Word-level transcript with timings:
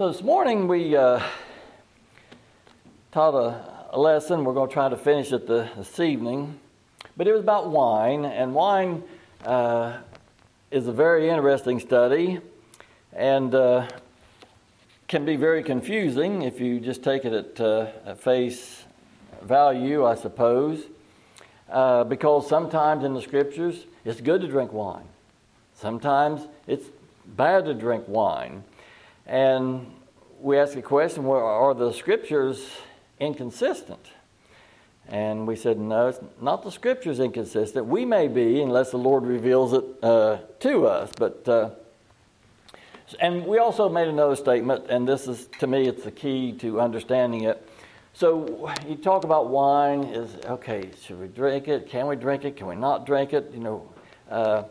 So 0.00 0.10
this 0.10 0.22
morning 0.22 0.66
we 0.66 0.96
uh, 0.96 1.22
taught 3.12 3.34
a, 3.34 3.94
a, 3.94 4.00
lesson. 4.00 4.44
We're 4.44 4.54
going 4.54 4.70
to 4.70 4.72
try 4.72 4.88
to 4.88 4.96
finish 4.96 5.30
it 5.30 5.46
the, 5.46 5.68
this 5.76 6.00
evening. 6.00 6.58
But 7.18 7.28
it 7.28 7.32
was 7.32 7.42
about 7.42 7.68
wine, 7.68 8.24
and 8.24 8.54
wine 8.54 9.02
uh, 9.44 9.98
is 10.70 10.86
a 10.86 10.92
very 10.92 11.28
interesting 11.28 11.80
study 11.80 12.40
and 13.12 13.54
uh, 13.54 13.88
can 15.06 15.26
be 15.26 15.36
very 15.36 15.62
confusing 15.62 16.40
if 16.40 16.60
you 16.60 16.80
just 16.80 17.04
take 17.04 17.26
it 17.26 17.34
at, 17.34 17.60
uh, 17.60 17.88
at 18.06 18.18
face 18.18 18.84
value, 19.42 20.06
I 20.06 20.14
suppose. 20.14 20.82
Uh, 21.68 22.04
because 22.04 22.48
sometimes 22.48 23.04
in 23.04 23.12
the 23.12 23.20
scriptures 23.20 23.84
it's 24.06 24.22
good 24.22 24.40
to 24.40 24.48
drink 24.48 24.72
wine, 24.72 25.08
sometimes 25.74 26.48
it's 26.66 26.86
bad 27.26 27.66
to 27.66 27.74
drink 27.74 28.08
wine. 28.08 28.64
And 29.30 29.86
we 30.40 30.58
ask 30.58 30.76
a 30.76 30.82
question 30.82 31.24
well, 31.24 31.46
are 31.46 31.72
the 31.72 31.92
scriptures 31.92 32.68
inconsistent? 33.20 34.04
And 35.06 35.46
we 35.46 35.54
said, 35.54 35.78
no, 35.78 36.08
it's 36.08 36.18
not 36.40 36.64
the 36.64 36.72
scriptures 36.72 37.20
inconsistent. 37.20 37.86
We 37.86 38.04
may 38.04 38.26
be, 38.26 38.60
unless 38.60 38.90
the 38.90 38.96
Lord 38.96 39.24
reveals 39.24 39.72
it 39.72 39.84
uh, 40.02 40.38
to 40.58 40.86
us. 40.88 41.12
But 41.16 41.48
uh, 41.48 41.70
and 43.20 43.46
we 43.46 43.58
also 43.58 43.88
made 43.88 44.08
another 44.08 44.34
statement, 44.34 44.86
and 44.88 45.06
this 45.06 45.28
is 45.28 45.48
to 45.60 45.68
me, 45.68 45.86
it's 45.86 46.02
the 46.02 46.10
key 46.10 46.52
to 46.54 46.80
understanding 46.80 47.44
it. 47.44 47.68
So 48.14 48.72
you 48.88 48.96
talk 48.96 49.22
about 49.22 49.48
wine 49.48 50.02
is 50.04 50.34
okay. 50.44 50.90
Should 51.02 51.20
we 51.20 51.28
drink 51.28 51.68
it? 51.68 51.88
Can 51.88 52.08
we 52.08 52.16
drink 52.16 52.44
it? 52.44 52.56
Can 52.56 52.66
we 52.66 52.74
not 52.74 53.06
drink 53.06 53.32
it? 53.32 53.52
You 53.54 53.60
know. 53.60 53.92
Uh, 54.28 54.64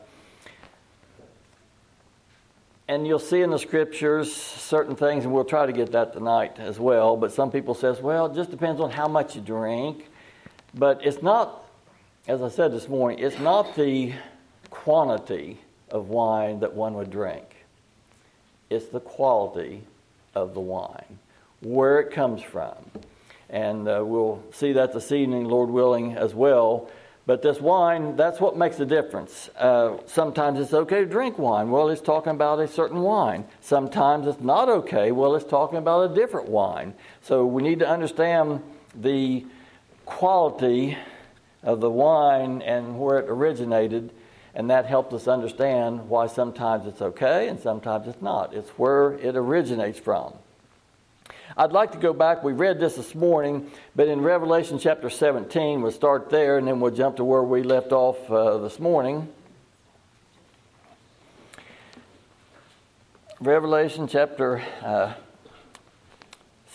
and 2.89 3.05
you'll 3.05 3.19
see 3.19 3.41
in 3.41 3.51
the 3.51 3.59
scriptures 3.59 4.33
certain 4.33 4.95
things, 4.95 5.23
and 5.23 5.31
we'll 5.31 5.45
try 5.45 5.67
to 5.67 5.71
get 5.71 5.91
that 5.91 6.11
tonight 6.11 6.57
as 6.57 6.79
well. 6.79 7.15
But 7.15 7.31
some 7.31 7.51
people 7.51 7.75
says, 7.75 8.01
well, 8.01 8.25
it 8.25 8.33
just 8.33 8.49
depends 8.49 8.81
on 8.81 8.89
how 8.89 9.07
much 9.07 9.35
you 9.35 9.41
drink. 9.41 10.09
But 10.73 11.05
it's 11.05 11.21
not, 11.21 11.63
as 12.27 12.41
I 12.41 12.49
said 12.49 12.73
this 12.73 12.89
morning, 12.89 13.19
it's 13.19 13.37
not 13.37 13.75
the 13.75 14.13
quantity 14.71 15.59
of 15.91 16.09
wine 16.09 16.61
that 16.61 16.73
one 16.73 16.95
would 16.95 17.11
drink. 17.11 17.45
It's 18.71 18.87
the 18.87 18.99
quality 18.99 19.83
of 20.33 20.55
the 20.55 20.59
wine, 20.59 21.19
where 21.61 21.99
it 21.99 22.11
comes 22.11 22.41
from. 22.41 22.73
And 23.51 23.87
uh, 23.87 24.03
we'll 24.03 24.43
see 24.51 24.73
that 24.73 24.93
this 24.93 25.11
evening, 25.11 25.45
Lord 25.45 25.69
willing, 25.69 26.17
as 26.17 26.33
well. 26.33 26.89
But 27.30 27.44
this 27.44 27.61
wine, 27.61 28.16
that's 28.16 28.39
what 28.39 28.58
makes 28.58 28.77
the 28.77 28.88
difference. 28.88 29.52
Uh, 29.55 29.97
sometimes 30.08 30.59
it's 30.59 30.73
okay 30.73 31.02
to 31.02 31.05
drink 31.05 31.38
wine. 31.38 31.69
Well, 31.69 31.89
it's 31.89 32.02
talking 32.02 32.31
about 32.31 32.59
a 32.59 32.67
certain 32.67 33.02
wine. 33.02 33.45
Sometimes 33.61 34.25
it's 34.25 34.41
not 34.41 34.67
okay. 34.67 35.11
Well, 35.11 35.35
it's 35.35 35.45
talking 35.45 35.77
about 35.77 36.09
a 36.09 36.16
different 36.16 36.50
wine. 36.50 36.95
So 37.22 37.45
we 37.45 37.61
need 37.61 37.77
to 37.81 37.88
understand 37.88 38.63
the 38.95 39.45
quality 40.07 40.97
of 41.61 41.81
the 41.81 41.91
wine 41.91 42.63
and 42.63 43.00
where 43.00 43.19
it 43.19 43.30
originated, 43.30 44.11
and 44.55 44.67
that 44.72 44.88
helped 44.88 45.13
us 45.13 45.27
understand 45.27 46.09
why 46.09 46.25
sometimes 46.25 46.88
it's 46.88 47.00
okay 47.00 47.47
and 47.47 47.59
sometimes 47.59 48.07
it's 48.07 48.23
not. 48.23 48.55
It's 48.55 48.72
where 48.72 49.13
it 49.13 49.35
originates 49.35 50.00
from. 50.00 50.33
I'd 51.59 51.73
like 51.73 51.91
to 51.91 51.97
go 51.97 52.13
back. 52.13 52.41
We 52.41 52.53
read 52.53 52.79
this 52.79 52.95
this 52.95 53.13
morning, 53.13 53.69
but 53.93 54.07
in 54.07 54.21
Revelation 54.21 54.79
chapter 54.79 55.09
17, 55.09 55.81
we'll 55.81 55.91
start 55.91 56.29
there 56.29 56.57
and 56.57 56.66
then 56.66 56.79
we'll 56.79 56.95
jump 56.95 57.17
to 57.17 57.25
where 57.25 57.43
we 57.43 57.63
left 57.63 57.91
off 57.91 58.31
uh, 58.31 58.59
this 58.59 58.79
morning. 58.79 59.27
Revelation 63.41 64.07
chapter 64.07 64.63
uh, 64.81 65.16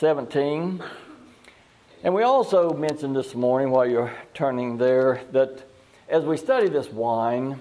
17. 0.00 0.84
And 2.02 2.14
we 2.14 2.22
also 2.22 2.74
mentioned 2.74 3.16
this 3.16 3.34
morning 3.34 3.70
while 3.70 3.88
you're 3.88 4.12
turning 4.34 4.76
there 4.76 5.22
that 5.32 5.64
as 6.10 6.24
we 6.24 6.36
study 6.36 6.68
this 6.68 6.90
wine, 6.90 7.58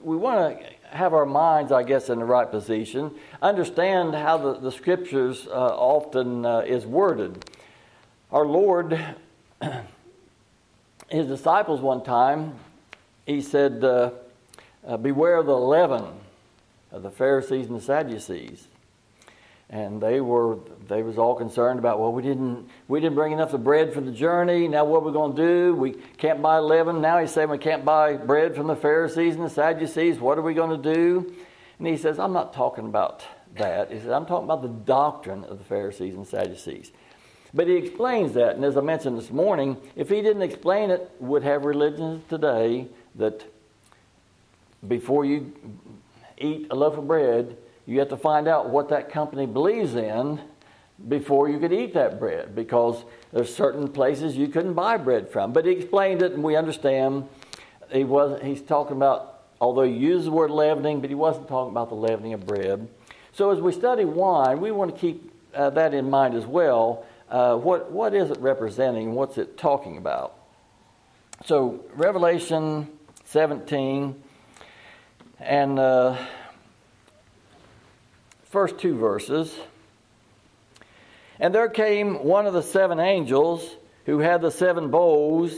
we 0.00 0.16
want 0.16 0.58
to 0.58 0.75
have 0.90 1.14
our 1.14 1.26
minds, 1.26 1.72
I 1.72 1.82
guess, 1.82 2.08
in 2.08 2.18
the 2.18 2.24
right 2.24 2.50
position, 2.50 3.12
understand 3.42 4.14
how 4.14 4.38
the, 4.38 4.54
the 4.60 4.72
scriptures 4.72 5.46
uh, 5.46 5.50
often 5.50 6.44
uh, 6.46 6.60
is 6.60 6.86
worded. 6.86 7.50
Our 8.32 8.46
Lord, 8.46 8.98
his 11.08 11.26
disciples 11.26 11.80
one 11.80 12.02
time, 12.02 12.54
he 13.26 13.40
said, 13.40 13.84
uh, 13.84 14.10
uh, 14.86 14.96
Beware 14.96 15.36
of 15.36 15.46
the 15.46 15.58
leaven 15.58 16.04
of 16.92 17.02
the 17.02 17.10
Pharisees 17.10 17.66
and 17.66 17.76
the 17.76 17.84
Sadducees 17.84 18.68
and 19.70 20.00
they 20.00 20.20
were 20.20 20.58
they 20.86 21.02
was 21.02 21.18
all 21.18 21.34
concerned 21.34 21.78
about 21.78 21.98
well 21.98 22.12
we 22.12 22.22
didn't 22.22 22.68
we 22.86 23.00
didn't 23.00 23.16
bring 23.16 23.32
enough 23.32 23.52
of 23.52 23.64
bread 23.64 23.92
for 23.92 24.00
the 24.00 24.12
journey. 24.12 24.68
Now 24.68 24.84
what 24.84 24.98
are 24.98 25.06
we 25.06 25.12
going 25.12 25.34
to 25.34 25.42
do? 25.42 25.74
We 25.74 25.92
can't 26.18 26.40
buy 26.40 26.58
leaven. 26.58 27.00
Now 27.00 27.18
he's 27.18 27.32
saying 27.32 27.48
we 27.48 27.58
can't 27.58 27.84
buy 27.84 28.14
bread 28.16 28.54
from 28.54 28.68
the 28.68 28.76
pharisees 28.76 29.34
and 29.34 29.44
the 29.44 29.50
sadducees. 29.50 30.20
What 30.20 30.38
are 30.38 30.42
we 30.42 30.54
going 30.54 30.80
to 30.80 30.94
do? 30.94 31.34
And 31.78 31.88
he 31.88 31.96
says 31.96 32.18
i'm 32.18 32.32
not 32.32 32.52
talking 32.52 32.86
about 32.86 33.24
that. 33.56 33.90
He 33.90 33.98
says 33.98 34.10
i'm 34.10 34.26
talking 34.26 34.44
about 34.44 34.62
the 34.62 34.68
doctrine 34.68 35.44
of 35.44 35.58
the 35.58 35.64
pharisees 35.64 36.14
and 36.14 36.26
sadducees. 36.26 36.92
But 37.52 37.66
he 37.66 37.74
explains 37.74 38.34
that 38.34 38.54
and 38.54 38.64
as 38.64 38.76
i 38.76 38.80
mentioned 38.80 39.18
this 39.18 39.30
morning 39.30 39.76
if 39.96 40.08
he 40.10 40.22
didn't 40.22 40.42
explain 40.42 40.90
it 40.90 41.10
would 41.18 41.42
have 41.42 41.64
religions 41.64 42.22
today 42.28 42.86
that 43.16 43.44
before 44.86 45.24
you 45.24 45.52
eat 46.38 46.68
a 46.70 46.74
loaf 46.76 46.98
of 46.98 47.08
bread 47.08 47.56
you 47.86 48.00
have 48.00 48.08
to 48.08 48.16
find 48.16 48.48
out 48.48 48.68
what 48.68 48.88
that 48.88 49.10
company 49.10 49.46
believes 49.46 49.94
in 49.94 50.40
before 51.08 51.48
you 51.48 51.58
could 51.58 51.72
eat 51.72 51.94
that 51.94 52.18
bread 52.18 52.54
because 52.54 53.04
there's 53.32 53.54
certain 53.54 53.88
places 53.88 54.36
you 54.36 54.48
couldn't 54.48 54.74
buy 54.74 54.96
bread 54.96 55.28
from. 55.28 55.52
But 55.52 55.66
he 55.66 55.72
explained 55.72 56.22
it 56.22 56.32
and 56.32 56.42
we 56.42 56.56
understand. 56.56 57.28
He 57.92 58.04
was 58.04 58.40
he's 58.42 58.62
talking 58.62 58.96
about 58.96 59.42
although 59.60 59.84
he 59.84 59.92
used 59.92 60.26
the 60.26 60.32
word 60.32 60.50
leavening, 60.50 61.00
but 61.00 61.10
he 61.10 61.14
wasn't 61.14 61.48
talking 61.48 61.70
about 61.70 61.88
the 61.88 61.94
leavening 61.94 62.32
of 62.32 62.44
bread. 62.46 62.88
So 63.32 63.50
as 63.50 63.60
we 63.60 63.72
study 63.72 64.04
wine, 64.04 64.60
we 64.60 64.70
want 64.70 64.94
to 64.94 65.00
keep 65.00 65.32
uh, 65.54 65.70
that 65.70 65.94
in 65.94 66.10
mind 66.10 66.34
as 66.34 66.46
well. 66.46 67.06
Uh, 67.30 67.56
what 67.56 67.90
what 67.92 68.14
is 68.14 68.30
it 68.30 68.38
representing? 68.38 69.14
What's 69.14 69.38
it 69.38 69.56
talking 69.56 69.98
about? 69.98 70.34
So 71.44 71.84
Revelation 71.94 72.88
17 73.26 74.22
and 75.38 75.78
uh, 75.78 76.16
first 78.50 78.78
two 78.78 78.96
verses. 78.96 79.54
And 81.38 81.54
there 81.54 81.68
came 81.68 82.24
one 82.24 82.46
of 82.46 82.54
the 82.54 82.62
seven 82.62 82.98
angels 82.98 83.76
who 84.06 84.20
had 84.20 84.40
the 84.40 84.50
seven 84.50 84.90
bowls 84.90 85.52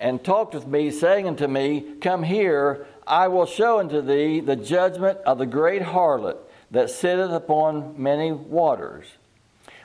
and 0.00 0.22
talked 0.22 0.54
with 0.54 0.66
me, 0.66 0.90
saying 0.90 1.28
unto 1.28 1.46
me, 1.46 1.94
Come 2.00 2.22
here, 2.22 2.86
I 3.06 3.28
will 3.28 3.46
show 3.46 3.78
unto 3.78 4.00
thee 4.00 4.40
the 4.40 4.56
judgment 4.56 5.18
of 5.24 5.38
the 5.38 5.46
great 5.46 5.82
harlot 5.82 6.38
that 6.70 6.90
sitteth 6.90 7.30
upon 7.30 7.94
many 8.02 8.32
waters, 8.32 9.06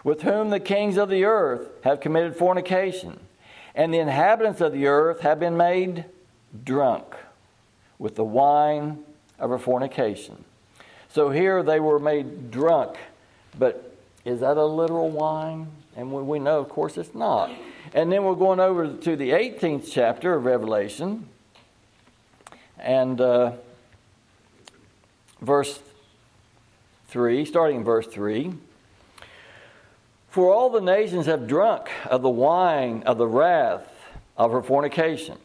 with 0.04 0.24
whom 0.24 0.50
the 0.50 0.60
kings 0.60 0.98
of 0.98 1.10
the 1.10 1.26
earth 1.26 1.70
have 1.84 2.00
committed 2.00 2.36
fornication, 2.36 3.20
and 3.76 3.94
the 3.94 4.00
inhabitants 4.00 4.62
of 4.62 4.74
the 4.74 4.88
earth 4.88 5.20
have 5.22 5.40
been 5.40 5.58
made 5.58 6.06
drunk 6.64 7.16
with 8.00 8.16
the 8.16 8.24
wine 8.24 9.04
of 9.38 9.52
her 9.52 9.60
fornication. 9.60 10.44
So 11.12 11.32
here 11.32 11.64
they 11.64 11.80
were 11.80 12.00
made 12.00 12.52
drunk, 12.52 12.98
but 13.58 13.96
is 14.26 14.42
that 14.42 14.58
a 14.58 14.66
literal 14.66 15.10
wine? 15.10 15.68
And 15.96 16.12
we 16.12 16.38
know, 16.38 16.60
of 16.60 16.70
course, 16.70 16.98
it's 16.98 17.16
not. 17.16 17.52
And 17.94 18.12
then 18.12 18.24
we're 18.24 18.36
going 18.36 18.60
over 18.60 18.96
to 18.96 19.16
the 19.16 19.32
18th 19.32 19.90
chapter 19.92 20.36
of 20.36 20.46
Revelation, 20.46 21.28
and 22.78 23.20
uh, 23.20 23.54
verse 25.42 25.80
3, 27.08 27.44
starting 27.46 27.78
in 27.78 27.84
verse 27.84 28.06
3. 28.06 28.54
For 30.30 30.54
all 30.54 30.70
the 30.70 30.80
nations 30.80 31.26
have 31.26 31.48
drunk 31.48 31.90
of 32.06 32.22
the 32.22 32.30
wine 32.30 33.02
of 33.08 33.18
the 33.18 33.26
wrath 33.26 33.92
of 34.38 34.52
her 34.52 34.62
fornication. 34.62 35.38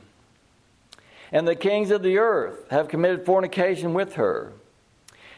And 1.32 1.48
the 1.48 1.56
kings 1.56 1.90
of 1.90 2.02
the 2.02 2.18
earth 2.18 2.70
have 2.70 2.88
committed 2.88 3.24
fornication 3.24 3.94
with 3.94 4.14
her 4.14 4.52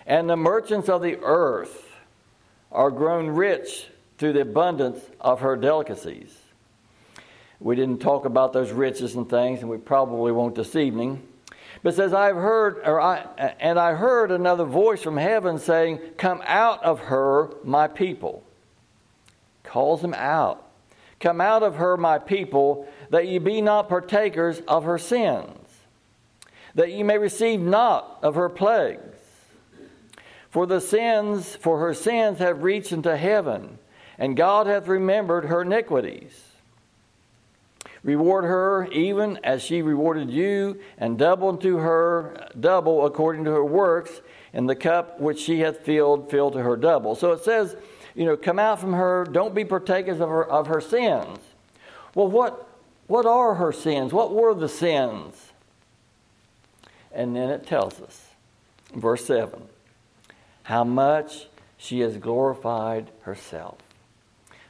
and 0.07 0.31
the 0.31 0.37
merchants 0.37 0.89
of 0.89 1.03
the 1.03 1.19
earth 1.23 1.93
are 2.71 2.91
grown 2.91 3.29
rich 3.29 3.89
through 4.19 4.33
the 4.33 4.43
abundance 4.43 5.01
of 5.21 5.41
her 5.41 5.57
delicacies. 5.57 6.35
We 7.59 7.75
didn't 7.75 7.99
talk 7.99 8.25
about 8.25 8.53
those 8.53 8.71
riches 8.71 9.15
and 9.15 9.29
things, 9.29 9.61
and 9.61 9.71
we 9.71 9.79
probably 9.79 10.31
won't 10.31 10.55
this 10.55 10.77
evening. 10.77 11.27
But 11.83 11.95
says, 11.95 12.13
I've 12.13 12.37
heard, 12.37 12.81
or 12.85 13.01
I, 13.01 13.27
and 13.61 13.79
I 13.79 13.95
heard 13.95 14.31
another 14.31 14.65
voice 14.65 15.03
from 15.03 15.17
heaven 15.17 15.59
saying, 15.59 16.01
Come 16.17 16.43
out 16.47 16.83
of 16.83 17.01
her, 17.01 17.51
my 17.65 17.89
people. 17.89 18.43
Calls 19.63 20.03
them 20.03 20.15
out. 20.15 20.63
Come 21.19 21.41
out 21.41 21.63
of 21.63 21.77
her, 21.77 21.97
my 21.97 22.19
people, 22.19 22.87
that 23.11 23.27
ye 23.27 23.39
be 23.39 23.61
not 23.61 23.89
partakers 23.89 24.61
of 24.69 24.85
her 24.85 24.99
sins, 24.99 25.59
that 26.75 26.93
ye 26.93 27.03
may 27.03 27.19
receive 27.19 27.61
not 27.61 28.19
of 28.23 28.35
her 28.35 28.49
plagues. 28.49 29.16
For 30.57 30.67
the 30.67 30.81
sins, 30.81 31.55
for 31.55 31.81
her 31.81 31.93
sins 31.93 32.39
have 32.39 32.63
reached 32.63 32.91
into 32.91 33.15
heaven, 33.15 33.77
and 34.17 34.35
God 34.35 34.67
hath 34.67 34.89
remembered 34.89 35.45
her 35.45 35.61
iniquities. 35.61 36.33
Reward 38.03 38.45
her 38.45 38.89
even 38.91 39.39
as 39.45 39.61
she 39.61 39.83
rewarded 39.83 40.31
you, 40.31 40.81
and 40.97 41.19
double 41.19 41.51
unto 41.51 41.77
her 41.77 42.49
double 42.59 43.05
according 43.05 43.45
to 43.45 43.51
her 43.51 43.65
works, 43.67 44.23
and 44.55 44.67
the 44.67 44.75
cup 44.75 45.21
which 45.21 45.41
she 45.41 45.61
hath 45.61 45.81
filled, 45.81 46.31
fill 46.31 46.51
to 46.53 46.63
her 46.63 46.79
double. 46.79 47.15
So 47.15 47.33
it 47.33 47.45
says, 47.45 47.77
you 48.15 48.25
know, 48.25 48.35
come 48.35 48.59
out 48.59 48.81
from 48.81 48.95
her, 48.95 49.27
don't 49.31 49.55
be 49.55 49.67
partakers 49.67 50.21
of 50.21 50.31
her, 50.31 50.51
of 50.51 50.69
her 50.69 50.81
sins. 50.81 51.39
Well, 52.15 52.29
what, 52.29 52.67
what 53.09 53.27
are 53.27 53.57
her 53.57 53.73
sins? 53.73 54.11
What 54.11 54.33
were 54.33 54.55
the 54.55 54.71
sins? 54.71 55.53
And 57.13 57.37
then 57.37 57.51
it 57.51 57.67
tells 57.67 58.01
us, 58.01 58.31
verse 58.95 59.27
7, 59.27 59.61
how 60.67 60.83
much 60.83 61.47
she 61.77 62.01
has 62.01 62.17
glorified 62.17 63.09
herself. 63.21 63.79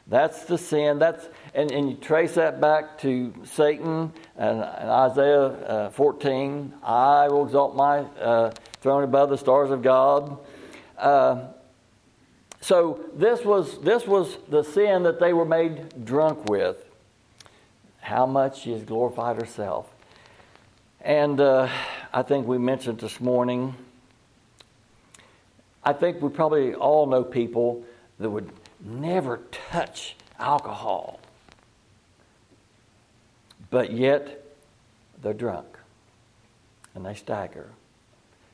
That's 0.06 0.44
the 0.44 0.58
sin. 0.58 0.98
That's 0.98 1.26
and, 1.54 1.72
and 1.72 1.88
you 1.88 1.96
trace 1.96 2.34
that 2.34 2.60
back 2.60 2.98
to 2.98 3.32
Satan 3.44 4.12
and, 4.36 4.60
and 4.60 4.90
Isaiah 4.90 5.46
uh, 5.46 5.90
14. 5.90 6.74
I 6.82 7.28
will 7.28 7.46
exalt 7.46 7.74
my 7.74 8.00
uh, 8.00 8.52
throne 8.82 9.04
above 9.04 9.30
the 9.30 9.38
stars 9.38 9.70
of 9.70 9.80
God. 9.80 10.38
Uh, 10.98 11.46
so 12.60 13.00
this 13.14 13.42
was 13.42 13.80
this 13.80 14.06
was 14.06 14.36
the 14.50 14.64
sin 14.64 15.02
that 15.04 15.18
they 15.18 15.32
were 15.32 15.46
made 15.46 16.04
drunk 16.04 16.50
with. 16.50 16.76
How 18.00 18.26
much 18.26 18.60
she 18.60 18.72
has 18.72 18.82
glorified 18.82 19.36
herself, 19.36 19.90
and 21.00 21.40
uh, 21.40 21.70
I 22.12 22.22
think 22.22 22.46
we 22.46 22.58
mentioned 22.58 23.00
this 23.00 23.18
morning. 23.18 23.74
I 25.86 25.92
think 25.92 26.20
we 26.20 26.28
probably 26.30 26.74
all 26.74 27.06
know 27.06 27.22
people 27.22 27.84
that 28.18 28.28
would 28.28 28.50
never 28.84 29.38
touch 29.70 30.16
alcohol. 30.36 31.20
But 33.70 33.92
yet, 33.92 34.44
they're 35.22 35.32
drunk 35.32 35.78
and 36.96 37.06
they 37.06 37.14
stagger. 37.14 37.70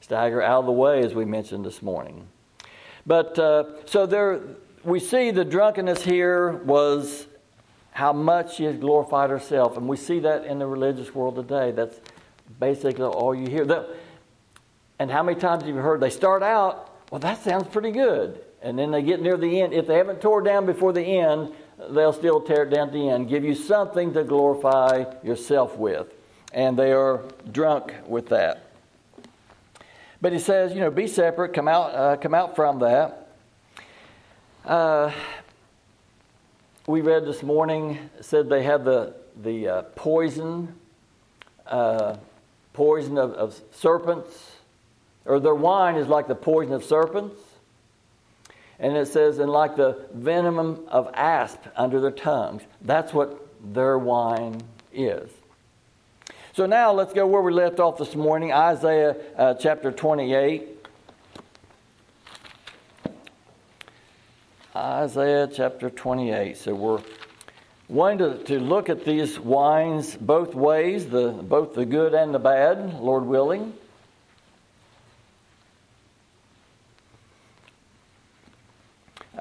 Stagger 0.03 0.43
out 0.43 0.61
of 0.61 0.67
the 0.67 0.73
way, 0.73 1.03
as 1.03 1.15
we 1.15 1.25
mentioned 1.25 1.65
this 1.65 1.81
morning. 1.81 2.29
But 3.07 3.39
uh, 3.39 3.87
so 3.87 4.05
there, 4.05 4.41
we 4.85 5.01
see 5.01 5.31
the 5.31 5.45
drunkenness 5.45 6.05
here 6.05 6.53
was 6.53 7.27
how 7.93 8.13
much 8.13 8.57
she 8.57 8.65
has 8.65 8.77
glorified 8.77 9.31
herself. 9.31 9.79
And 9.79 9.89
we 9.89 9.97
see 9.97 10.21
that 10.21 10.45
in 10.45 10.59
the 10.59 10.67
religious 10.67 11.15
world 11.15 11.37
today. 11.37 11.71
That's 11.71 11.99
basically 12.61 13.05
all 13.05 13.35
you 13.35 13.49
hear. 13.49 13.87
and 14.99 15.11
how 15.11 15.23
many 15.23 15.41
times 15.41 15.63
have 15.63 15.75
you 15.75 15.81
heard 15.81 16.01
they 16.01 16.11
start 16.11 16.43
out, 16.43 16.92
well, 17.13 17.19
that 17.19 17.45
sounds 17.45 17.69
pretty 17.69 17.91
good. 17.91 18.41
And 18.63 18.79
then 18.79 18.91
they 18.91 19.03
get 19.03 19.21
near 19.21 19.37
the 19.37 19.61
end. 19.61 19.75
If 19.75 19.87
they 19.87 19.99
haven't 19.99 20.23
tore 20.23 20.41
down 20.41 20.65
before 20.65 20.95
the 20.95 21.03
end, 21.03 21.53
they'll 21.91 22.15
still 22.15 22.41
tear 22.41 22.63
it 22.63 22.71
down 22.71 22.87
at 22.87 22.95
the 22.95 23.11
end. 23.11 23.29
Give 23.29 23.45
you 23.45 23.55
something 23.55 24.15
to 24.15 24.25
glorify 24.25 25.05
yourself 25.23 25.77
with. 25.77 26.07
And 26.55 26.79
they 26.79 26.91
are 26.91 27.21
drunk 27.51 27.93
with 28.07 28.31
that. 28.31 28.65
But 30.23 30.33
he 30.33 30.39
says, 30.39 30.73
you 30.73 30.81
know, 30.81 30.91
be 30.91 31.07
separate, 31.07 31.53
come 31.53 31.69
out, 31.69 31.95
uh, 31.95 32.17
come 32.17 32.33
out 32.33 32.57
from 32.57 32.79
that. 32.79 33.29
Uh, 34.65 35.13
we 36.87 37.03
read 37.03 37.27
this 37.27 37.43
morning, 37.43 37.99
said 38.23 38.49
they 38.49 38.63
had 38.63 38.87
the, 38.87 39.13
the 39.37 39.69
uh, 39.69 39.83
poison, 39.97 40.77
uh, 41.67 42.17
poison 42.73 43.19
of, 43.19 43.35
of 43.35 43.61
serpents, 43.71 44.52
or 45.25 45.41
their 45.41 45.55
wine 45.55 45.97
is 45.97 46.09
like 46.09 46.29
the 46.29 46.35
poison 46.35 46.73
of 46.73 46.85
serpents. 46.85 47.41
And 48.79 48.97
it 48.97 49.07
says, 49.07 49.39
and 49.39 49.51
like 49.51 49.77
the 49.77 50.07
venom 50.13 50.87
of 50.89 51.09
asp 51.15 51.61
under 51.77 52.01
their 52.01 52.11
tongues. 52.11 52.63
That's 52.81 53.13
what 53.13 53.47
their 53.63 53.97
wine 53.97 54.61
is. 54.93 55.31
So 56.55 56.67
now 56.67 56.93
let's 56.93 57.15
go 57.15 57.27
where 57.27 57.41
we 57.41 57.53
left 57.53 57.79
off 57.79 57.99
this 57.99 58.15
morning 58.15 58.53
Isaiah 58.53 59.17
uh, 59.39 59.55
chapter 59.55 59.93
28. 59.93 60.69
Isaiah 64.75 65.49
chapter 65.55 65.89
28. 65.89 66.57
So 66.57 66.75
we're 66.75 67.01
wanting 67.89 68.19
to, 68.19 68.45
to 68.45 68.59
look 68.59 68.89
at 68.89 69.05
these 69.05 69.39
wines 69.39 70.17
both 70.17 70.55
ways, 70.55 71.07
the, 71.07 71.31
both 71.31 71.75
the 71.75 71.85
good 71.87 72.15
and 72.15 72.35
the 72.35 72.39
bad, 72.39 73.01
Lord 73.01 73.25
willing. 73.25 73.75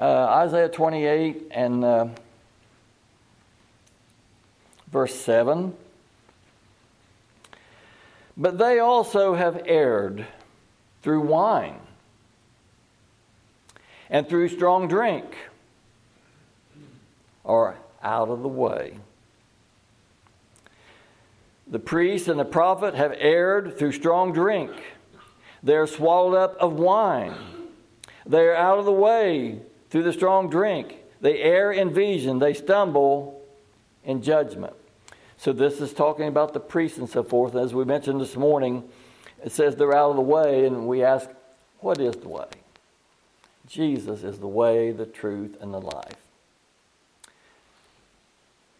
Uh, 0.02 0.26
Isaiah 0.30 0.68
28 0.68 1.46
and 1.52 1.84
uh, 1.84 2.06
verse 4.90 5.14
7. 5.14 5.72
But 8.36 8.58
they 8.58 8.80
also 8.80 9.34
have 9.34 9.62
erred 9.64 10.26
through 11.04 11.20
wine 11.20 11.78
and 14.10 14.28
through 14.28 14.48
strong 14.48 14.88
drink, 14.88 15.36
are 17.44 17.76
out 18.02 18.28
of 18.28 18.42
the 18.42 18.48
way. 18.48 18.96
The 21.68 21.78
priest 21.78 22.26
and 22.26 22.40
the 22.40 22.44
prophet 22.44 22.96
have 22.96 23.14
erred 23.16 23.78
through 23.78 23.92
strong 23.92 24.32
drink. 24.32 24.72
They 25.62 25.76
are 25.76 25.86
swallowed 25.86 26.36
up 26.36 26.56
of 26.56 26.72
wine. 26.72 27.36
They 28.26 28.48
are 28.48 28.56
out 28.56 28.80
of 28.80 28.84
the 28.84 28.90
way 28.90 29.60
through 29.92 30.02
the 30.02 30.12
strong 30.12 30.48
drink. 30.48 30.96
They 31.20 31.42
err 31.42 31.70
in 31.70 31.92
vision, 31.92 32.38
they 32.38 32.54
stumble 32.54 33.42
in 34.02 34.22
judgment. 34.22 34.72
So, 35.36 35.52
this 35.52 35.82
is 35.82 35.92
talking 35.92 36.28
about 36.28 36.54
the 36.54 36.60
priests 36.60 36.96
and 36.96 37.08
so 37.08 37.22
forth. 37.22 37.54
As 37.54 37.74
we 37.74 37.84
mentioned 37.84 38.20
this 38.20 38.34
morning, 38.34 38.84
it 39.44 39.52
says 39.52 39.76
they're 39.76 39.94
out 39.94 40.10
of 40.10 40.16
the 40.16 40.22
way, 40.22 40.64
and 40.66 40.88
we 40.88 41.04
ask, 41.04 41.28
what 41.80 42.00
is 42.00 42.16
the 42.16 42.28
way? 42.28 42.46
Jesus 43.66 44.22
is 44.22 44.38
the 44.38 44.48
way, 44.48 44.92
the 44.92 45.04
truth, 45.04 45.58
and 45.60 45.74
the 45.74 45.80
life. 45.80 46.16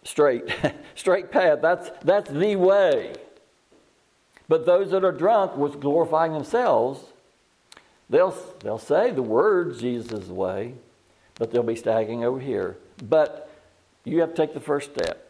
Straight, 0.05 0.45
straight 0.95 1.31
path. 1.31 1.59
That's, 1.61 1.91
that's 2.03 2.31
the 2.31 2.57
way. 2.57 3.15
But 4.49 4.65
those 4.65 4.91
that 4.93 5.05
are 5.05 5.13
drunk 5.13 5.57
with 5.57 5.79
glorifying 5.79 6.33
themselves, 6.33 7.01
they'll, 8.09 8.35
they'll 8.61 8.79
say 8.79 9.11
the 9.11 9.23
words, 9.23 9.81
Jesus 9.81 10.13
is 10.13 10.29
the 10.29 10.35
way, 10.35 10.75
but 11.43 11.51
they'll 11.51 11.65
be 11.65 11.75
staggering 11.75 12.23
over 12.23 12.39
here. 12.39 12.77
But 13.03 13.51
you 14.05 14.21
have 14.21 14.31
to 14.31 14.37
take 14.37 14.55
the 14.55 14.61
first 14.61 14.93
step. 14.93 15.29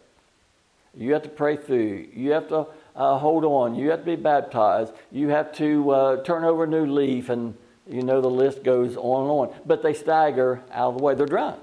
You 0.94 1.14
have 1.14 1.22
to 1.22 1.30
pray 1.30 1.56
through. 1.56 2.06
You 2.12 2.32
have 2.32 2.48
to 2.48 2.66
uh, 2.94 3.16
hold 3.16 3.46
on. 3.46 3.74
You 3.74 3.88
have 3.92 4.00
to 4.00 4.04
be 4.04 4.16
baptized. 4.16 4.92
You 5.10 5.28
have 5.28 5.56
to 5.56 5.90
uh, 5.90 6.22
turn 6.22 6.44
over 6.44 6.64
a 6.64 6.66
new 6.66 6.84
leaf, 6.84 7.30
and 7.30 7.56
you 7.88 8.02
know 8.02 8.20
the 8.20 8.28
list 8.28 8.62
goes 8.62 8.94
on 8.94 9.22
and 9.22 9.30
on. 9.30 9.60
But 9.64 9.82
they 9.82 9.94
stagger 9.94 10.60
out 10.70 10.90
of 10.90 10.98
the 10.98 11.02
way. 11.02 11.14
They're 11.14 11.24
drunk. 11.24 11.60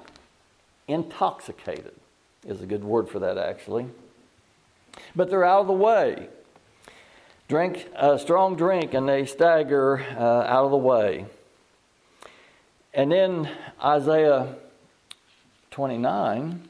Intoxicated 0.88 1.94
is 2.44 2.60
a 2.60 2.66
good 2.66 2.84
word 2.84 3.08
for 3.08 3.20
that, 3.20 3.38
actually. 3.38 3.86
But 5.16 5.30
they're 5.30 5.46
out 5.46 5.62
of 5.62 5.68
the 5.68 5.74
way. 5.74 6.28
Drink 7.48 7.88
a 7.96 8.18
strong 8.18 8.56
drink, 8.56 8.96
and 8.96 9.08
they 9.08 9.28
stagger 9.28 10.04
uh, 10.18 10.42
out 10.48 10.66
of 10.66 10.72
the 10.72 10.78
way. 10.78 11.28
And 12.94 13.12
then 13.12 13.50
Isaiah 13.84 14.56
29 15.72 16.68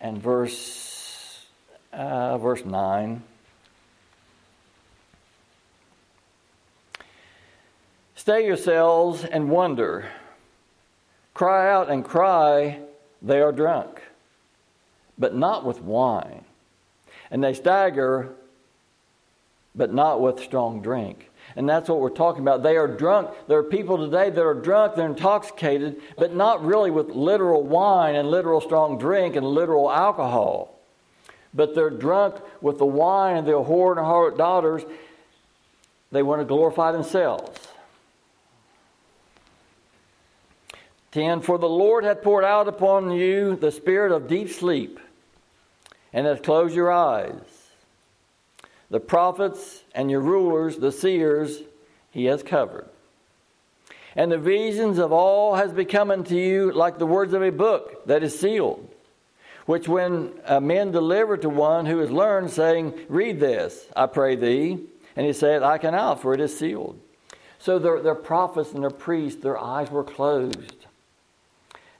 and 0.00 0.22
verse, 0.22 1.46
uh, 1.92 2.38
verse 2.38 2.64
9. 2.64 3.22
Stay 8.14 8.46
yourselves 8.46 9.24
and 9.24 9.50
wonder. 9.50 10.08
Cry 11.34 11.70
out 11.70 11.90
and 11.90 12.04
cry, 12.04 12.80
they 13.20 13.40
are 13.40 13.52
drunk, 13.52 14.02
but 15.18 15.34
not 15.34 15.64
with 15.64 15.82
wine. 15.82 16.44
And 17.30 17.42
they 17.42 17.52
stagger, 17.52 18.32
but 19.74 19.92
not 19.92 20.20
with 20.20 20.40
strong 20.40 20.80
drink. 20.80 21.30
And 21.54 21.68
that's 21.68 21.88
what 21.88 22.00
we're 22.00 22.10
talking 22.10 22.42
about. 22.42 22.62
They 22.62 22.76
are 22.76 22.88
drunk. 22.88 23.30
There 23.46 23.58
are 23.58 23.62
people 23.62 23.98
today 23.98 24.30
that 24.30 24.42
are 24.42 24.54
drunk, 24.54 24.96
they're 24.96 25.06
intoxicated, 25.06 26.00
but 26.18 26.34
not 26.34 26.64
really 26.64 26.90
with 26.90 27.10
literal 27.10 27.62
wine 27.62 28.16
and 28.16 28.30
literal 28.30 28.60
strong 28.60 28.98
drink 28.98 29.36
and 29.36 29.46
literal 29.46 29.90
alcohol. 29.90 30.78
But 31.54 31.74
they're 31.74 31.90
drunk 31.90 32.36
with 32.60 32.78
the 32.78 32.86
wine 32.86 33.36
and 33.36 33.46
the 33.46 33.52
whore 33.52 33.92
and 33.92 34.00
harlot 34.00 34.36
daughters. 34.36 34.82
They 36.12 36.22
want 36.22 36.40
to 36.40 36.44
glorify 36.44 36.92
themselves. 36.92 37.58
10 41.12 41.40
For 41.40 41.56
the 41.56 41.68
Lord 41.68 42.04
hath 42.04 42.20
poured 42.20 42.44
out 42.44 42.68
upon 42.68 43.10
you 43.10 43.56
the 43.56 43.72
spirit 43.72 44.12
of 44.12 44.28
deep 44.28 44.50
sleep, 44.50 45.00
and 46.12 46.26
hath 46.26 46.42
closed 46.42 46.74
your 46.74 46.92
eyes. 46.92 47.55
The 48.90 49.00
prophets 49.00 49.82
and 49.94 50.10
your 50.10 50.20
rulers, 50.20 50.76
the 50.76 50.92
seers, 50.92 51.60
he 52.10 52.26
has 52.26 52.42
covered. 52.42 52.88
And 54.14 54.32
the 54.32 54.38
visions 54.38 54.98
of 54.98 55.12
all 55.12 55.56
has 55.56 55.72
become 55.72 56.10
unto 56.10 56.34
you 56.34 56.72
like 56.72 56.98
the 56.98 57.06
words 57.06 57.34
of 57.34 57.42
a 57.42 57.50
book 57.50 58.06
that 58.06 58.22
is 58.22 58.38
sealed, 58.38 58.88
which 59.66 59.88
when 59.88 60.32
men 60.62 60.92
deliver 60.92 61.36
to 61.36 61.48
one 61.48 61.84
who 61.86 61.98
has 61.98 62.10
learned, 62.10 62.50
saying, 62.50 62.94
Read 63.08 63.40
this, 63.40 63.86
I 63.94 64.06
pray 64.06 64.36
thee. 64.36 64.78
And 65.16 65.26
he 65.26 65.32
said, 65.32 65.62
I 65.62 65.78
cannot, 65.78 66.20
for 66.20 66.34
it 66.34 66.40
is 66.40 66.56
sealed. 66.56 66.98
So 67.58 67.78
their, 67.78 68.00
their 68.00 68.14
prophets 68.14 68.72
and 68.72 68.82
their 68.82 68.90
priests, 68.90 69.42
their 69.42 69.58
eyes 69.58 69.90
were 69.90 70.04
closed. 70.04 70.86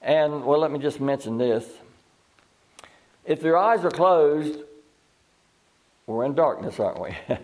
And, 0.02 0.44
well, 0.44 0.60
let 0.60 0.70
me 0.70 0.78
just 0.78 1.00
mention 1.00 1.38
this. 1.38 1.66
If 3.24 3.40
their 3.40 3.56
eyes 3.56 3.84
are 3.84 3.90
closed, 3.90 4.60
we're 6.06 6.24
in 6.24 6.34
darkness, 6.34 6.78
aren't 6.78 7.00
we? 7.00 7.16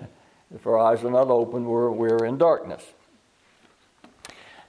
if 0.55 0.67
our 0.67 0.79
eyes 0.79 1.05
are 1.05 1.11
not 1.11 1.29
open, 1.29 1.65
we're, 1.65 1.91
we're 1.91 2.25
in 2.25 2.39
darkness. 2.39 2.85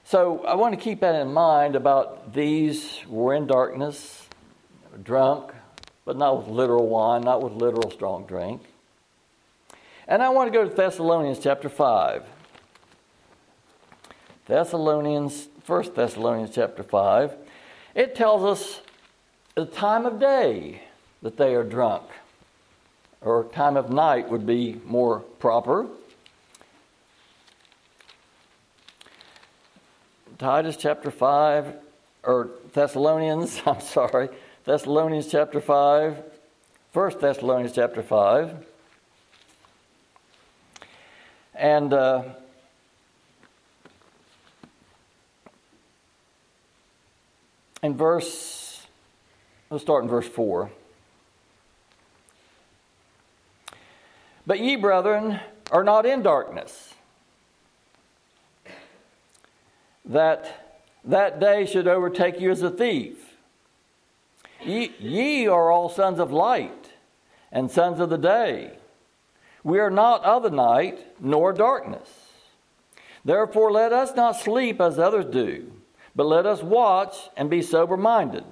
So 0.04 0.44
I 0.46 0.56
want 0.56 0.74
to 0.74 0.80
keep 0.80 1.00
that 1.02 1.16
in 1.16 1.34
mind 1.34 1.76
about 1.76 2.34
these 2.34 3.00
were 3.08 3.34
in 3.34 3.48
darkness, 3.48 4.28
drunk, 5.04 5.54
but 6.06 6.18
not 6.18 6.38
with 6.38 6.48
literal 6.48 6.88
wine, 6.88 7.22
not 7.22 7.42
with 7.42 7.54
literal 7.54 7.90
strong 7.92 8.26
drink. 8.26 8.62
And 10.08 10.22
I 10.22 10.30
want 10.30 10.52
to 10.52 10.58
go 10.58 10.68
to 10.68 10.74
Thessalonians 10.74 11.40
chapter 11.40 11.70
5. 11.70 12.26
Thessalonians, 14.46 15.48
1 15.66 15.94
Thessalonians 15.96 16.54
chapter 16.54 16.84
5. 16.84 17.36
It 17.96 18.14
tells 18.14 18.44
us 18.44 18.82
the 19.56 19.66
time 19.66 20.06
of 20.06 20.20
day 20.20 20.84
that 21.22 21.38
they 21.38 21.56
are 21.56 21.64
drunk, 21.64 22.04
or 23.24 23.46
time 23.46 23.78
of 23.78 23.90
night 23.90 24.30
would 24.30 24.46
be 24.46 24.80
more 24.86 25.20
proper. 25.20 25.88
Titus 30.38 30.76
chapter 30.76 31.10
5, 31.10 31.74
or 32.24 32.50
Thessalonians, 32.74 33.62
I'm 33.66 33.80
sorry, 33.80 34.30
Thessalonians 34.66 35.28
chapter 35.28 35.62
5, 35.62 36.24
1 36.92 37.20
Thessalonians 37.20 37.74
chapter 37.74 38.04
5. 38.04 38.66
And 41.56 41.94
uh, 41.94 42.24
in 47.82 47.96
verse, 47.96 48.86
let's 49.70 49.84
start 49.84 50.04
in 50.04 50.10
verse 50.10 50.28
4. 50.28 50.70
But 54.46 54.60
ye, 54.60 54.76
brethren, 54.76 55.40
are 55.72 55.84
not 55.84 56.06
in 56.06 56.22
darkness, 56.22 56.94
that 60.06 60.80
that 61.06 61.40
day 61.40 61.66
should 61.66 61.88
overtake 61.88 62.40
you 62.40 62.52
as 62.52 62.62
a 62.62 62.70
thief. 62.70 63.38
Ye, 64.64 64.94
ye 65.00 65.48
are 65.48 65.72
all 65.72 65.90
sons 65.90 66.20
of 66.20 66.32
light 66.32 66.92
and 67.52 67.72
sons 67.72 68.00
of 68.00 68.10
the 68.10 68.18
day. 68.18 68.78
We 69.64 69.80
are 69.80 69.90
not 69.90 70.24
of 70.26 70.44
the 70.44 70.50
night, 70.50 71.00
nor 71.22 71.54
darkness. 71.54 72.10
Therefore, 73.24 73.72
let 73.72 73.94
us 73.94 74.16
not 74.16 74.36
sleep 74.36 74.82
as 74.82 75.00
others 75.00 75.26
do, 75.26 75.72
but 76.16 76.26
let 76.26 76.46
us 76.46 76.62
watch 76.62 77.16
and 77.38 77.50
be 77.50 77.62
sober 77.62 77.96
minded. 77.96 78.44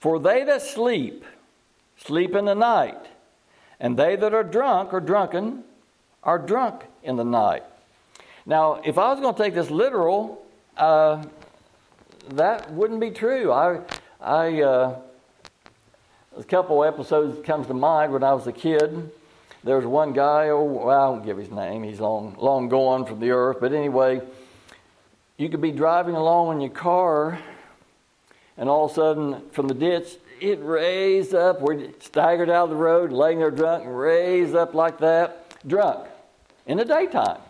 For 0.00 0.18
they 0.18 0.44
that 0.44 0.62
sleep, 0.62 1.24
sleep 1.96 2.34
in 2.34 2.46
the 2.46 2.54
night, 2.54 3.06
and 3.80 3.96
they 3.96 4.16
that 4.16 4.34
are 4.34 4.44
drunk 4.44 4.92
or 4.92 5.00
drunken, 5.00 5.64
are 6.22 6.38
drunk 6.38 6.84
in 7.02 7.16
the 7.16 7.24
night. 7.24 7.62
Now, 8.46 8.80
if 8.84 8.98
I 8.98 9.10
was 9.12 9.20
going 9.20 9.34
to 9.34 9.42
take 9.42 9.54
this 9.54 9.70
literal, 9.70 10.44
uh, 10.76 11.24
that 12.30 12.70
wouldn't 12.72 13.00
be 13.00 13.10
true. 13.10 13.52
I, 13.52 13.80
I, 14.20 14.62
uh, 14.62 14.98
a 16.36 16.44
couple 16.44 16.84
episodes 16.84 17.44
comes 17.44 17.66
to 17.68 17.74
mind 17.74 18.12
when 18.12 18.22
I 18.22 18.32
was 18.32 18.46
a 18.46 18.52
kid 18.52 19.10
there's 19.64 19.86
one 19.86 20.12
guy, 20.12 20.50
oh, 20.50 20.62
well, 20.62 20.90
I 20.90 21.08
won't 21.08 21.24
give 21.24 21.38
his 21.38 21.50
name, 21.50 21.82
he's 21.84 21.98
long, 21.98 22.36
long 22.38 22.68
gone 22.68 23.06
from 23.06 23.18
the 23.18 23.30
earth, 23.30 23.56
but 23.60 23.72
anyway, 23.72 24.20
you 25.38 25.48
could 25.48 25.62
be 25.62 25.72
driving 25.72 26.14
along 26.14 26.56
in 26.56 26.60
your 26.60 26.70
car, 26.70 27.38
and 28.58 28.68
all 28.68 28.84
of 28.84 28.90
a 28.90 28.94
sudden, 28.94 29.50
from 29.52 29.68
the 29.68 29.74
ditch, 29.74 30.18
it 30.40 30.58
raised 30.62 31.34
up. 31.34 31.60
We 31.60 31.92
staggered 32.00 32.50
out 32.50 32.64
of 32.64 32.70
the 32.70 32.76
road, 32.76 33.12
laying 33.12 33.38
there 33.38 33.50
drunk, 33.50 33.84
and 33.84 33.98
raised 33.98 34.54
up 34.54 34.74
like 34.74 34.98
that, 34.98 35.56
drunk, 35.66 36.08
in 36.66 36.78
the 36.78 36.84
daytime. 36.84 37.40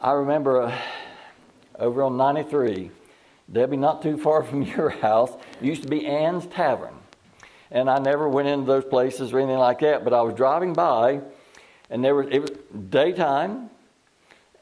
I 0.00 0.12
remember 0.12 0.62
uh, 0.62 0.78
over 1.78 2.02
on 2.02 2.16
93, 2.16 2.90
Debbie, 3.50 3.76
not 3.76 4.02
too 4.02 4.16
far 4.16 4.42
from 4.44 4.62
your 4.62 4.90
house, 4.90 5.32
used 5.60 5.82
to 5.82 5.88
be 5.88 6.06
Ann's 6.06 6.46
Tavern 6.46 6.94
and 7.70 7.90
I 7.90 7.98
never 7.98 8.28
went 8.28 8.48
into 8.48 8.66
those 8.66 8.84
places 8.84 9.32
or 9.32 9.38
anything 9.38 9.58
like 9.58 9.80
that. 9.80 10.04
But 10.04 10.12
I 10.12 10.22
was 10.22 10.34
driving 10.34 10.72
by, 10.72 11.20
and 11.90 12.04
there 12.04 12.14
was 12.14 12.28
it 12.30 12.40
was 12.40 12.50
daytime, 12.90 13.70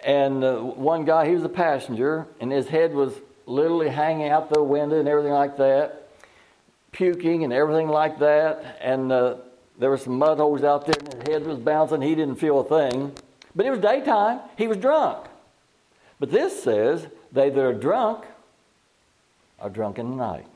and 0.04 0.42
uh, 0.42 0.56
one 0.56 1.04
guy 1.04 1.26
he 1.28 1.34
was 1.34 1.44
a 1.44 1.48
passenger, 1.48 2.26
and 2.40 2.50
his 2.50 2.68
head 2.68 2.94
was 2.94 3.14
literally 3.46 3.88
hanging 3.88 4.28
out 4.28 4.50
the 4.50 4.62
window 4.62 4.98
and 4.98 5.08
everything 5.08 5.32
like 5.32 5.56
that, 5.58 6.08
puking 6.92 7.44
and 7.44 7.52
everything 7.52 7.88
like 7.88 8.18
that, 8.18 8.78
and 8.80 9.12
uh, 9.12 9.36
there 9.78 9.90
were 9.90 9.98
some 9.98 10.18
mud 10.18 10.38
holes 10.38 10.64
out 10.64 10.86
there, 10.86 10.94
and 10.98 11.14
his 11.14 11.34
head 11.34 11.46
was 11.46 11.58
bouncing. 11.58 12.00
He 12.00 12.14
didn't 12.14 12.36
feel 12.36 12.60
a 12.60 12.64
thing, 12.64 13.12
but 13.54 13.66
it 13.66 13.70
was 13.70 13.80
daytime. 13.80 14.40
He 14.56 14.66
was 14.66 14.78
drunk. 14.78 15.26
But 16.20 16.30
this 16.30 16.62
says 16.62 17.06
they 17.32 17.50
that 17.50 17.60
are 17.60 17.74
drunk 17.74 18.24
are 19.58 19.70
drunk 19.70 19.98
in 19.98 20.10
the 20.10 20.16
night. 20.16 20.46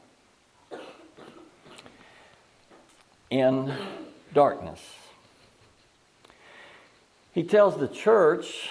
in 3.30 3.74
darkness. 4.32 4.80
He 7.32 7.42
tells 7.42 7.78
the 7.78 7.88
church, 7.88 8.70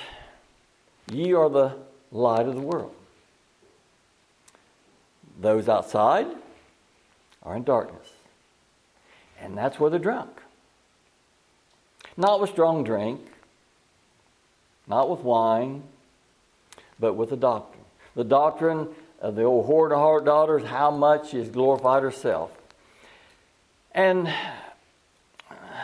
Ye 1.11 1.33
are 1.33 1.49
the 1.49 1.75
light 2.11 2.47
of 2.47 2.55
the 2.55 2.61
world. 2.61 2.93
Those 5.39 5.69
outside 5.69 6.27
are 7.43 7.55
in 7.55 7.63
darkness. 7.63 8.07
And 9.39 9.57
that's 9.57 9.79
where 9.79 9.89
they're 9.89 9.99
drunk. 9.99 10.41
Not 12.15 12.41
with 12.41 12.49
strong 12.49 12.83
drink, 12.83 13.21
not 14.87 15.09
with 15.09 15.19
wine, 15.19 15.83
but 16.99 17.13
with 17.13 17.29
the 17.29 17.37
doctrine. 17.37 17.83
The 18.15 18.23
doctrine 18.23 18.87
of 19.21 19.35
the 19.35 19.43
old 19.43 19.67
whore 19.67 19.89
to 19.89 19.95
heart 19.95 20.25
daughters, 20.25 20.63
how 20.63 20.89
much 20.89 21.33
is 21.33 21.49
glorified 21.49 22.01
herself. 22.01 22.51
And 23.91 24.31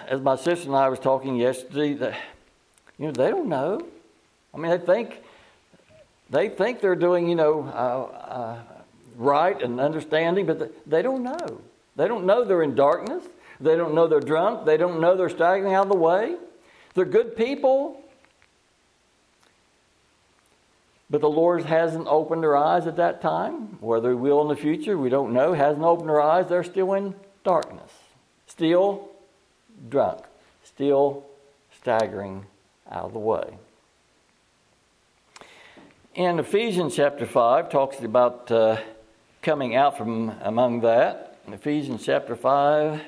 as 0.07 0.22
my 0.22 0.36
sister 0.36 0.67
and 0.67 0.75
I 0.75 0.89
was 0.89 1.00
talking 1.00 1.36
yesterday, 1.36 1.93
that 1.93 2.19
you 2.98 3.07
know 3.07 3.12
they 3.12 3.29
don't 3.29 3.50
know. 3.50 3.86
I 4.53 4.57
mean, 4.57 4.72
they 4.72 4.83
think 4.83 5.22
they 6.29 6.50
think 6.50 6.81
they're 6.81 6.95
doing 6.95 7.27
you 7.27 7.36
know 7.36 7.63
uh, 7.63 8.15
uh, 8.15 8.60
right 9.15 9.62
and 9.62 9.79
understanding, 9.79 10.46
but 10.46 10.89
they 10.89 11.01
don't 11.01 11.24
know. 11.24 11.62
They 11.96 12.08
don't 12.08 12.25
know 12.25 12.43
they're 12.43 12.63
in 12.63 12.75
darkness. 12.75 13.24
They 13.60 13.75
don't 13.75 13.93
know 13.93 14.08
they're 14.08 14.20
drunk. 14.20 14.65
They 14.65 14.77
don't 14.77 15.00
know 15.00 15.15
they're 15.15 15.29
staggering 15.29 15.74
out 15.74 15.84
of 15.84 15.91
the 15.91 15.98
way. 15.98 16.36
They're 16.93 17.05
good 17.05 17.36
people. 17.36 18.01
But 21.10 21.22
the 21.22 21.29
Lord 21.29 21.65
hasn't 21.65 22.08
opened 22.08 22.41
their 22.41 22.58
eyes 22.58 22.88
at 22.88 22.96
that 22.98 23.22
time. 23.22 23.77
Whether 23.79 24.10
He 24.10 24.15
will 24.15 24.41
in 24.41 24.48
the 24.48 24.55
future, 24.55 24.98
we 24.98 25.10
don't 25.10 25.34
know. 25.34 25.53
Hasn't 25.53 25.84
opened 25.84 26.10
their 26.10 26.22
eyes. 26.22 26.50
They're 26.50 26.63
still 26.63 26.93
in 26.93 27.13
darkness 27.43 27.91
still 28.53 29.10
drunk, 29.89 30.22
still 30.63 31.25
staggering 31.79 32.46
out 32.91 33.05
of 33.05 33.13
the 33.13 33.20
way. 33.20 33.58
In 36.13 36.38
Ephesians 36.38 36.96
chapter 36.96 37.25
5, 37.25 37.70
talks 37.70 38.00
about 38.01 38.51
uh, 38.51 38.77
coming 39.43 39.75
out 39.75 39.97
from 39.97 40.29
among 40.41 40.79
that. 40.79 41.38
In 41.45 41.51
Ephesians 41.51 42.05
chapter 42.05 42.33
5. 42.33 43.01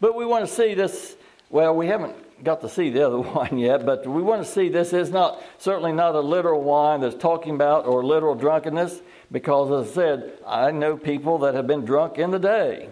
But 0.00 0.16
we 0.16 0.24
want 0.24 0.46
to 0.46 0.52
see 0.52 0.72
this, 0.72 1.14
well, 1.50 1.76
we 1.76 1.86
haven't 1.86 2.16
got 2.42 2.62
to 2.62 2.70
see 2.70 2.88
the 2.88 3.06
other 3.06 3.18
wine 3.34 3.58
yet, 3.58 3.84
but 3.84 4.06
we 4.06 4.22
want 4.22 4.42
to 4.42 4.50
see 4.50 4.70
this 4.70 4.94
is 4.94 5.10
not 5.10 5.42
certainly 5.58 5.92
not 5.92 6.14
a 6.14 6.20
literal 6.20 6.62
wine 6.62 7.02
that's 7.02 7.14
talking 7.14 7.54
about 7.54 7.84
or 7.84 8.02
literal 8.02 8.34
drunkenness, 8.34 9.02
because 9.30 9.86
as 9.86 9.92
I 9.92 9.94
said, 9.94 10.32
I 10.46 10.70
know 10.70 10.96
people 10.96 11.38
that 11.40 11.54
have 11.54 11.66
been 11.66 11.84
drunk 11.84 12.16
in 12.16 12.30
the 12.30 12.38
day. 12.38 12.88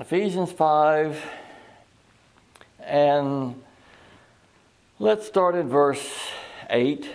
Ephesians 0.00 0.50
5, 0.50 1.24
and 2.80 3.62
let's 4.98 5.26
start 5.26 5.54
in 5.54 5.68
verse 5.68 6.06
8. 6.70 7.08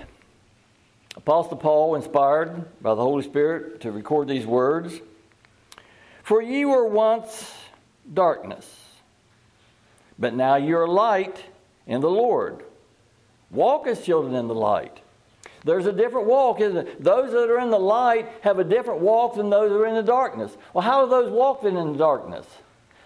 Apostle 1.17 1.57
Paul, 1.57 1.95
inspired 1.95 2.81
by 2.81 2.95
the 2.95 3.01
Holy 3.01 3.23
Spirit 3.23 3.81
to 3.81 3.91
record 3.91 4.27
these 4.27 4.45
words. 4.45 4.99
For 6.23 6.41
ye 6.41 6.63
were 6.65 6.85
once 6.85 7.53
darkness. 8.13 8.79
But 10.17 10.33
now 10.33 10.55
you're 10.55 10.87
light 10.87 11.43
in 11.87 12.01
the 12.01 12.09
Lord. 12.09 12.63
Walk 13.49 13.87
as 13.87 14.05
children 14.05 14.35
in 14.35 14.47
the 14.47 14.55
light. 14.55 14.99
There's 15.63 15.85
a 15.85 15.91
different 15.91 16.27
walk, 16.27 16.61
isn't 16.61 16.77
it? 16.77 17.03
Those 17.03 17.31
that 17.31 17.49
are 17.49 17.59
in 17.59 17.69
the 17.69 17.79
light 17.79 18.29
have 18.41 18.59
a 18.59 18.63
different 18.63 19.01
walk 19.01 19.35
than 19.35 19.49
those 19.49 19.69
that 19.71 19.77
are 19.77 19.87
in 19.87 19.95
the 19.95 20.03
darkness. 20.03 20.55
Well, 20.73 20.83
how 20.83 21.01
are 21.01 21.07
those 21.07 21.31
walking 21.31 21.75
in 21.75 21.93
the 21.93 21.97
darkness? 21.97 22.47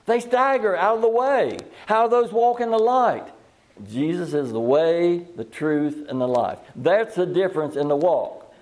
They 0.05 0.19
stagger 0.19 0.75
out 0.75 0.97
of 0.97 1.01
the 1.01 1.09
way. 1.09 1.57
How 1.87 2.01
are 2.01 2.09
those 2.09 2.31
walking 2.31 2.65
in 2.65 2.71
the 2.71 2.77
light? 2.77 3.27
Jesus 3.83 4.33
is 4.33 4.51
the 4.51 4.59
way, 4.59 5.25
the 5.35 5.43
truth, 5.43 6.05
and 6.07 6.19
the 6.19 6.27
life. 6.27 6.59
That's 6.75 7.15
the 7.15 7.25
difference 7.25 7.75
in 7.75 7.87
the 7.87 7.95
walk. 7.95 8.53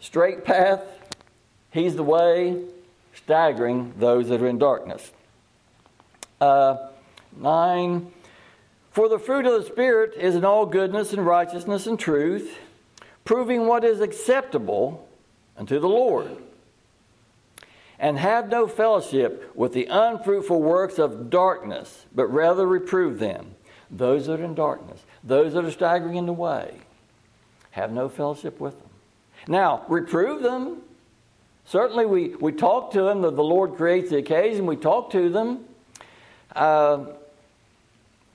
Straight 0.00 0.44
path, 0.44 0.82
He's 1.72 1.96
the 1.96 2.04
way, 2.04 2.62
staggering 3.14 3.94
those 3.98 4.28
that 4.28 4.40
are 4.40 4.46
in 4.46 4.58
darkness. 4.58 5.10
Uh, 6.40 6.76
nine. 7.36 8.12
For 8.92 9.08
the 9.08 9.18
fruit 9.18 9.46
of 9.46 9.60
the 9.60 9.68
Spirit 9.68 10.14
is 10.16 10.36
in 10.36 10.44
all 10.44 10.66
goodness 10.66 11.12
and 11.12 11.26
righteousness 11.26 11.86
and 11.88 11.98
truth, 11.98 12.58
proving 13.24 13.66
what 13.66 13.82
is 13.82 14.00
acceptable 14.00 15.08
unto 15.56 15.80
the 15.80 15.88
Lord. 15.88 16.36
And 17.98 18.18
have 18.18 18.48
no 18.48 18.68
fellowship 18.68 19.50
with 19.56 19.72
the 19.72 19.86
unfruitful 19.86 20.60
works 20.60 20.98
of 20.98 21.30
darkness, 21.30 22.04
but 22.14 22.26
rather 22.26 22.66
reprove 22.66 23.18
them. 23.18 23.56
Those 23.90 24.26
that 24.26 24.40
are 24.40 24.44
in 24.44 24.54
darkness, 24.54 25.00
those 25.22 25.52
that 25.54 25.64
are 25.64 25.70
staggering 25.70 26.16
in 26.16 26.26
the 26.26 26.32
way, 26.32 26.74
have 27.72 27.92
no 27.92 28.08
fellowship 28.08 28.60
with 28.60 28.78
them. 28.78 28.90
Now, 29.48 29.84
reprove 29.88 30.42
them. 30.42 30.78
Certainly, 31.66 32.06
we, 32.06 32.28
we 32.36 32.52
talk 32.52 32.92
to 32.92 33.02
them. 33.02 33.22
The, 33.22 33.30
the 33.30 33.42
Lord 33.42 33.76
creates 33.76 34.10
the 34.10 34.18
occasion. 34.18 34.66
We 34.66 34.76
talk 34.76 35.10
to 35.12 35.28
them. 35.28 35.64
Uh, 36.54 37.06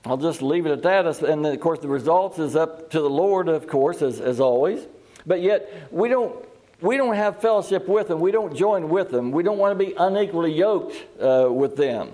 I'll 0.04 0.16
just 0.16 0.42
leave 0.42 0.66
it 0.66 0.72
at 0.72 0.82
that. 0.82 1.22
And 1.22 1.44
then, 1.44 1.52
of 1.52 1.60
course, 1.60 1.80
the 1.80 1.88
results 1.88 2.38
is 2.38 2.56
up 2.56 2.90
to 2.90 3.00
the 3.00 3.10
Lord, 3.10 3.48
of 3.48 3.66
course, 3.66 4.02
as, 4.02 4.20
as 4.20 4.40
always. 4.40 4.86
But 5.26 5.42
yet, 5.42 5.88
we 5.90 6.08
don't, 6.08 6.34
we 6.80 6.96
don't 6.96 7.14
have 7.14 7.40
fellowship 7.40 7.86
with 7.86 8.08
them. 8.08 8.20
We 8.20 8.30
don't 8.30 8.56
join 8.56 8.88
with 8.88 9.10
them. 9.10 9.30
We 9.30 9.42
don't 9.42 9.58
want 9.58 9.78
to 9.78 9.84
be 9.84 9.94
unequally 9.96 10.52
yoked 10.52 10.94
uh, 11.20 11.48
with 11.50 11.76
them. 11.76 12.10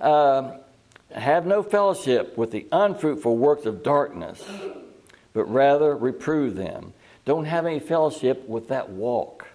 Uh, 0.00 0.58
have 1.12 1.46
no 1.46 1.62
fellowship 1.62 2.36
with 2.36 2.50
the 2.50 2.66
unfruitful 2.72 3.36
works 3.36 3.66
of 3.66 3.82
darkness, 3.82 4.42
but 5.32 5.44
rather 5.44 5.96
reprove 5.96 6.56
them. 6.56 6.92
Don't 7.24 7.44
have 7.44 7.66
any 7.66 7.80
fellowship 7.80 8.48
with 8.48 8.68
that 8.68 8.90
walk, 8.90 9.48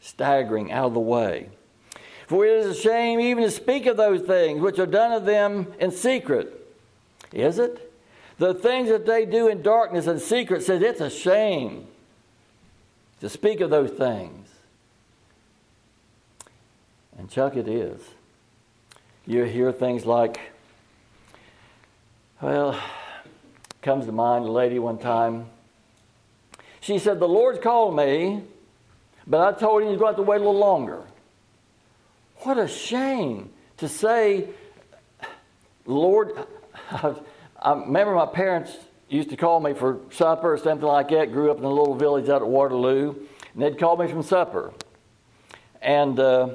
staggering 0.00 0.72
out 0.72 0.86
of 0.86 0.94
the 0.94 1.00
way. 1.00 1.48
For 2.26 2.44
it 2.44 2.56
is 2.58 2.78
a 2.78 2.80
shame 2.80 3.20
even 3.20 3.44
to 3.44 3.50
speak 3.50 3.86
of 3.86 3.96
those 3.96 4.22
things 4.22 4.60
which 4.60 4.78
are 4.78 4.86
done 4.86 5.12
of 5.12 5.24
them 5.24 5.72
in 5.78 5.90
secret. 5.92 6.52
Is 7.32 7.58
it? 7.58 7.92
The 8.38 8.52
things 8.52 8.88
that 8.88 9.06
they 9.06 9.24
do 9.24 9.48
in 9.48 9.62
darkness 9.62 10.06
and 10.06 10.20
secret 10.20 10.62
says 10.62 10.82
it's 10.82 11.00
a 11.00 11.10
shame 11.10 11.86
to 13.20 13.28
speak 13.28 13.60
of 13.60 13.70
those 13.70 13.90
things. 13.90 14.48
And 17.18 17.30
Chuck, 17.30 17.56
it 17.56 17.66
is. 17.66 18.00
You 19.26 19.44
hear 19.44 19.72
things 19.72 20.04
like, 20.04 20.38
well, 22.40 22.78
comes 23.80 24.06
to 24.06 24.12
mind 24.12 24.44
a 24.44 24.50
lady 24.50 24.78
one 24.78 24.98
time. 24.98 25.46
She 26.80 26.98
said, 26.98 27.18
The 27.18 27.28
Lord's 27.28 27.58
called 27.60 27.96
me, 27.96 28.42
but 29.26 29.40
I 29.40 29.58
told 29.58 29.82
him 29.82 29.88
he's 29.88 29.98
going 29.98 30.14
to 30.14 30.16
have 30.18 30.24
to 30.24 30.30
wait 30.30 30.36
a 30.36 30.44
little 30.44 30.58
longer. 30.58 31.02
What 32.40 32.58
a 32.58 32.68
shame 32.68 33.50
to 33.78 33.88
say, 33.88 34.48
Lord, 35.86 36.32
I 36.90 37.72
remember 37.72 38.14
my 38.14 38.26
parents 38.26 38.76
used 39.08 39.30
to 39.30 39.36
call 39.36 39.60
me 39.60 39.72
for 39.72 40.00
supper 40.10 40.52
or 40.52 40.58
something 40.58 40.86
like 40.86 41.08
that. 41.08 41.32
Grew 41.32 41.50
up 41.50 41.58
in 41.58 41.64
a 41.64 41.70
little 41.70 41.94
village 41.94 42.28
out 42.28 42.42
at 42.42 42.48
Waterloo, 42.48 43.14
and 43.54 43.62
they'd 43.62 43.78
call 43.78 43.96
me 43.96 44.08
from 44.08 44.22
supper. 44.22 44.72
And 45.80 46.20
uh, 46.20 46.50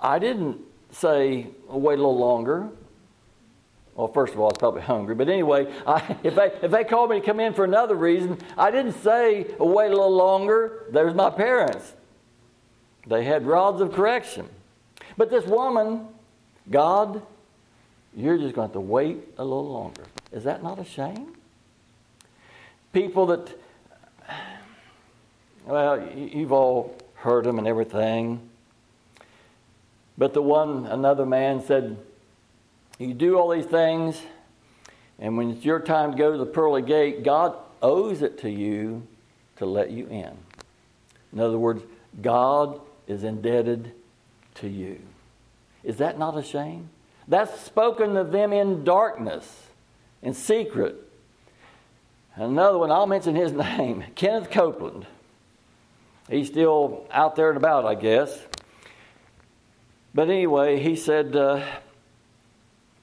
I 0.00 0.18
didn't 0.18 0.60
say, 0.92 1.48
wait 1.68 1.94
a 1.94 2.02
little 2.02 2.18
longer. 2.18 2.70
Well, 3.96 4.08
first 4.08 4.34
of 4.34 4.40
all, 4.40 4.46
I 4.46 4.48
was 4.48 4.58
probably 4.58 4.82
hungry. 4.94 5.14
But 5.14 5.28
anyway, 5.28 5.72
I, 5.86 6.16
if, 6.22 6.34
they, 6.34 6.52
if 6.62 6.70
they 6.70 6.84
called 6.84 7.10
me 7.10 7.20
to 7.20 7.26
come 7.26 7.40
in 7.40 7.54
for 7.54 7.64
another 7.64 7.94
reason, 7.94 8.38
I 8.56 8.70
didn't 8.70 9.02
say, 9.02 9.46
wait 9.58 9.86
a 9.86 9.90
little 9.90 10.14
longer. 10.14 10.84
There's 10.90 11.14
my 11.14 11.30
parents. 11.30 11.94
They 13.06 13.24
had 13.24 13.46
rods 13.46 13.80
of 13.80 13.92
correction. 13.92 14.48
But 15.16 15.30
this 15.30 15.46
woman, 15.46 16.08
God, 16.70 17.22
you're 18.14 18.38
just 18.38 18.54
going 18.54 18.68
to 18.68 18.72
have 18.72 18.72
to 18.72 18.80
wait 18.80 19.18
a 19.38 19.44
little 19.44 19.70
longer. 19.70 20.04
Is 20.32 20.44
that 20.44 20.62
not 20.62 20.78
a 20.78 20.84
shame? 20.84 21.34
People 22.92 23.26
that, 23.26 23.58
well, 25.64 26.06
you've 26.14 26.52
all 26.52 26.96
heard 27.14 27.44
them 27.44 27.58
and 27.58 27.66
everything. 27.66 28.48
But 30.18 30.34
the 30.34 30.42
one, 30.42 30.86
another 30.86 31.26
man 31.26 31.62
said, 31.62 31.96
You 32.98 33.12
do 33.12 33.38
all 33.38 33.50
these 33.50 33.66
things, 33.66 34.20
and 35.18 35.36
when 35.36 35.50
it's 35.50 35.64
your 35.64 35.80
time 35.80 36.12
to 36.12 36.16
go 36.16 36.32
to 36.32 36.38
the 36.38 36.46
pearly 36.46 36.82
gate, 36.82 37.22
God 37.22 37.54
owes 37.82 38.22
it 38.22 38.38
to 38.38 38.50
you 38.50 39.06
to 39.56 39.66
let 39.66 39.90
you 39.90 40.06
in. 40.06 40.36
In 41.32 41.40
other 41.40 41.58
words, 41.58 41.82
God 42.22 42.80
is 43.06 43.22
indebted 43.22 43.92
to 44.56 44.68
you. 44.68 44.98
Is 45.84 45.98
that 45.98 46.18
not 46.18 46.38
a 46.38 46.42
shame? 46.42 46.88
That's 47.28 47.60
spoken 47.60 48.16
of 48.16 48.32
them 48.32 48.52
in 48.52 48.84
darkness, 48.84 49.64
in 50.22 50.32
secret. 50.32 50.96
Another 52.34 52.78
one, 52.78 52.90
I'll 52.90 53.06
mention 53.06 53.34
his 53.34 53.52
name 53.52 54.04
Kenneth 54.14 54.50
Copeland. 54.50 55.06
He's 56.30 56.48
still 56.48 57.06
out 57.10 57.36
there 57.36 57.50
and 57.50 57.56
about, 57.56 57.84
I 57.84 57.94
guess. 57.94 58.36
But 60.14 60.28
anyway, 60.28 60.80
he 60.80 60.96
said, 60.96 61.36
uh, 61.36 61.64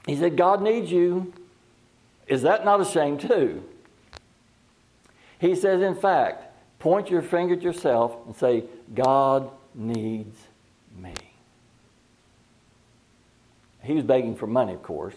he 0.06 0.16
said, 0.16 0.36
God 0.36 0.62
needs 0.62 0.92
you. 0.92 1.34
Is 2.28 2.42
that 2.44 2.66
not 2.66 2.82
a 2.82 2.86
shame 2.86 3.18
too? 3.18 3.64
He 5.40 5.56
says, 5.56 5.82
in 5.82 5.96
fact, 5.96 6.44
point 6.80 7.10
your 7.10 7.22
finger 7.22 7.54
at 7.54 7.62
yourself 7.62 8.16
and 8.26 8.36
say, 8.36 8.64
God 8.94 9.50
needs 9.76 10.38
me. 10.98 11.14
He 13.82 13.94
was 13.94 14.04
begging 14.04 14.36
for 14.36 14.48
money, 14.48 14.74
of 14.74 14.84
course. 14.84 15.16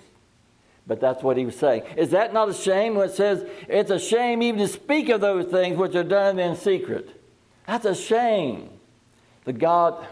But 0.87 1.01
that's 1.01 1.22
what 1.22 1.37
he 1.37 1.44
was 1.44 1.57
saying. 1.57 1.83
Is 1.96 2.11
that 2.11 2.33
not 2.33 2.49
a 2.49 2.55
shame 2.55 2.94
when 2.94 3.09
it 3.09 3.14
says 3.14 3.44
it's 3.68 3.90
a 3.90 3.99
shame 3.99 4.42
even 4.42 4.61
to 4.61 4.68
speak 4.68 5.09
of 5.09 5.20
those 5.20 5.46
things 5.46 5.77
which 5.77 5.94
are 5.94 6.05
done 6.05 6.38
in 6.38 6.57
secret? 6.57 7.20
That's 7.66 7.85
a 7.85 7.94
shame. 7.94 8.70
The 9.44 9.53
God, 9.53 10.07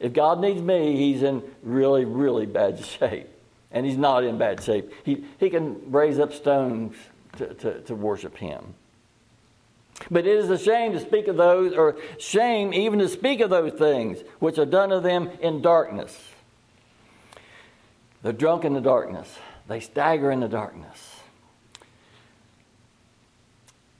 if 0.00 0.12
God 0.12 0.40
needs 0.40 0.60
me, 0.60 0.96
he's 0.96 1.22
in 1.22 1.42
really, 1.62 2.04
really 2.04 2.46
bad 2.46 2.84
shape. 2.84 3.28
And 3.72 3.84
he's 3.84 3.96
not 3.96 4.24
in 4.24 4.38
bad 4.38 4.62
shape. 4.62 4.92
He, 5.04 5.24
he 5.38 5.50
can 5.50 5.90
raise 5.90 6.18
up 6.18 6.32
stones 6.32 6.94
to, 7.38 7.52
to, 7.54 7.80
to 7.82 7.94
worship 7.94 8.36
him. 8.36 8.74
But 10.10 10.26
it 10.26 10.36
is 10.36 10.50
a 10.50 10.58
shame 10.58 10.92
to 10.92 11.00
speak 11.00 11.26
of 11.26 11.36
those, 11.36 11.72
or 11.72 11.96
shame 12.18 12.72
even 12.74 12.98
to 12.98 13.08
speak 13.08 13.40
of 13.40 13.50
those 13.50 13.72
things 13.72 14.20
which 14.38 14.58
are 14.58 14.66
done 14.66 14.92
of 14.92 15.02
them 15.02 15.30
in 15.40 15.62
darkness. 15.62 16.16
They're 18.22 18.32
drunk 18.32 18.64
in 18.64 18.74
the 18.74 18.80
darkness, 18.80 19.32
they 19.68 19.80
stagger 19.80 20.30
in 20.30 20.40
the 20.40 20.48
darkness. 20.48 21.20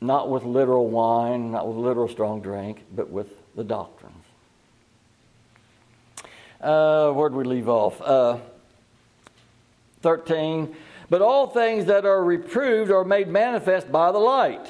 Not 0.00 0.31
with 0.31 0.44
literal 0.44 0.88
wine, 0.88 1.52
not 1.52 1.66
with 1.66 1.76
literal 1.76 2.09
strong 2.09 2.40
drink, 2.42 2.85
but 2.94 3.09
with 3.11 3.29
the 3.57 3.64
doctrines. 3.64 4.12
Uh, 6.61 7.11
where 7.12 7.29
did 7.29 7.37
we 7.37 7.44
leave 7.44 7.68
off? 7.68 8.00
Uh, 8.00 8.38
13. 10.07 10.77
But 11.11 11.21
all 11.21 11.49
things 11.49 11.87
that 11.87 12.07
are 12.07 12.23
reproved 12.23 12.92
are 12.92 13.03
made 13.03 13.27
manifest 13.27 13.90
by 13.90 14.12
the 14.12 14.21
light 14.21 14.69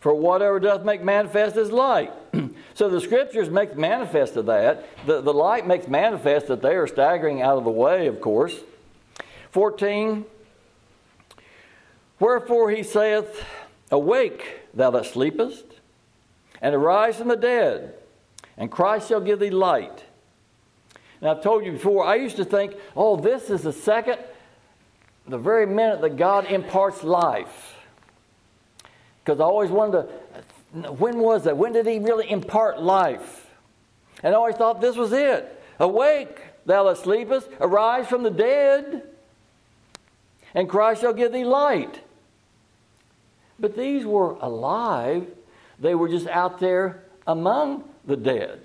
for 0.00 0.12
whatever 0.12 0.58
doth 0.58 0.84
make 0.84 1.00
manifest 1.02 1.56
is 1.56 1.70
light. 1.70 2.12
so 2.74 2.88
the 2.88 3.00
scriptures 3.00 3.48
make 3.50 3.76
manifest 3.76 4.34
of 4.34 4.46
that. 4.46 4.84
The, 5.06 5.20
the 5.20 5.32
light 5.32 5.64
makes 5.64 5.86
manifest 5.86 6.48
that 6.48 6.60
they 6.60 6.74
are 6.74 6.88
staggering 6.88 7.40
out 7.40 7.56
of 7.56 7.62
the 7.62 7.70
way, 7.70 8.08
of 8.08 8.20
course. 8.20 8.56
14. 9.52 10.24
Wherefore 12.18 12.70
he 12.70 12.82
saith, 12.82 13.44
Awake, 13.92 14.60
thou 14.74 14.90
that 14.90 15.06
sleepest, 15.06 15.66
and 16.60 16.74
arise 16.74 17.16
from 17.16 17.28
the 17.28 17.36
dead, 17.36 17.94
and 18.56 18.72
Christ 18.72 19.08
shall 19.08 19.20
give 19.20 19.38
thee 19.38 19.50
light. 19.50 20.04
And 21.20 21.30
I've 21.30 21.42
told 21.42 21.64
you 21.64 21.72
before, 21.72 22.04
I 22.04 22.16
used 22.16 22.36
to 22.36 22.44
think, 22.44 22.74
oh, 22.96 23.16
this 23.16 23.50
is 23.50 23.62
the 23.62 23.72
second, 23.72 24.18
the 25.28 25.38
very 25.38 25.66
minute 25.66 26.00
that 26.00 26.16
God 26.16 26.46
imparts 26.46 27.02
life. 27.02 27.76
Because 29.24 29.40
I 29.40 29.44
always 29.44 29.70
wanted 29.70 30.08
to, 30.72 30.92
when 30.92 31.18
was 31.18 31.44
that? 31.44 31.56
When 31.56 31.72
did 31.72 31.86
he 31.86 31.98
really 31.98 32.30
impart 32.30 32.82
life? 32.82 33.46
And 34.22 34.34
I 34.34 34.36
always 34.36 34.56
thought 34.56 34.80
this 34.80 34.96
was 34.96 35.12
it. 35.12 35.62
Awake, 35.78 36.40
thou 36.66 36.84
that 36.84 36.96
sleepest, 36.96 37.48
arise 37.60 38.06
from 38.08 38.22
the 38.22 38.30
dead, 38.30 39.02
and 40.54 40.68
Christ 40.68 41.02
shall 41.02 41.12
give 41.12 41.32
thee 41.32 41.44
light. 41.44 42.00
But 43.60 43.76
these 43.76 44.04
were 44.06 44.32
alive. 44.40 45.26
They 45.78 45.94
were 45.94 46.08
just 46.08 46.26
out 46.26 46.58
there 46.58 47.02
among 47.26 47.84
the 48.06 48.16
dead. 48.16 48.64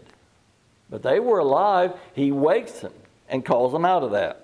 But 0.90 1.04
they 1.04 1.20
were 1.20 1.40
alive. 1.40 1.94
He 2.14 2.32
wakes 2.32 2.80
them 2.80 2.94
and 3.28 3.44
calls 3.44 3.72
them 3.74 3.86
out 3.86 4.04
of 4.04 4.12
that. 4.12 4.43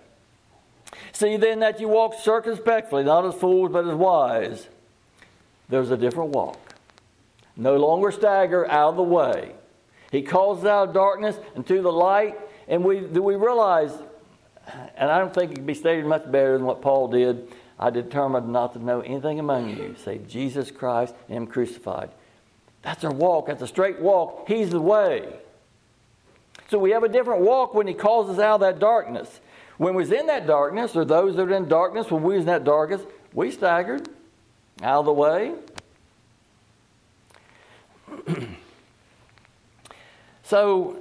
See 1.12 1.38
then 1.38 1.60
that 1.60 1.80
you 1.80 1.88
walk 1.88 2.16
circumspectly, 2.20 3.04
not 3.04 3.26
as 3.26 3.36
fools, 3.36 3.72
but 3.72 3.88
as 3.88 3.94
wise. 3.94 4.68
There's 5.70 5.92
a 5.92 5.98
different 5.98 6.32
walk. 6.32 6.60
No 7.56 7.78
longer 7.78 8.12
stagger 8.12 8.70
out 8.70 8.92
of 8.92 8.96
the 8.96 9.04
way. 9.04 9.54
He 10.12 10.22
calls 10.22 10.66
out 10.66 10.90
of 10.90 10.94
darkness 10.94 11.38
into 11.56 11.82
the 11.82 11.92
light, 11.92 12.38
and 12.68 12.84
we, 12.84 13.02
do 13.02 13.22
we 13.22 13.36
realize, 13.36 13.92
and 14.98 15.12
I 15.12 15.20
don't 15.20 15.34
think 15.34 15.52
it 15.52 15.56
can 15.56 15.66
be 15.66 15.74
stated 15.74 16.06
much 16.06 16.30
better 16.32 16.58
than 16.58 16.66
what 16.66 16.82
Paul 16.82 17.10
did. 17.10 17.52
I 17.80 17.92
determined 17.92 18.50
not 18.50 18.74
to 18.74 18.84
know 18.84 19.02
anything 19.02 19.40
among 19.40 19.70
you, 19.70 19.96
save 20.04 20.28
Jesus 20.28 20.72
Christ 20.72 21.14
and 21.28 21.38
Him 21.38 21.48
crucified. 21.48 22.10
That's 22.82 23.04
our 23.04 23.14
walk. 23.14 23.48
That's 23.48 23.62
a 23.62 23.68
straight 23.68 24.00
walk. 24.00 24.48
He's 24.48 24.70
the 24.70 24.82
way. 24.82 25.34
So 26.70 26.80
we 26.80 26.92
have 26.92 27.04
a 27.04 27.10
different 27.10 27.42
walk 27.42 27.74
when 27.74 27.88
He 27.88 27.94
calls 27.94 28.30
us 28.30 28.40
out 28.40 28.56
of 28.56 28.62
that 28.62 28.80
darkness. 28.80 29.40
When 29.80 29.96
we 29.96 30.04
was 30.04 30.12
in 30.12 30.28
that 30.28 30.46
darkness, 30.46 30.94
or 30.98 31.06
those 31.06 31.38
that 31.38 31.50
are 31.50 31.56
in 31.56 31.70
darkness, 31.70 32.12
when 32.12 32.22
we 32.22 32.34
was 32.34 32.42
in 32.42 32.48
that 32.48 32.66
darkness, 32.66 33.02
we 33.34 33.50
staggered 33.50 34.10
out 34.84 35.00
of 35.00 35.06
the 35.06 35.14
way. 35.14 35.54
so 40.44 41.00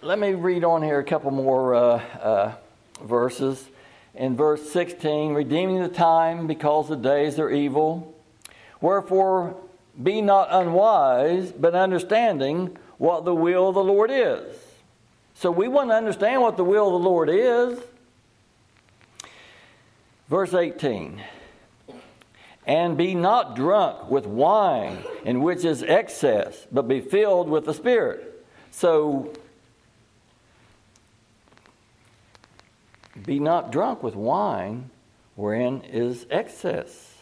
let 0.00 0.20
me 0.20 0.34
read 0.34 0.62
on 0.62 0.80
here 0.80 1.00
a 1.00 1.04
couple 1.04 1.32
more 1.32 1.74
uh, 1.74 2.00
uh, 2.20 2.52
verses. 3.02 3.66
In 4.14 4.36
verse 4.36 4.70
16, 4.70 5.34
redeeming 5.34 5.82
the 5.82 5.88
time 5.88 6.46
because 6.46 6.88
the 6.88 6.94
days 6.94 7.40
are 7.40 7.50
evil. 7.50 8.14
Wherefore, 8.80 9.56
be 10.00 10.20
not 10.20 10.46
unwise, 10.52 11.50
but 11.50 11.74
understanding 11.74 12.78
what 12.96 13.24
the 13.24 13.34
will 13.34 13.70
of 13.70 13.74
the 13.74 13.82
Lord 13.82 14.12
is. 14.12 14.63
So 15.34 15.50
we 15.50 15.68
want 15.68 15.90
to 15.90 15.94
understand 15.94 16.40
what 16.40 16.56
the 16.56 16.64
will 16.64 16.86
of 16.86 17.02
the 17.02 17.08
Lord 17.08 17.28
is. 17.28 17.78
Verse 20.28 20.54
18 20.54 21.22
And 22.66 22.96
be 22.96 23.14
not 23.14 23.54
drunk 23.54 24.10
with 24.10 24.26
wine, 24.26 25.04
in 25.24 25.42
which 25.42 25.64
is 25.64 25.82
excess, 25.82 26.66
but 26.72 26.88
be 26.88 27.00
filled 27.00 27.48
with 27.48 27.66
the 27.66 27.74
Spirit. 27.74 28.46
So 28.70 29.32
be 33.24 33.38
not 33.38 33.70
drunk 33.70 34.02
with 34.02 34.14
wine, 34.14 34.90
wherein 35.36 35.82
is 35.82 36.26
excess. 36.30 37.12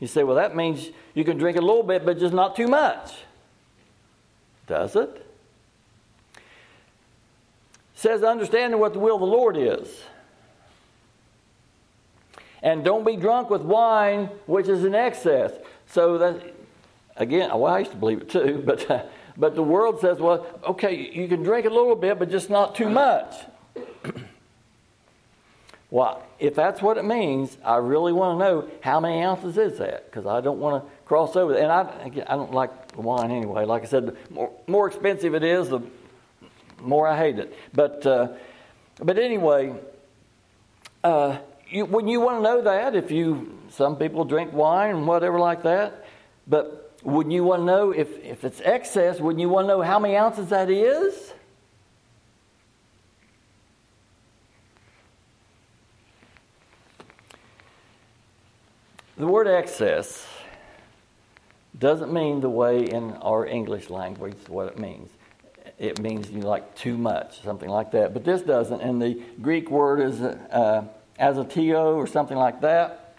You 0.00 0.08
say, 0.08 0.24
well, 0.24 0.36
that 0.36 0.56
means 0.56 0.90
you 1.14 1.24
can 1.24 1.38
drink 1.38 1.56
a 1.56 1.60
little 1.60 1.84
bit, 1.84 2.04
but 2.04 2.18
just 2.18 2.34
not 2.34 2.56
too 2.56 2.66
much. 2.66 3.14
Does 4.66 4.96
it? 4.96 5.31
Says 8.02 8.24
understanding 8.24 8.80
what 8.80 8.94
the 8.94 8.98
will 8.98 9.14
of 9.14 9.20
the 9.20 9.26
Lord 9.26 9.56
is. 9.56 9.88
And 12.60 12.84
don't 12.84 13.06
be 13.06 13.16
drunk 13.16 13.48
with 13.48 13.62
wine, 13.62 14.28
which 14.46 14.66
is 14.66 14.84
in 14.84 14.96
excess. 14.96 15.52
So 15.86 16.18
that, 16.18 16.42
again, 17.16 17.50
oh, 17.52 17.58
well, 17.58 17.74
I 17.74 17.78
used 17.80 17.92
to 17.92 17.96
believe 17.96 18.22
it 18.22 18.28
too, 18.28 18.60
but, 18.66 19.12
but 19.36 19.54
the 19.54 19.62
world 19.62 20.00
says, 20.00 20.18
well, 20.18 20.44
okay, 20.64 21.12
you 21.12 21.28
can 21.28 21.44
drink 21.44 21.64
a 21.64 21.70
little 21.70 21.94
bit, 21.94 22.18
but 22.18 22.28
just 22.28 22.50
not 22.50 22.74
too 22.74 22.90
much. 22.90 23.36
well, 25.90 26.24
if 26.40 26.56
that's 26.56 26.82
what 26.82 26.98
it 26.98 27.04
means, 27.04 27.56
I 27.64 27.76
really 27.76 28.12
want 28.12 28.40
to 28.40 28.44
know 28.44 28.70
how 28.80 28.98
many 28.98 29.22
ounces 29.22 29.56
is 29.56 29.78
that, 29.78 30.06
because 30.06 30.26
I 30.26 30.40
don't 30.40 30.58
want 30.58 30.84
to 30.84 30.90
cross 31.04 31.36
over. 31.36 31.54
And 31.54 31.70
I, 31.70 32.10
I 32.26 32.34
don't 32.34 32.52
like 32.52 32.98
wine 32.98 33.30
anyway. 33.30 33.64
Like 33.64 33.82
I 33.82 33.86
said, 33.86 34.06
the 34.06 34.16
more, 34.28 34.50
more 34.66 34.88
expensive 34.88 35.36
it 35.36 35.44
is, 35.44 35.68
the 35.68 35.82
more 36.82 37.06
I 37.06 37.16
hate 37.16 37.38
it. 37.38 37.56
But, 37.72 38.06
uh, 38.06 38.28
but 38.98 39.18
anyway, 39.18 39.74
uh, 41.02 41.38
you, 41.68 41.86
when 41.86 42.08
you 42.08 42.20
want 42.20 42.38
to 42.38 42.42
know 42.42 42.62
that, 42.62 42.94
if 42.94 43.10
you, 43.10 43.58
some 43.70 43.96
people 43.96 44.24
drink 44.24 44.52
wine 44.52 44.96
and 44.96 45.06
whatever 45.06 45.38
like 45.38 45.62
that, 45.62 46.04
but 46.46 46.98
wouldn't 47.02 47.32
you 47.32 47.44
want 47.44 47.60
to 47.60 47.64
know 47.64 47.90
if, 47.90 48.18
if 48.22 48.44
it's 48.44 48.60
excess, 48.60 49.20
wouldn't 49.20 49.40
you 49.40 49.48
want 49.48 49.64
to 49.64 49.68
know 49.68 49.82
how 49.82 49.98
many 49.98 50.16
ounces 50.16 50.48
that 50.48 50.70
is? 50.70 51.32
The 59.16 59.26
word 59.26 59.46
excess 59.46 60.26
doesn't 61.78 62.12
mean 62.12 62.40
the 62.40 62.50
way 62.50 62.84
in 62.84 63.12
our 63.14 63.46
English 63.46 63.88
language 63.88 64.36
what 64.48 64.66
it 64.66 64.78
means 64.78 65.10
it 65.82 65.98
means 65.98 66.30
you 66.30 66.38
know, 66.38 66.48
like 66.48 66.76
too 66.76 66.96
much, 66.96 67.42
something 67.42 67.68
like 67.68 67.90
that. 67.90 68.14
But 68.14 68.24
this 68.24 68.40
doesn't. 68.40 68.80
And 68.80 69.02
the 69.02 69.20
Greek 69.42 69.68
word 69.68 69.98
is 69.98 70.20
uh, 70.20 70.84
azotio 71.18 71.96
or 71.96 72.06
something 72.06 72.36
like 72.36 72.60
that. 72.60 73.16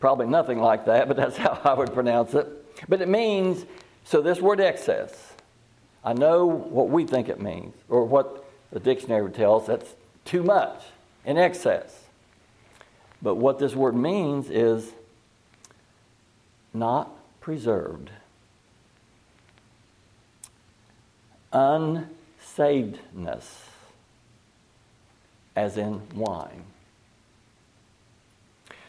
Probably 0.00 0.26
nothing 0.26 0.58
like 0.58 0.86
that, 0.86 1.06
but 1.06 1.16
that's 1.16 1.36
how 1.38 1.60
I 1.62 1.74
would 1.74 1.94
pronounce 1.94 2.34
it. 2.34 2.48
But 2.88 3.02
it 3.02 3.08
means, 3.08 3.64
so 4.04 4.20
this 4.20 4.40
word 4.40 4.60
excess, 4.60 5.32
I 6.04 6.12
know 6.12 6.44
what 6.44 6.88
we 6.88 7.06
think 7.06 7.28
it 7.28 7.40
means, 7.40 7.72
or 7.88 8.04
what 8.04 8.44
the 8.72 8.80
dictionary 8.80 9.30
tells 9.30 9.68
that's 9.68 9.94
too 10.24 10.42
much, 10.42 10.82
in 11.24 11.38
excess. 11.38 11.96
But 13.22 13.36
what 13.36 13.60
this 13.60 13.76
word 13.76 13.94
means 13.94 14.50
is 14.50 14.90
not 16.74 17.12
preserved. 17.40 18.10
Unsavedness, 21.52 23.44
as 25.56 25.76
in 25.76 26.00
wine. 26.14 26.64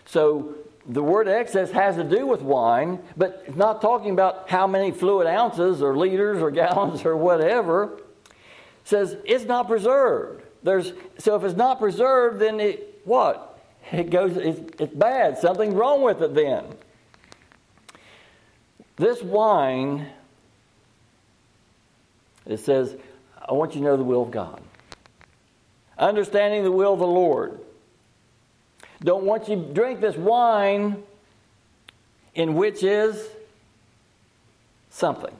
So 0.05 0.55
the 0.87 1.01
word 1.01 1.27
excess 1.27 1.71
has 1.71 1.95
to 1.95 2.03
do 2.03 2.27
with 2.27 2.41
wine, 2.41 2.99
but 3.17 3.43
it's 3.47 3.57
not 3.57 3.81
talking 3.81 4.11
about 4.11 4.49
how 4.49 4.67
many 4.67 4.91
fluid 4.91 5.27
ounces 5.27 5.81
or 5.81 5.97
liters 5.97 6.41
or 6.41 6.51
gallons 6.61 7.05
or 7.05 7.17
whatever. 7.17 7.99
It 8.25 8.33
says 8.83 9.17
it's 9.25 9.45
not 9.45 9.67
preserved. 9.67 10.43
There's, 10.61 10.93
so 11.17 11.35
if 11.35 11.43
it's 11.43 11.57
not 11.57 11.79
preserved, 11.79 12.39
then 12.39 12.59
it 12.59 13.01
what? 13.05 13.49
It 13.91 14.09
goes. 14.09 14.37
It's, 14.37 14.61
it's 14.79 14.93
bad. 14.93 15.37
Something's 15.37 15.75
wrong 15.75 16.01
with 16.03 16.21
it. 16.21 16.33
Then 16.33 16.63
this 18.95 19.21
wine 19.21 20.07
it 22.45 22.59
says, 22.59 22.95
I 23.41 23.53
want 23.53 23.73
you 23.75 23.81
to 23.81 23.85
know 23.85 23.97
the 23.97 24.03
will 24.03 24.23
of 24.23 24.31
God. 24.31 24.61
Understanding 25.97 26.63
the 26.63 26.71
will 26.71 26.93
of 26.93 26.99
the 26.99 27.07
Lord. 27.07 27.59
Don't 29.01 29.23
want 29.23 29.49
you 29.49 29.55
to 29.55 29.73
drink 29.73 30.01
this 30.01 30.15
wine 30.15 31.03
in 32.35 32.55
which 32.55 32.83
is 32.83 33.27
something. 34.89 35.35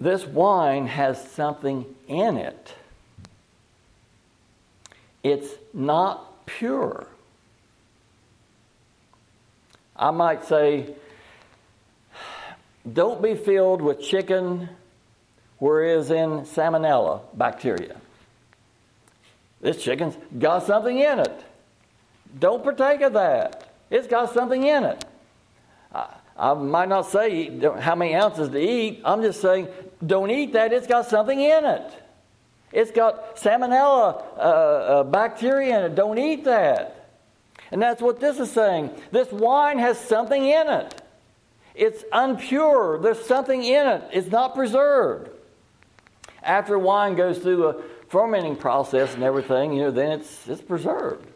This 0.00 0.26
wine 0.26 0.88
has 0.88 1.30
something 1.30 1.86
in 2.08 2.36
it. 2.36 2.74
It's 5.22 5.48
not 5.72 6.44
pure. 6.46 7.06
I 9.96 10.10
might 10.10 10.44
say, 10.44 10.94
don't 12.90 13.22
be 13.22 13.34
filled 13.34 13.82
with 13.82 14.00
chicken 14.00 14.68
where 15.58 15.84
is 15.84 16.10
in 16.10 16.40
salmonella 16.40 17.20
bacteria. 17.34 17.96
This 19.60 19.82
chicken's 19.82 20.16
got 20.38 20.66
something 20.66 20.98
in 20.98 21.20
it. 21.20 21.44
Don't 22.38 22.64
partake 22.64 23.00
of 23.02 23.12
that. 23.12 23.72
It's 23.90 24.08
got 24.08 24.34
something 24.34 24.64
in 24.64 24.84
it. 24.84 25.04
I, 25.94 26.14
I 26.36 26.54
might 26.54 26.88
not 26.88 27.02
say 27.02 27.60
how 27.78 27.94
many 27.94 28.14
ounces 28.14 28.48
to 28.48 28.58
eat. 28.58 29.02
I'm 29.04 29.22
just 29.22 29.40
saying 29.40 29.68
don't 30.04 30.30
eat 30.30 30.54
that. 30.54 30.72
It's 30.72 30.86
got 30.86 31.08
something 31.08 31.40
in 31.40 31.64
it. 31.64 31.92
It's 32.72 32.90
got 32.90 33.36
salmonella 33.36 34.24
uh, 34.36 34.40
uh, 34.40 35.02
bacteria 35.04 35.78
in 35.78 35.92
it. 35.92 35.94
Don't 35.94 36.18
eat 36.18 36.44
that. 36.44 37.01
And 37.72 37.80
that's 37.80 38.02
what 38.02 38.20
this 38.20 38.38
is 38.38 38.52
saying. 38.52 38.90
This 39.10 39.32
wine 39.32 39.78
has 39.78 39.98
something 39.98 40.44
in 40.44 40.68
it. 40.68 41.02
It's 41.74 42.04
unpure. 42.12 43.02
There's 43.02 43.24
something 43.24 43.64
in 43.64 43.86
it. 43.86 44.04
It's 44.12 44.28
not 44.28 44.54
preserved. 44.54 45.30
After 46.42 46.78
wine 46.78 47.14
goes 47.14 47.38
through 47.38 47.68
a 47.68 47.82
fermenting 48.08 48.56
process 48.56 49.14
and 49.14 49.22
everything, 49.22 49.72
you 49.72 49.84
know, 49.84 49.90
then 49.90 50.20
it's 50.20 50.46
it's 50.46 50.60
preserved. 50.60 51.26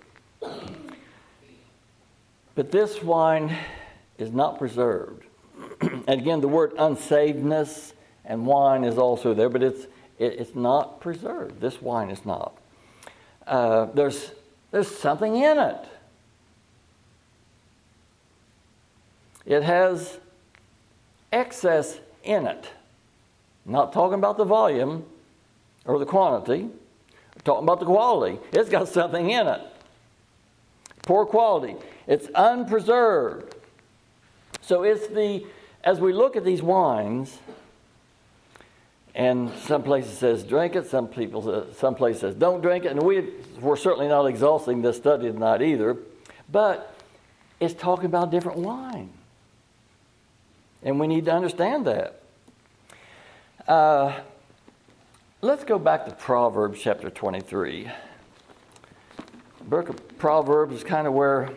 But 2.55 2.71
this 2.71 3.03
wine 3.03 3.57
is 4.19 4.31
not 4.31 4.59
preserved. 4.59 5.25
and 5.81 6.09
again, 6.09 6.43
the 6.43 6.49
word 6.49 6.75
unsavedness 6.77 7.93
and 8.27 8.47
wine 8.47 8.85
is 8.85 8.99
also 8.99 9.33
there, 9.33 9.49
but 9.49 9.63
it's, 9.63 9.85
it, 10.19 10.35
it's 10.41 10.55
not 10.55 11.01
preserved. 11.01 11.61
This 11.61 11.81
wine 11.81 12.11
is 12.11 12.25
not. 12.27 12.57
Uh, 13.47 13.87
there's, 13.95 14.33
there's 14.71 14.91
something 14.91 15.37
in 15.37 15.59
it. 15.59 15.87
It 19.47 19.63
has 19.63 20.19
excess 21.33 21.99
in 22.25 22.47
it. 22.47 22.69
Not 23.65 23.93
talking 23.93 24.19
about 24.19 24.37
the 24.37 24.45
volume 24.45 25.05
or 25.85 25.99
the 25.99 26.07
quantity, 26.07 26.69
talking 27.45 27.65
about 27.65 27.81
the 27.81 27.87
quality. 27.87 28.39
It's 28.53 28.69
got 28.69 28.89
something 28.89 29.31
in 29.31 29.47
it. 29.47 29.61
Poor 31.03 31.25
quality. 31.25 31.77
It's 32.07 32.29
unpreserved. 32.35 33.55
So 34.61 34.83
it's 34.83 35.07
the, 35.07 35.47
as 35.85 36.01
we 36.01 36.13
look 36.13 36.35
at 36.35 36.45
these 36.45 36.63
wines, 36.63 37.39
and 39.15 39.51
some 39.61 39.83
places 39.83 40.19
says 40.19 40.45
drink 40.45 40.77
it, 40.77 40.87
some 40.87 41.09
people, 41.09 41.67
some 41.75 41.95
places 41.95 42.21
says 42.21 42.35
don't 42.35 42.61
drink 42.61 42.85
it, 42.85 42.91
and 42.91 43.03
we, 43.03 43.31
we're 43.61 43.77
certainly 43.77 44.09
not 44.09 44.27
exhausting 44.27 44.83
this 44.83 44.97
study 44.97 45.31
tonight 45.31 45.63
either, 45.63 45.97
but 46.51 46.95
it's 47.61 47.75
talking 47.75 48.07
about 48.07 48.31
different 48.31 48.59
wine. 48.59 49.11
And 50.87 51.01
we 51.01 51.09
need 51.09 51.25
to 51.25 51.33
understand 51.33 51.85
that. 51.89 52.23
Uh, 53.67 54.21
let's 55.41 55.65
go 55.65 55.81
back 55.81 56.05
to 56.05 56.13
Proverbs 56.13 56.81
chapter 56.81 57.11
23. 57.11 57.91
book 59.63 59.89
of 59.89 60.19
Proverbs 60.19 60.77
is 60.77 60.85
kind 60.85 61.09
of 61.09 61.13
where 61.13 61.51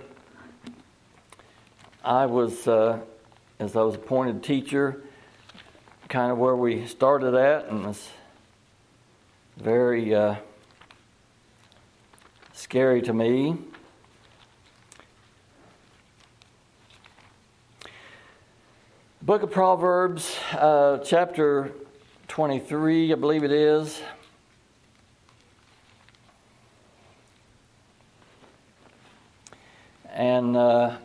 I 2.03 2.25
was, 2.25 2.67
uh, 2.67 3.01
as 3.59 3.75
I 3.75 3.83
was 3.83 3.93
appointed 3.93 4.41
teacher, 4.41 5.03
kind 6.07 6.31
of 6.31 6.39
where 6.39 6.55
we 6.55 6.87
started 6.87 7.35
at, 7.35 7.67
and 7.67 7.85
it's 7.85 8.09
very 9.57 10.15
uh, 10.15 10.37
scary 12.53 13.03
to 13.03 13.13
me. 13.13 13.59
Book 19.29 19.43
of 19.43 19.51
Proverbs, 19.51 20.35
uh, 20.53 20.97
chapter 21.05 21.71
23, 22.29 23.13
I 23.13 23.15
believe 23.15 23.43
it 23.43 23.51
is. 23.51 24.01
And 30.11 30.57
uh, 30.57 30.97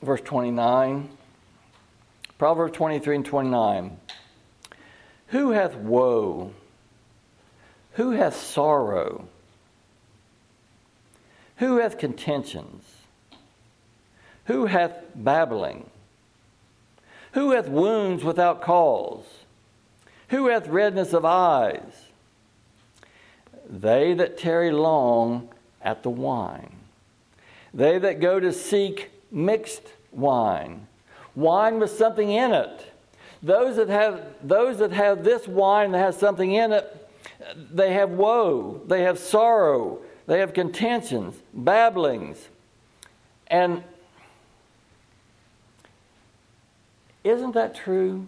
verse 0.00 0.22
29. 0.22 1.10
Proverbs 2.38 2.74
23 2.74 3.16
and 3.16 3.26
29. 3.26 4.00
Who 5.26 5.50
hath 5.50 5.74
woe? 5.74 6.54
Who 7.92 8.12
hath 8.12 8.36
sorrow? 8.36 9.28
Who 11.56 11.76
hath 11.76 11.98
contentions? 11.98 12.91
Who 14.46 14.66
hath 14.66 14.92
babbling? 15.14 15.88
Who 17.32 17.52
hath 17.52 17.68
wounds 17.68 18.24
without 18.24 18.60
cause? 18.60 19.24
Who 20.28 20.48
hath 20.48 20.66
redness 20.66 21.12
of 21.12 21.24
eyes? 21.24 22.06
They 23.68 24.14
that 24.14 24.38
tarry 24.38 24.70
long 24.70 25.48
at 25.80 26.02
the 26.02 26.10
wine. 26.10 26.76
They 27.72 27.98
that 27.98 28.20
go 28.20 28.38
to 28.38 28.52
seek 28.52 29.10
mixed 29.30 29.92
wine, 30.10 30.86
wine 31.34 31.78
with 31.78 31.90
something 31.90 32.30
in 32.30 32.52
it. 32.52 32.92
Those 33.42 33.76
that 33.76 33.88
have 33.88 34.22
those 34.42 34.78
that 34.78 34.92
have 34.92 35.24
this 35.24 35.48
wine 35.48 35.92
that 35.92 35.98
has 35.98 36.16
something 36.18 36.52
in 36.52 36.72
it, 36.72 37.08
they 37.56 37.92
have 37.94 38.10
woe, 38.10 38.80
they 38.86 39.02
have 39.02 39.18
sorrow, 39.18 40.00
they 40.26 40.38
have 40.38 40.52
contentions, 40.54 41.34
babblings. 41.52 42.48
And 43.48 43.82
isn't 47.24 47.52
that 47.52 47.74
true? 47.74 48.26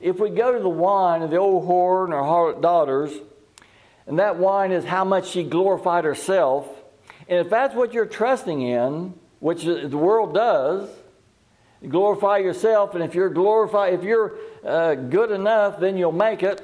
If 0.00 0.18
we 0.18 0.30
go 0.30 0.52
to 0.52 0.58
the 0.58 0.68
wine 0.68 1.22
of 1.22 1.30
the 1.30 1.36
old 1.36 1.66
whore 1.66 2.04
and 2.04 2.12
her 2.12 2.20
harlot 2.20 2.60
daughters, 2.60 3.12
and 4.06 4.18
that 4.18 4.36
wine 4.36 4.72
is 4.72 4.84
how 4.84 5.04
much 5.04 5.28
she 5.28 5.44
glorified 5.44 6.04
herself, 6.04 6.66
and 7.28 7.38
if 7.38 7.48
that's 7.48 7.74
what 7.74 7.94
you're 7.94 8.06
trusting 8.06 8.60
in, 8.60 9.14
which 9.40 9.64
the 9.64 9.88
world 9.88 10.34
does. 10.34 10.88
glorify 11.86 12.38
yourself, 12.38 12.94
and 12.94 13.04
if 13.04 13.14
you're 13.14 13.28
glorify, 13.28 13.88
if 13.88 14.02
you're 14.02 14.36
uh, 14.64 14.94
good 14.94 15.30
enough, 15.30 15.78
then 15.78 15.96
you'll 15.96 16.12
make 16.12 16.42
it. 16.42 16.62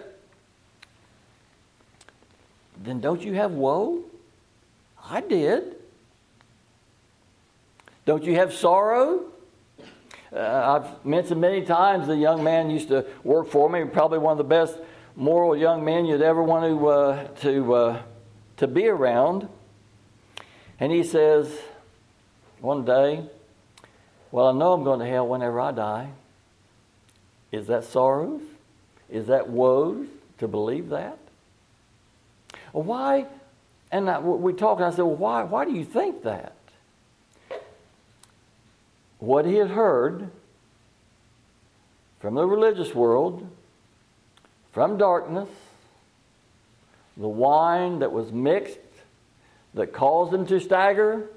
Then 2.82 3.00
don't 3.00 3.22
you 3.22 3.34
have 3.34 3.52
woe? 3.52 4.02
I 5.02 5.20
did. 5.20 5.76
Don't 8.06 8.24
you 8.24 8.36
have 8.36 8.54
sorrow? 8.54 9.29
Uh, 10.32 10.80
I've 10.80 11.04
mentioned 11.04 11.40
many 11.40 11.62
times 11.62 12.06
the 12.06 12.16
young 12.16 12.44
man 12.44 12.70
used 12.70 12.88
to 12.88 13.04
work 13.24 13.48
for 13.48 13.68
me, 13.68 13.84
probably 13.84 14.18
one 14.18 14.32
of 14.32 14.38
the 14.38 14.44
best 14.44 14.78
moral 15.16 15.56
young 15.56 15.84
men 15.84 16.06
you'd 16.06 16.22
ever 16.22 16.42
want 16.42 16.64
to 16.64 16.86
uh, 16.86 17.24
to 17.40 17.74
uh, 17.74 18.02
to 18.58 18.68
be 18.68 18.86
around. 18.86 19.48
And 20.78 20.92
he 20.92 21.02
says, 21.02 21.58
one 22.60 22.84
day, 22.84 23.24
well, 24.30 24.46
I 24.48 24.52
know 24.52 24.72
I'm 24.72 24.84
going 24.84 25.00
to 25.00 25.06
hell 25.06 25.26
whenever 25.26 25.60
I 25.60 25.72
die. 25.72 26.10
Is 27.52 27.66
that 27.66 27.84
sorrows? 27.84 28.42
Is 29.10 29.26
that 29.26 29.48
woes 29.48 30.06
to 30.38 30.46
believe 30.46 30.90
that? 30.90 31.18
Why? 32.72 33.26
And 33.90 34.08
I, 34.08 34.20
we 34.20 34.52
talked, 34.52 34.80
and 34.80 34.92
I 34.92 34.96
said, 34.96 35.02
well, 35.02 35.16
why, 35.16 35.42
why 35.42 35.64
do 35.64 35.72
you 35.72 35.84
think 35.84 36.22
that? 36.22 36.54
What 39.20 39.46
he 39.46 39.56
had 39.56 39.70
heard 39.70 40.30
from 42.20 42.34
the 42.34 42.44
religious 42.44 42.94
world, 42.94 43.48
from 44.72 44.98
darkness, 44.98 45.48
the 47.16 47.28
wine 47.28 48.00
that 48.00 48.12
was 48.12 48.32
mixed 48.32 48.78
that 49.74 49.92
caused 49.92 50.32
him 50.32 50.46
to 50.46 50.58
stagger, 50.58 51.28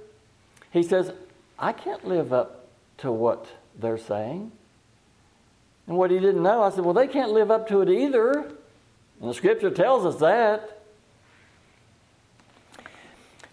he 0.72 0.82
says, 0.82 1.12
I 1.60 1.74
can't 1.74 2.08
live 2.08 2.34
up 2.34 2.68
to 3.00 3.12
what 3.12 3.48
they're 3.80 3.98
saying. 3.98 4.52
And 5.88 5.98
what 5.98 6.10
he 6.10 6.20
didn't 6.20 6.42
know, 6.42 6.64
I 6.64 6.70
said, 6.70 6.86
Well, 6.86 6.94
they 6.94 7.08
can't 7.08 7.32
live 7.32 7.52
up 7.52 7.68
to 7.68 7.82
it 7.82 7.90
either. 7.90 8.32
And 8.32 9.30
the 9.30 9.34
scripture 9.34 9.70
tells 9.70 10.06
us 10.06 10.20
that. 10.22 10.82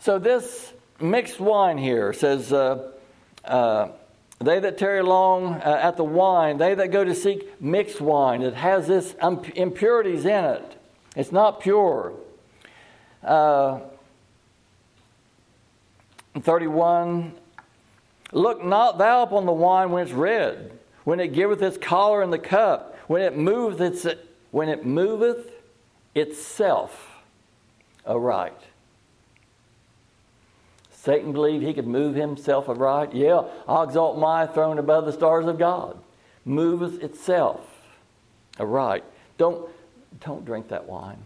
So, 0.00 0.18
this 0.18 0.72
mixed 1.00 1.40
wine 1.40 1.78
here 1.78 2.12
says, 2.12 2.52
uh, 2.52 2.92
uh, 3.44 3.88
They 4.40 4.58
that 4.58 4.78
tarry 4.78 5.02
long 5.02 5.54
uh, 5.54 5.80
at 5.82 5.96
the 5.96 6.04
wine, 6.04 6.56
they 6.56 6.74
that 6.74 6.90
go 6.90 7.04
to 7.04 7.14
seek 7.14 7.60
mixed 7.60 8.00
wine, 8.00 8.42
it 8.42 8.54
has 8.54 8.86
this 8.86 9.14
impurities 9.54 10.24
in 10.24 10.44
it. 10.44 10.76
It's 11.14 11.30
not 11.30 11.60
pure. 11.60 12.14
Uh, 13.22 13.80
31 16.40 17.34
Look 18.32 18.64
not 18.64 18.98
thou 18.98 19.22
upon 19.22 19.46
the 19.46 19.52
wine 19.52 19.90
when 19.90 20.04
it's 20.04 20.12
red, 20.12 20.78
when 21.04 21.20
it 21.20 21.32
giveth 21.32 21.62
its 21.62 21.76
color 21.76 22.22
in 22.22 22.30
the 22.30 22.38
cup, 22.38 22.96
when 23.08 23.22
it 23.22 23.36
moveth 23.36 23.80
its, 23.80 24.06
when 24.50 24.68
it 24.68 24.86
moveth 24.86 25.50
itself 26.14 27.22
aright. 28.06 28.58
Satan 31.02 31.32
believed 31.32 31.64
he 31.64 31.72
could 31.72 31.86
move 31.86 32.14
himself 32.14 32.68
aright. 32.68 33.14
Yeah, 33.14 33.44
I'll 33.66 33.84
exalt 33.84 34.18
my 34.18 34.46
throne 34.46 34.78
above 34.78 35.06
the 35.06 35.12
stars 35.12 35.46
of 35.46 35.58
God. 35.58 35.98
Moveth 36.46 37.02
itself 37.02 37.60
aright. 38.58 39.04
Don't, 39.38 39.70
don't 40.20 40.44
drink 40.44 40.68
that 40.68 40.86
wine. 40.86 41.18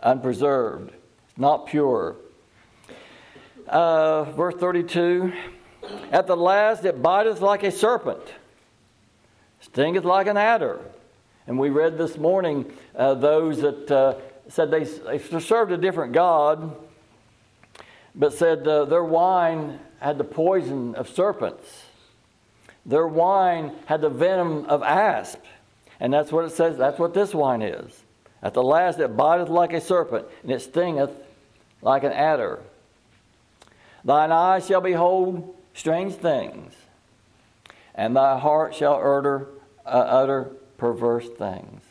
Unpreserved 0.00 0.92
not 1.36 1.66
pure. 1.66 2.16
Uh, 3.68 4.24
verse 4.24 4.54
32 4.54 5.32
At 6.12 6.26
the 6.26 6.36
last 6.36 6.84
it 6.84 7.02
biteth 7.02 7.40
like 7.40 7.62
a 7.62 7.70
serpent, 7.70 8.22
stingeth 9.60 10.04
like 10.04 10.26
an 10.26 10.36
adder. 10.36 10.80
And 11.46 11.58
we 11.58 11.70
read 11.70 11.98
this 11.98 12.16
morning 12.16 12.72
uh, 12.94 13.14
those 13.14 13.60
that 13.60 13.90
uh, 13.90 14.14
said 14.48 14.70
they, 14.70 14.84
they 14.84 15.18
served 15.18 15.72
a 15.72 15.76
different 15.76 16.12
God, 16.12 16.76
but 18.14 18.32
said 18.32 18.64
their 18.64 19.04
wine 19.04 19.78
had 20.00 20.18
the 20.18 20.24
poison 20.24 20.94
of 20.94 21.08
serpents. 21.08 21.84
Their 22.84 23.06
wine 23.06 23.72
had 23.86 24.00
the 24.00 24.08
venom 24.08 24.66
of 24.66 24.82
asp. 24.82 25.40
And 25.98 26.12
that's 26.12 26.30
what 26.30 26.44
it 26.44 26.52
says, 26.52 26.76
that's 26.76 26.98
what 26.98 27.14
this 27.14 27.34
wine 27.34 27.62
is. 27.62 28.02
At 28.42 28.54
the 28.54 28.62
last 28.62 28.98
it 29.00 29.16
biteth 29.16 29.48
like 29.48 29.72
a 29.72 29.80
serpent, 29.80 30.26
and 30.42 30.52
it 30.52 30.60
stingeth 30.60 31.10
like 31.82 32.04
an 32.04 32.12
adder. 32.12 32.60
Thine 34.04 34.30
eyes 34.30 34.66
shall 34.66 34.80
behold 34.80 35.56
strange 35.74 36.14
things, 36.14 36.72
and 37.94 38.14
thy 38.14 38.38
heart 38.38 38.74
shall 38.74 38.94
utter, 38.94 39.48
uh, 39.84 39.88
utter 39.88 40.50
perverse 40.78 41.28
things. 41.28 41.82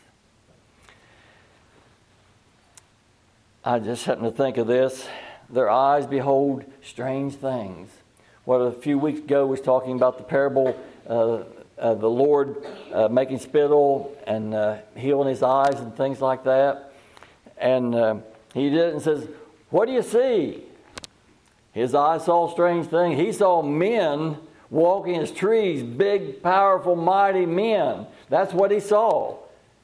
I 3.67 3.79
just 3.79 4.05
happened 4.05 4.27
to 4.27 4.31
think 4.31 4.57
of 4.57 4.67
this. 4.67 5.07
Their 5.49 5.71
eyes 5.71 6.05
behold 6.05 6.65
strange 6.83 7.33
things. 7.33 7.89
What 8.43 8.57
a 8.57 8.71
few 8.71 8.99
weeks 8.99 9.17
ago 9.17 9.47
was 9.47 9.59
talking 9.59 9.95
about 9.95 10.19
the 10.19 10.23
parable 10.23 10.79
uh, 11.09 11.45
of 11.75 11.99
the 11.99 12.09
Lord 12.09 12.63
uh, 12.93 13.07
making 13.07 13.39
spittle 13.39 14.15
and 14.27 14.53
uh, 14.53 14.77
healing 14.95 15.29
his 15.29 15.41
eyes 15.41 15.79
and 15.79 15.97
things 15.97 16.21
like 16.21 16.43
that. 16.43 16.93
And 17.57 17.95
uh, 17.95 18.17
he 18.53 18.69
did 18.69 18.89
it 18.89 18.93
and 18.93 19.01
says, 19.01 19.27
What 19.71 19.87
do 19.87 19.93
you 19.93 20.03
see? 20.03 20.61
His 21.71 21.95
eyes 21.95 22.25
saw 22.25 22.47
strange 22.51 22.85
things. 22.85 23.19
He 23.19 23.31
saw 23.31 23.63
men 23.63 24.37
walking 24.69 25.15
as 25.15 25.31
trees, 25.31 25.81
big, 25.81 26.43
powerful, 26.43 26.95
mighty 26.95 27.47
men. 27.47 28.05
That's 28.29 28.53
what 28.53 28.69
he 28.69 28.79
saw. 28.79 29.39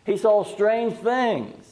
He 0.05 0.17
saw 0.17 0.43
strange 0.43 0.93
things. 0.97 1.70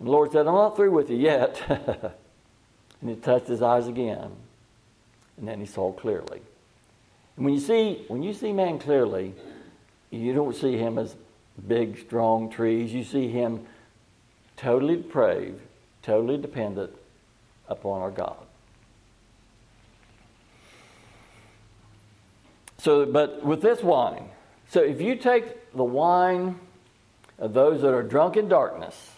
And 0.00 0.08
the 0.08 0.12
Lord 0.12 0.32
said, 0.32 0.46
I'm 0.46 0.54
not 0.54 0.76
through 0.76 0.90
with 0.90 1.10
you 1.10 1.18
yet. 1.18 1.62
and 1.68 3.10
he 3.10 3.14
touched 3.16 3.46
his 3.46 3.62
eyes 3.62 3.86
again. 3.86 4.32
And 5.36 5.46
then 5.46 5.60
he 5.60 5.66
saw 5.66 5.92
clearly. 5.92 6.40
And 7.36 7.44
when 7.44 7.54
you 7.54 7.60
see 7.60 8.04
when 8.08 8.22
you 8.22 8.34
see 8.34 8.52
man 8.52 8.78
clearly, 8.78 9.34
you 10.10 10.32
don't 10.32 10.56
see 10.56 10.76
him 10.76 10.98
as 10.98 11.14
big, 11.68 11.98
strong 11.98 12.50
trees. 12.50 12.92
You 12.92 13.04
see 13.04 13.28
him 13.28 13.66
totally 14.56 14.96
depraved, 14.96 15.60
totally 16.02 16.38
dependent 16.38 16.94
upon 17.68 18.00
our 18.00 18.10
God. 18.10 18.36
So, 22.78 23.04
but 23.04 23.44
with 23.44 23.60
this 23.60 23.82
wine, 23.82 24.30
so 24.70 24.80
if 24.82 25.02
you 25.02 25.14
take 25.16 25.72
the 25.72 25.84
wine 25.84 26.58
of 27.38 27.52
those 27.52 27.82
that 27.82 27.92
are 27.92 28.02
drunk 28.02 28.38
in 28.38 28.48
darkness, 28.48 29.10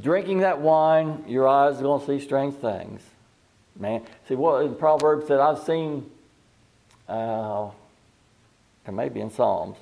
drinking 0.00 0.40
that 0.40 0.60
wine, 0.60 1.24
your 1.26 1.46
eyes 1.46 1.78
are 1.78 1.82
going 1.82 2.00
to 2.00 2.06
see 2.06 2.24
strange 2.24 2.54
things. 2.54 3.02
Man, 3.78 4.02
see 4.28 4.34
what 4.34 4.64
in 4.64 4.74
Proverbs 4.74 5.26
said, 5.26 5.40
I've 5.40 5.58
seen, 5.60 6.10
uh, 7.08 7.70
or 7.70 7.72
maybe 8.92 9.20
in 9.20 9.30
Psalms, 9.30 9.76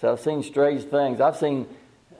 said 0.00 0.10
I've 0.10 0.20
seen 0.20 0.42
strange 0.42 0.84
things. 0.84 1.20
I've 1.20 1.36
seen 1.36 1.66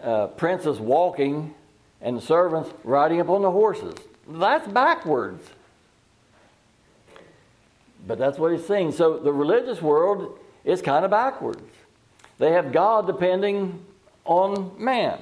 uh, 0.03 0.29
princes 0.29 0.79
walking 0.79 1.55
and 2.01 2.17
the 2.17 2.23
servants 2.23 2.71
riding 2.85 3.21
upon 3.21 3.43
the 3.43 3.51
horses. 3.51 3.95
That's 4.29 4.67
backwards. 4.69 5.43
But 8.07 8.19
that's 8.19 8.39
what 8.39 8.53
he's 8.53 8.67
saying. 8.67 8.93
So 8.93 9.19
the 9.19 9.33
religious 9.33 9.83
world 9.83 10.39
is 10.65 10.81
kind 10.81 11.05
of 11.05 11.11
backwards. 11.11 11.63
They 12.39 12.53
have 12.53 12.73
God 12.73 13.07
depending 13.07 13.85
on 14.25 14.73
man. 14.79 15.19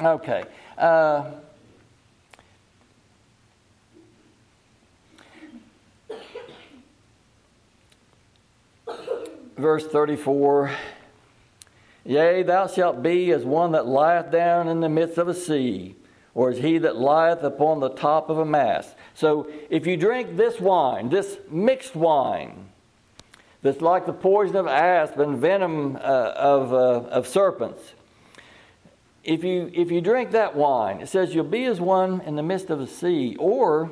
Okay. 0.00 0.44
Uh, 0.78 1.30
verse 9.56 9.86
34 9.86 10.70
Yea, 12.04 12.42
thou 12.42 12.66
shalt 12.66 13.00
be 13.02 13.30
as 13.30 13.44
one 13.44 13.72
that 13.72 13.86
lieth 13.86 14.30
down 14.32 14.66
in 14.66 14.80
the 14.80 14.88
midst 14.88 15.18
of 15.18 15.28
a 15.28 15.34
sea, 15.34 15.94
or 16.34 16.50
as 16.50 16.58
he 16.58 16.76
that 16.78 16.96
lieth 16.96 17.44
upon 17.44 17.78
the 17.78 17.90
top 17.90 18.28
of 18.28 18.38
a 18.38 18.44
mast. 18.44 18.96
So 19.14 19.48
if 19.70 19.86
you 19.86 19.96
drink 19.96 20.36
this 20.36 20.58
wine, 20.58 21.10
this 21.10 21.38
mixed 21.48 21.94
wine, 21.94 22.70
that's 23.62 23.80
like 23.80 24.06
the 24.06 24.12
poison 24.12 24.56
of 24.56 24.66
asp 24.66 25.16
and 25.18 25.38
venom 25.38 25.94
uh, 25.94 25.98
of, 26.00 26.72
uh, 26.72 27.08
of 27.08 27.28
serpents, 27.28 27.92
if 29.24 29.44
you, 29.44 29.70
if 29.72 29.90
you 29.90 30.00
drink 30.00 30.32
that 30.32 30.56
wine, 30.56 31.00
it 31.00 31.08
says 31.08 31.34
you'll 31.34 31.44
be 31.44 31.64
as 31.64 31.80
one 31.80 32.20
in 32.22 32.36
the 32.36 32.42
midst 32.42 32.70
of 32.70 32.78
the 32.78 32.86
sea, 32.86 33.36
or 33.38 33.90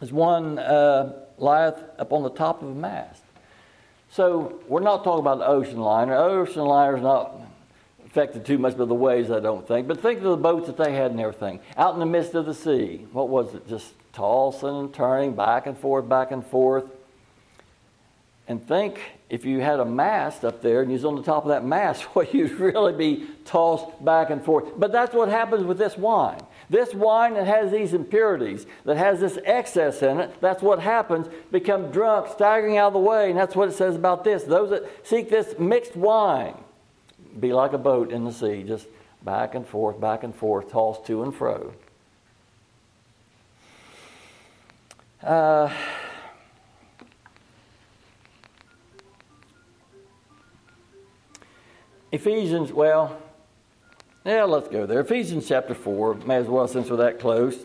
as 0.00 0.12
one 0.12 0.58
uh, 0.58 1.12
lieth 1.38 1.82
upon 1.98 2.22
the 2.22 2.30
top 2.30 2.62
of 2.62 2.68
a 2.68 2.74
mast. 2.74 3.22
So 4.10 4.60
we're 4.68 4.80
not 4.80 5.04
talking 5.04 5.20
about 5.20 5.38
the 5.38 5.46
ocean 5.46 5.78
liner. 5.78 6.14
Ocean 6.14 6.62
liner 6.62 6.96
is 6.96 7.02
not 7.02 7.34
affected 8.06 8.46
too 8.46 8.56
much 8.56 8.76
by 8.76 8.86
the 8.86 8.94
waves, 8.94 9.30
I 9.30 9.40
don't 9.40 9.66
think. 9.68 9.86
But 9.88 10.00
think 10.00 10.18
of 10.18 10.24
the 10.24 10.36
boats 10.36 10.66
that 10.68 10.78
they 10.78 10.92
had 10.94 11.10
and 11.10 11.20
everything. 11.20 11.60
Out 11.76 11.92
in 11.92 12.00
the 12.00 12.06
midst 12.06 12.34
of 12.34 12.46
the 12.46 12.54
sea. 12.54 13.06
What 13.12 13.28
was 13.28 13.54
it? 13.54 13.68
Just 13.68 13.92
tossing 14.14 14.68
and 14.68 14.94
turning, 14.94 15.34
back 15.34 15.66
and 15.66 15.76
forth, 15.76 16.08
back 16.08 16.30
and 16.30 16.46
forth. 16.46 16.84
And 18.48 18.66
think 18.66 19.00
if 19.28 19.44
you 19.44 19.60
had 19.60 19.80
a 19.80 19.84
mast 19.84 20.44
up 20.44 20.62
there 20.62 20.80
and 20.80 20.90
you 20.90 20.94
was 20.94 21.04
on 21.04 21.16
the 21.16 21.22
top 21.22 21.42
of 21.42 21.48
that 21.48 21.64
mast, 21.64 22.06
well, 22.14 22.26
you'd 22.30 22.52
really 22.52 22.92
be 22.92 23.26
tossed 23.44 24.04
back 24.04 24.30
and 24.30 24.44
forth. 24.44 24.78
But 24.78 24.92
that's 24.92 25.14
what 25.14 25.28
happens 25.28 25.64
with 25.64 25.78
this 25.78 25.96
wine. 25.96 26.40
This 26.70 26.94
wine 26.94 27.34
that 27.34 27.46
has 27.46 27.70
these 27.70 27.92
impurities, 27.92 28.66
that 28.84 28.96
has 28.96 29.20
this 29.20 29.38
excess 29.44 30.02
in 30.02 30.18
it, 30.18 30.40
that's 30.40 30.62
what 30.62 30.80
happens. 30.80 31.28
Become 31.52 31.90
drunk, 31.90 32.28
staggering 32.32 32.76
out 32.76 32.88
of 32.88 32.92
the 32.94 32.98
way, 32.98 33.30
and 33.30 33.38
that's 33.38 33.54
what 33.54 33.68
it 33.68 33.72
says 33.72 33.94
about 33.94 34.24
this. 34.24 34.44
Those 34.44 34.70
that 34.70 35.06
seek 35.06 35.28
this 35.30 35.58
mixed 35.58 35.96
wine 35.96 36.56
be 37.38 37.52
like 37.52 37.72
a 37.72 37.78
boat 37.78 38.10
in 38.10 38.24
the 38.24 38.32
sea, 38.32 38.64
just 38.64 38.86
back 39.22 39.54
and 39.54 39.66
forth, 39.66 40.00
back 40.00 40.24
and 40.24 40.34
forth, 40.34 40.70
tossed 40.70 41.06
to 41.06 41.22
and 41.22 41.34
fro. 41.34 41.72
Uh, 45.22 45.72
Ephesians, 52.12 52.72
well, 52.72 53.20
yeah, 54.24 54.44
let's 54.44 54.68
go 54.68 54.86
there. 54.86 55.00
Ephesians 55.00 55.48
chapter 55.48 55.74
4, 55.74 56.14
may 56.14 56.36
as 56.36 56.46
well 56.46 56.68
since 56.68 56.88
we're 56.88 56.96
that 56.98 57.18
close. 57.18 57.56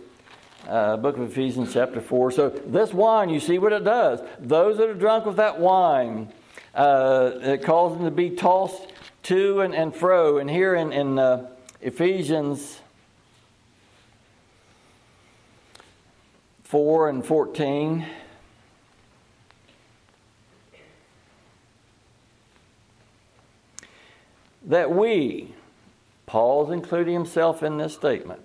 Uh, 0.67 0.97
book 0.97 1.17
of 1.17 1.32
Ephesians 1.32 1.73
chapter 1.73 2.01
4. 2.01 2.32
So, 2.32 2.49
this 2.49 2.93
wine, 2.93 3.30
you 3.30 3.39
see 3.39 3.58
what 3.58 3.73
it 3.73 3.84
does. 3.84 4.19
Those 4.39 4.77
that 4.77 4.89
are 4.89 4.93
drunk 4.93 5.25
with 5.25 5.38
that 5.38 5.60
wine, 5.60 6.32
uh, 6.73 7.32
it 7.41 7.63
causes 7.63 7.97
them 7.97 8.06
to 8.06 8.12
be 8.12 8.32
tossed 8.32 8.88
to 9.23 9.62
and, 9.62 9.75
and 9.75 9.95
fro. 9.95 10.38
And 10.38 10.49
here 10.49 10.75
in, 10.75 10.91
in 10.91 11.19
uh, 11.19 11.47
Ephesians 11.82 12.80
4 16.63 17.10
and 17.10 17.25
14, 17.25 18.06
that 24.65 24.91
we, 24.91 25.54
Paul's 26.26 26.71
including 26.71 27.13
himself 27.13 27.63
in 27.63 27.78
this 27.78 27.93
statement, 27.93 28.41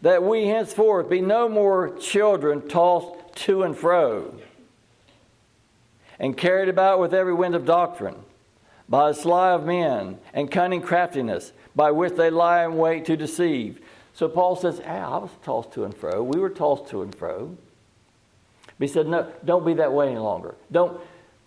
that 0.00 0.22
we 0.22 0.46
henceforth 0.46 1.08
be 1.08 1.20
no 1.20 1.48
more 1.48 1.96
children 1.98 2.68
tossed 2.68 3.36
to 3.36 3.62
and 3.62 3.76
fro 3.76 4.34
and 6.18 6.36
carried 6.36 6.68
about 6.68 7.00
with 7.00 7.14
every 7.14 7.34
wind 7.34 7.54
of 7.54 7.64
doctrine 7.64 8.16
by 8.88 9.08
the 9.08 9.14
sly 9.14 9.50
of 9.52 9.64
men 9.64 10.18
and 10.32 10.50
cunning 10.50 10.82
craftiness 10.82 11.52
by 11.74 11.90
which 11.90 12.14
they 12.14 12.30
lie 12.30 12.64
in 12.64 12.76
wait 12.76 13.04
to 13.06 13.16
deceive. 13.16 13.80
So 14.14 14.28
Paul 14.28 14.56
says, 14.56 14.78
hey, 14.78 14.98
I 14.98 15.16
was 15.16 15.30
tossed 15.42 15.72
to 15.72 15.84
and 15.84 15.96
fro. 15.96 16.22
We 16.22 16.38
were 16.38 16.50
tossed 16.50 16.88
to 16.90 17.02
and 17.02 17.14
fro. 17.14 17.56
But 18.78 18.88
he 18.88 18.92
said, 18.92 19.06
no, 19.06 19.32
don't 19.44 19.64
be 19.64 19.74
that 19.74 19.92
way 19.92 20.08
any 20.08 20.18
longer. 20.18 20.54
Don't, 20.70 21.00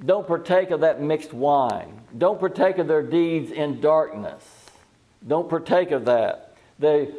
don't 0.04 0.28
partake 0.28 0.72
of 0.72 0.82
that 0.82 1.02
mixed 1.02 1.34
wine. 1.34 2.02
Don't 2.18 2.40
partake 2.40 2.78
of 2.80 2.88
their 2.88 3.04
deeds 3.04 3.52
in 3.52 3.80
darkness. 3.80 4.44
Don't 5.26 5.50
partake 5.50 5.92
of 5.92 6.06
that. 6.06 6.56
They 6.80 7.14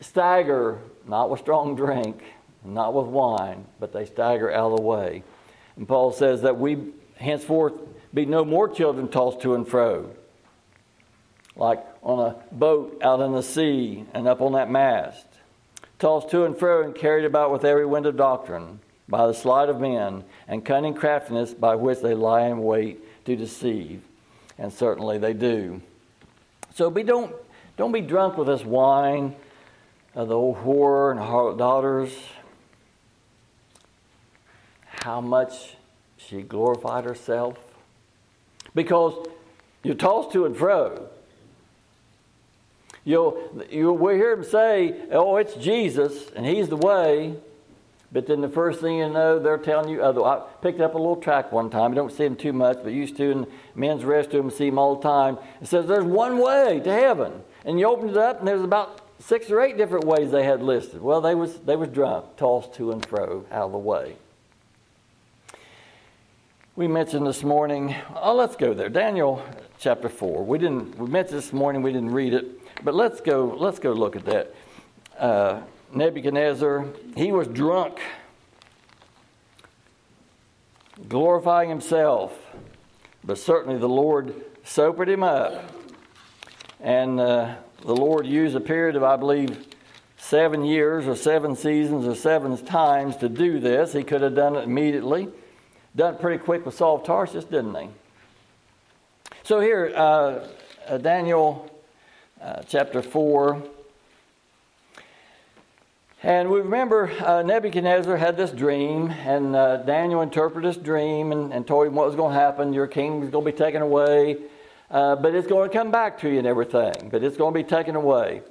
stagger, 0.00 0.78
not 1.06 1.30
with 1.30 1.40
strong 1.40 1.74
drink, 1.74 2.22
not 2.64 2.94
with 2.94 3.06
wine, 3.06 3.66
but 3.80 3.92
they 3.92 4.06
stagger 4.06 4.52
out 4.52 4.70
of 4.70 4.76
the 4.76 4.82
way. 4.82 5.24
And 5.76 5.88
Paul 5.88 6.12
says 6.12 6.42
that 6.42 6.58
we 6.58 6.92
henceforth 7.16 7.74
be 8.14 8.24
no 8.24 8.44
more 8.44 8.68
children 8.68 9.08
tossed 9.08 9.40
to 9.40 9.54
and 9.54 9.66
fro, 9.66 10.10
like 11.56 11.84
on 12.02 12.30
a 12.30 12.54
boat 12.54 13.00
out 13.02 13.20
in 13.20 13.32
the 13.32 13.42
sea 13.42 14.04
and 14.14 14.28
up 14.28 14.40
on 14.40 14.52
that 14.52 14.70
mast, 14.70 15.26
tossed 15.98 16.30
to 16.30 16.44
and 16.44 16.56
fro 16.56 16.82
and 16.82 16.94
carried 16.94 17.24
about 17.24 17.52
with 17.52 17.64
every 17.64 17.86
wind 17.86 18.06
of 18.06 18.16
doctrine 18.16 18.80
by 19.08 19.26
the 19.26 19.34
sleight 19.34 19.68
of 19.68 19.80
men 19.80 20.24
and 20.48 20.64
cunning 20.64 20.94
craftiness 20.94 21.54
by 21.54 21.74
which 21.74 22.00
they 22.00 22.14
lie 22.14 22.46
in 22.46 22.62
wait 22.62 23.24
to 23.24 23.36
deceive. 23.36 24.02
And 24.58 24.72
certainly 24.72 25.18
they 25.18 25.32
do. 25.32 25.80
So 26.74 26.90
be, 26.90 27.02
don't, 27.02 27.34
don't 27.76 27.92
be 27.92 28.00
drunk 28.00 28.36
with 28.36 28.48
this 28.48 28.64
wine 28.64 29.34
of 30.14 30.28
the 30.28 30.34
old 30.34 30.56
whore 30.58 31.10
and 31.10 31.20
harlot 31.20 31.58
daughters. 31.58 32.12
How 34.86 35.20
much 35.20 35.76
she 36.16 36.42
glorified 36.42 37.04
herself. 37.04 37.58
Because 38.74 39.28
you're 39.82 39.94
tossed 39.94 40.32
to 40.32 40.46
and 40.46 40.56
fro. 40.56 41.08
You'll, 43.04 43.66
you'll 43.70 43.98
we 43.98 44.14
hear 44.14 44.36
them 44.36 44.44
say, 44.44 44.94
oh, 45.10 45.36
it's 45.36 45.54
Jesus, 45.54 46.30
and 46.36 46.46
he's 46.46 46.68
the 46.68 46.76
way. 46.76 47.34
But 48.12 48.26
then 48.26 48.42
the 48.42 48.48
first 48.48 48.80
thing 48.80 48.98
you 48.98 49.08
know, 49.08 49.38
they're 49.38 49.56
telling 49.56 49.88
you 49.88 50.02
other. 50.02 50.22
I 50.22 50.42
picked 50.60 50.80
up 50.80 50.94
a 50.94 50.98
little 50.98 51.16
track 51.16 51.50
one 51.50 51.70
time. 51.70 51.92
You 51.92 51.96
don't 51.96 52.12
see 52.12 52.24
them 52.24 52.36
too 52.36 52.52
much, 52.52 52.78
but 52.82 52.92
used 52.92 53.16
to 53.16 53.30
in 53.30 53.46
men's 53.74 54.02
restroom, 54.02 54.52
see 54.52 54.68
them 54.68 54.78
all 54.78 54.96
the 54.96 55.02
time. 55.02 55.38
It 55.62 55.68
says 55.68 55.86
there's 55.86 56.04
one 56.04 56.38
way 56.38 56.80
to 56.84 56.92
heaven, 56.92 57.42
and 57.64 57.80
you 57.80 57.86
opened 57.86 58.10
it 58.10 58.16
up, 58.18 58.40
and 58.40 58.46
there's 58.46 58.60
about 58.62 59.00
six 59.18 59.50
or 59.50 59.62
eight 59.62 59.78
different 59.78 60.04
ways 60.04 60.30
they 60.30 60.44
had 60.44 60.62
listed. 60.62 61.00
Well, 61.00 61.22
they 61.22 61.34
was 61.34 61.60
they 61.60 61.76
was 61.76 61.88
drunk, 61.88 62.36
tossed 62.36 62.74
to 62.74 62.92
and 62.92 63.04
fro 63.06 63.46
out 63.50 63.66
of 63.66 63.72
the 63.72 63.78
way. 63.78 64.16
We 66.76 66.88
mentioned 66.88 67.26
this 67.26 67.42
morning. 67.42 67.94
Oh, 68.14 68.34
let's 68.34 68.56
go 68.56 68.74
there. 68.74 68.90
Daniel 68.90 69.42
chapter 69.78 70.10
four. 70.10 70.44
We 70.44 70.58
didn't. 70.58 70.98
We 70.98 71.08
mentioned 71.08 71.38
this 71.38 71.52
morning. 71.54 71.80
We 71.80 71.92
didn't 71.92 72.12
read 72.12 72.34
it, 72.34 72.46
but 72.84 72.94
let's 72.94 73.22
go. 73.22 73.56
Let's 73.58 73.78
go 73.78 73.92
look 73.92 74.16
at 74.16 74.26
that. 74.26 74.54
Uh, 75.18 75.60
Nebuchadnezzar, 75.94 76.86
he 77.16 77.32
was 77.32 77.48
drunk, 77.48 78.00
glorifying 81.08 81.68
himself, 81.68 82.32
but 83.22 83.36
certainly 83.36 83.78
the 83.78 83.88
Lord 83.88 84.34
sobered 84.64 85.08
him 85.08 85.22
up. 85.22 85.70
And 86.80 87.20
uh, 87.20 87.56
the 87.84 87.94
Lord 87.94 88.26
used 88.26 88.56
a 88.56 88.60
period 88.60 88.96
of, 88.96 89.02
I 89.02 89.16
believe, 89.16 89.66
seven 90.16 90.64
years 90.64 91.06
or 91.06 91.14
seven 91.14 91.54
seasons 91.54 92.06
or 92.06 92.14
seven 92.14 92.56
times 92.64 93.16
to 93.18 93.28
do 93.28 93.60
this. 93.60 93.92
He 93.92 94.02
could 94.02 94.22
have 94.22 94.34
done 94.34 94.56
it 94.56 94.64
immediately. 94.64 95.28
Done 95.94 96.14
it 96.14 96.20
pretty 96.20 96.42
quick 96.42 96.64
with 96.64 96.74
Saul 96.74 96.96
of 96.96 97.04
Tarsus, 97.04 97.44
didn't 97.44 97.74
he? 97.74 97.88
So 99.42 99.60
here, 99.60 99.92
uh, 99.94 100.48
uh 100.88 100.98
Daniel 100.98 101.70
uh, 102.40 102.62
chapter 102.66 103.02
4 103.02 103.62
and 106.22 106.48
we 106.50 106.60
remember 106.60 107.10
uh, 107.24 107.42
Nebuchadnezzar 107.42 108.16
had 108.16 108.36
this 108.36 108.52
dream, 108.52 109.10
and 109.10 109.56
uh, 109.56 109.78
Daniel 109.78 110.22
interpreted 110.22 110.70
this 110.70 110.80
dream 110.80 111.32
and, 111.32 111.52
and, 111.52 111.66
told 111.66 111.88
him 111.88 111.94
what 111.94 112.06
was 112.06 112.14
going 112.14 112.32
to 112.32 112.38
happen. 112.38 112.72
Your 112.72 112.86
kingdom 112.86 113.24
is 113.24 113.30
going 113.30 113.44
to 113.44 113.50
be 113.50 113.58
taken 113.58 113.82
away, 113.82 114.36
uh, 114.90 115.16
but 115.16 115.34
it's 115.34 115.48
going 115.48 115.68
to 115.68 115.76
come 115.76 115.90
back 115.90 116.20
to 116.20 116.28
you 116.28 116.38
and 116.38 116.46
everything, 116.46 117.08
but 117.10 117.24
it's 117.24 117.36
going 117.36 117.52
to 117.52 117.58
be 117.58 117.64
taken 117.64 117.96
away. 117.96 118.42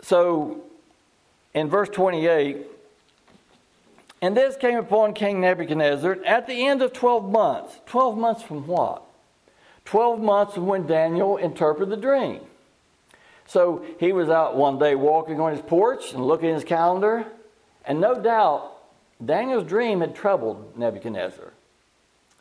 So 0.00 0.62
in 1.52 1.68
verse 1.68 1.90
28, 1.90 2.58
and 4.22 4.36
this 4.36 4.56
came 4.56 4.78
upon 4.78 5.12
King 5.12 5.40
Nebuchadnezzar 5.42 6.18
at 6.24 6.46
the 6.46 6.66
end 6.66 6.80
of 6.80 6.92
12 6.92 7.30
months. 7.30 7.78
12 7.86 8.16
months 8.16 8.42
from 8.42 8.66
what? 8.66 9.02
12 9.84 10.20
months 10.20 10.54
from 10.54 10.66
when 10.66 10.86
Daniel 10.86 11.36
interpreted 11.36 11.90
the 11.90 11.96
dream. 11.96 12.40
So 13.48 13.84
he 13.98 14.12
was 14.12 14.28
out 14.28 14.56
one 14.56 14.78
day 14.78 14.94
walking 14.94 15.40
on 15.40 15.52
his 15.52 15.62
porch 15.62 16.12
and 16.12 16.24
looking 16.24 16.50
at 16.50 16.54
his 16.54 16.64
calendar, 16.64 17.26
and 17.86 17.98
no 17.98 18.14
doubt 18.20 18.74
Daniel's 19.24 19.66
dream 19.66 20.02
had 20.02 20.14
troubled 20.14 20.78
Nebuchadnezzar. 20.78 21.54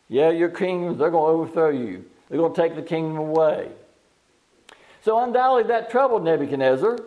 Yeah, 0.10 0.32
your 0.32 0.49
kingdoms, 0.49 0.99
they're 0.99 1.10
going 1.10 1.34
to 1.34 1.41
overthrow 1.41 1.70
you. 1.70 2.05
They're 2.30 2.38
going 2.38 2.53
to 2.53 2.62
take 2.62 2.76
the 2.76 2.82
kingdom 2.82 3.18
away. 3.18 3.70
So 5.03 5.18
undoubtedly 5.18 5.70
that 5.70 5.89
troubled 5.89 6.26
Nebuchadnezzar. 6.26 6.97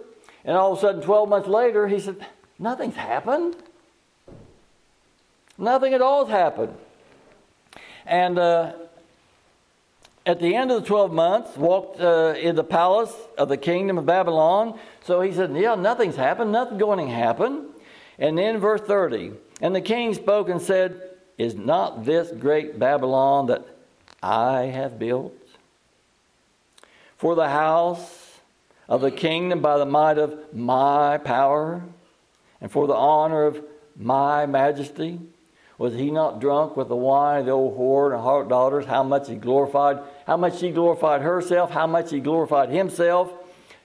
And 0.46 0.56
all 0.56 0.72
of 0.72 0.78
a 0.78 0.80
sudden, 0.80 1.02
12 1.02 1.28
months 1.28 1.48
later, 1.48 1.86
he 1.86 2.00
said, 2.00 2.26
Nothing's 2.58 2.96
happened. 2.96 3.54
Nothing 5.58 5.92
at 5.92 6.00
all 6.00 6.24
has 6.24 6.32
happened. 6.32 6.74
And 8.06 8.38
uh, 8.38 8.72
at 10.30 10.38
the 10.38 10.54
end 10.54 10.70
of 10.70 10.80
the 10.80 10.86
12 10.86 11.12
months, 11.12 11.56
walked 11.56 12.00
uh, 12.00 12.34
in 12.38 12.54
the 12.54 12.62
palace 12.62 13.12
of 13.36 13.48
the 13.48 13.56
kingdom 13.56 13.98
of 13.98 14.06
Babylon. 14.06 14.78
So 15.02 15.20
he 15.22 15.32
said, 15.32 15.52
Yeah, 15.56 15.74
nothing's 15.74 16.14
happened, 16.14 16.52
nothing 16.52 16.78
going 16.78 17.04
to 17.04 17.12
happen. 17.12 17.66
And 18.16 18.38
then 18.38 18.58
verse 18.58 18.80
30, 18.80 19.32
and 19.60 19.74
the 19.74 19.80
king 19.80 20.14
spoke 20.14 20.48
and 20.48 20.62
said, 20.62 21.00
Is 21.36 21.56
not 21.56 22.04
this 22.04 22.30
great 22.30 22.78
Babylon 22.78 23.46
that 23.46 23.66
I 24.22 24.66
have 24.66 25.00
built? 25.00 25.34
For 27.16 27.34
the 27.34 27.48
house 27.48 28.38
of 28.88 29.00
the 29.00 29.10
kingdom 29.10 29.60
by 29.60 29.78
the 29.78 29.86
might 29.86 30.18
of 30.18 30.54
my 30.54 31.18
power, 31.18 31.82
and 32.60 32.70
for 32.70 32.86
the 32.86 32.94
honor 32.94 33.46
of 33.46 33.64
my 33.96 34.46
majesty. 34.46 35.18
Was 35.80 35.94
he 35.94 36.10
not 36.10 36.42
drunk 36.42 36.76
with 36.76 36.88
the 36.88 36.94
wine 36.94 37.40
of 37.40 37.46
the 37.46 37.52
old 37.52 37.78
whore 37.78 38.12
and 38.14 38.22
her 38.22 38.44
daughters? 38.46 38.84
How 38.84 39.02
much 39.02 39.28
he 39.28 39.34
glorified, 39.34 40.00
how 40.26 40.36
much 40.36 40.58
she 40.58 40.72
glorified 40.72 41.22
herself, 41.22 41.70
how 41.70 41.86
much 41.86 42.10
he 42.10 42.20
glorified 42.20 42.68
himself. 42.68 43.32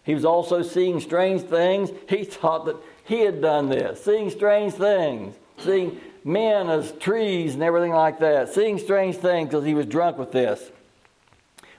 He 0.03 0.13
was 0.13 0.25
also 0.25 0.61
seeing 0.61 0.99
strange 0.99 1.43
things. 1.43 1.91
He 2.09 2.25
thought 2.25 2.65
that 2.65 2.75
he 3.05 3.21
had 3.21 3.41
done 3.41 3.69
this, 3.69 4.03
seeing 4.03 4.29
strange 4.29 4.73
things, 4.73 5.35
seeing 5.59 6.01
men 6.25 6.69
as 6.69 6.91
trees 6.91 7.53
and 7.53 7.63
everything 7.63 7.93
like 7.93 8.19
that, 8.19 8.53
seeing 8.53 8.77
strange 8.77 9.15
things 9.15 9.47
because 9.47 9.63
he 9.63 9.73
was 9.73 9.85
drunk 9.85 10.17
with 10.17 10.33
this. 10.33 10.71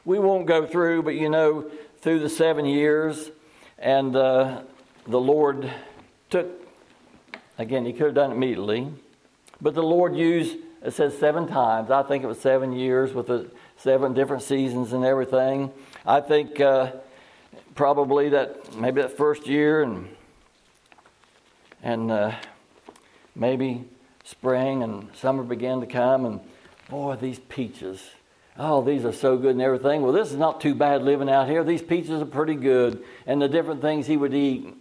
We 0.06 0.18
won't 0.18 0.46
go 0.46 0.66
through, 0.66 1.02
but 1.02 1.16
you 1.16 1.28
know, 1.28 1.70
through 2.00 2.20
the 2.20 2.30
seven 2.30 2.64
years, 2.64 3.30
and 3.78 4.16
uh, 4.16 4.62
the 5.06 5.20
Lord 5.20 5.70
took, 6.30 6.46
again, 7.58 7.84
he 7.84 7.92
could 7.92 8.06
have 8.06 8.14
done 8.14 8.30
it 8.30 8.36
immediately 8.36 8.94
but 9.60 9.74
the 9.74 9.82
Lord 9.82 10.16
used, 10.16 10.56
it 10.82 10.92
says 10.92 11.16
seven 11.18 11.46
times. 11.46 11.90
I 11.90 12.02
think 12.02 12.24
it 12.24 12.26
was 12.26 12.38
seven 12.38 12.72
years 12.72 13.12
with 13.12 13.28
the 13.28 13.50
seven 13.78 14.14
different 14.14 14.42
seasons 14.42 14.92
and 14.92 15.04
everything. 15.04 15.72
I 16.04 16.20
think 16.20 16.60
uh, 16.60 16.92
probably 17.74 18.30
that 18.30 18.74
maybe 18.76 19.02
that 19.02 19.16
first 19.16 19.46
year 19.46 19.82
and 19.82 20.08
and 21.82 22.10
uh, 22.10 22.34
maybe 23.34 23.84
spring 24.24 24.82
and 24.82 25.08
summer 25.14 25.42
began 25.42 25.80
to 25.80 25.86
come 25.86 26.26
and 26.26 26.40
boy 26.88 27.16
these 27.16 27.38
peaches. 27.38 28.02
Oh 28.58 28.82
these 28.82 29.04
are 29.04 29.12
so 29.12 29.36
good 29.36 29.52
and 29.52 29.62
everything. 29.62 30.02
Well 30.02 30.12
this 30.12 30.30
is 30.30 30.36
not 30.36 30.60
too 30.60 30.74
bad 30.74 31.02
living 31.02 31.30
out 31.30 31.48
here. 31.48 31.64
These 31.64 31.82
peaches 31.82 32.22
are 32.22 32.26
pretty 32.26 32.54
good 32.54 33.02
and 33.26 33.40
the 33.40 33.48
different 33.48 33.80
things 33.80 34.06
he 34.06 34.16
would 34.16 34.34
eat. 34.34 34.74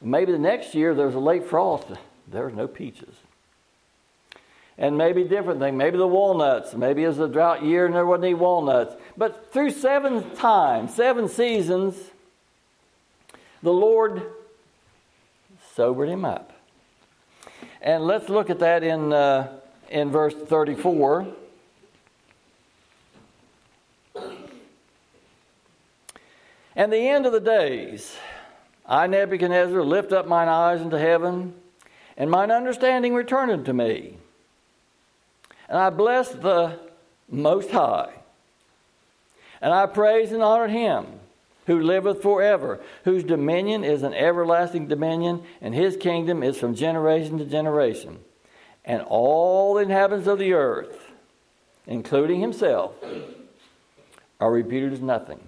Maybe 0.00 0.32
the 0.32 0.38
next 0.38 0.74
year 0.74 0.94
there's 0.94 1.14
a 1.14 1.20
late 1.20 1.44
frost. 1.44 1.88
There 1.88 1.98
there's 2.28 2.54
no 2.54 2.66
peaches 2.66 3.14
and 4.78 4.96
maybe 4.96 5.24
different 5.24 5.60
things. 5.60 5.76
Maybe 5.76 5.98
the 5.98 6.06
walnuts. 6.06 6.74
Maybe 6.74 7.04
it 7.04 7.08
was 7.08 7.18
a 7.18 7.28
drought 7.28 7.62
year 7.62 7.86
and 7.86 7.94
there 7.94 8.06
wasn't 8.06 8.24
any 8.24 8.34
walnuts. 8.34 8.94
But 9.16 9.52
through 9.52 9.70
seven 9.70 10.34
times, 10.34 10.94
seven 10.94 11.28
seasons, 11.28 11.96
the 13.62 13.72
Lord 13.72 14.22
sobered 15.74 16.08
him 16.08 16.24
up. 16.24 16.52
And 17.80 18.04
let's 18.04 18.28
look 18.28 18.50
at 18.50 18.60
that 18.60 18.82
in, 18.82 19.12
uh, 19.12 19.58
in 19.90 20.10
verse 20.10 20.34
34. 20.34 21.26
And 26.74 26.92
the 26.92 27.08
end 27.08 27.26
of 27.26 27.32
the 27.32 27.40
days, 27.40 28.16
I, 28.86 29.06
Nebuchadnezzar, 29.06 29.82
lift 29.82 30.12
up 30.12 30.26
mine 30.26 30.48
eyes 30.48 30.80
into 30.80 30.98
heaven, 30.98 31.54
and 32.16 32.30
mine 32.30 32.50
understanding 32.50 33.14
returned 33.14 33.50
unto 33.50 33.72
me. 33.72 34.16
And 35.72 35.80
I 35.80 35.88
bless 35.88 36.28
the 36.28 36.78
Most 37.30 37.70
High. 37.70 38.12
And 39.62 39.72
I 39.72 39.86
praise 39.86 40.30
and 40.30 40.42
honor 40.42 40.68
him 40.68 41.06
who 41.66 41.80
liveth 41.80 42.20
forever, 42.20 42.78
whose 43.04 43.24
dominion 43.24 43.82
is 43.82 44.02
an 44.02 44.12
everlasting 44.12 44.86
dominion, 44.88 45.42
and 45.62 45.74
his 45.74 45.96
kingdom 45.96 46.42
is 46.42 46.58
from 46.58 46.74
generation 46.74 47.38
to 47.38 47.46
generation. 47.46 48.18
And 48.84 49.00
all 49.00 49.72
the 49.72 49.84
inhabitants 49.84 50.28
of 50.28 50.38
the 50.38 50.52
earth, 50.52 51.10
including 51.86 52.42
himself, 52.42 52.92
are 54.40 54.52
reputed 54.52 54.92
as 54.92 55.00
nothing. 55.00 55.40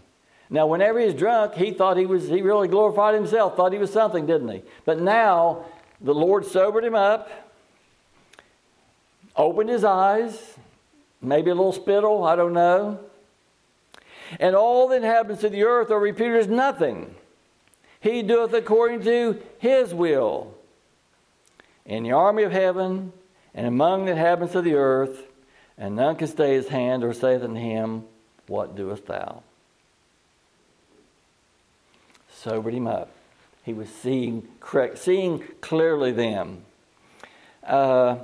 Now, 0.48 0.66
whenever 0.66 1.00
he's 1.00 1.12
drunk, 1.12 1.52
he 1.52 1.70
thought 1.70 1.98
he 1.98 2.06
was, 2.06 2.28
he 2.28 2.40
really 2.40 2.68
glorified 2.68 3.14
himself, 3.14 3.56
thought 3.56 3.74
he 3.74 3.78
was 3.78 3.92
something, 3.92 4.24
didn't 4.24 4.48
he? 4.48 4.62
But 4.86 5.00
now, 5.00 5.66
the 6.00 6.14
Lord 6.14 6.46
sobered 6.46 6.84
him 6.84 6.94
up 6.94 7.43
opened 9.36 9.70
his 9.70 9.84
eyes, 9.84 10.54
maybe 11.20 11.50
a 11.50 11.54
little 11.54 11.72
spittle, 11.72 12.24
I 12.24 12.36
don't 12.36 12.52
know. 12.52 13.00
And 14.40 14.56
all 14.56 14.88
the 14.88 14.96
inhabitants 14.96 15.44
of 15.44 15.52
the 15.52 15.64
earth 15.64 15.90
are 15.90 15.98
reputed 15.98 16.40
as 16.40 16.48
nothing. 16.48 17.14
He 18.00 18.22
doeth 18.22 18.52
according 18.52 19.02
to 19.04 19.40
his 19.58 19.94
will. 19.94 20.54
In 21.86 22.02
the 22.02 22.12
army 22.12 22.42
of 22.42 22.52
heaven 22.52 23.12
and 23.54 23.66
among 23.66 24.06
the 24.06 24.12
inhabitants 24.12 24.54
of 24.54 24.64
the 24.64 24.74
earth, 24.74 25.26
and 25.76 25.96
none 25.96 26.16
can 26.16 26.28
stay 26.28 26.54
his 26.54 26.68
hand 26.68 27.04
or 27.04 27.12
say 27.12 27.34
unto 27.34 27.54
him, 27.54 28.04
What 28.46 28.76
doest 28.76 29.06
thou? 29.06 29.42
Sobered 32.32 32.74
him 32.74 32.86
up. 32.86 33.10
He 33.64 33.72
was 33.72 33.88
seeing 33.88 34.46
correct, 34.60 34.98
seeing 34.98 35.42
clearly 35.60 36.12
then. 36.12 36.62
Uh, 37.66 38.16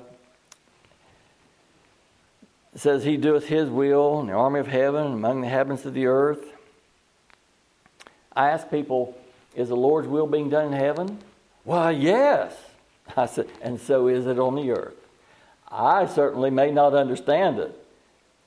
it 2.75 2.81
says, 2.81 3.05
He 3.05 3.17
doeth 3.17 3.47
His 3.47 3.69
will 3.69 4.21
in 4.21 4.27
the 4.27 4.33
army 4.33 4.61
of 4.61 4.67
heaven 4.67 5.07
among 5.13 5.41
the 5.41 5.47
inhabitants 5.47 5.85
of 5.85 5.95
the 5.95 6.07
earth. 6.07 6.45
I 8.35 8.51
ask 8.51 8.71
people, 8.71 9.17
is 9.55 9.69
the 9.69 9.77
Lord's 9.77 10.09
will 10.09 10.27
being 10.27 10.49
done 10.49 10.67
in 10.67 10.73
heaven? 10.73 11.19
Why, 11.65 11.91
yes. 11.91 12.55
I 13.17 13.27
said, 13.27 13.49
and 13.61 13.81
so 13.81 14.09
is 14.09 14.27
it 14.27 14.39
on 14.39 14.55
the 14.55 14.71
earth. 14.71 14.95
I 15.71 16.07
certainly 16.07 16.51
may 16.51 16.71
not 16.71 16.95
understand 16.95 17.59
it, 17.59 17.77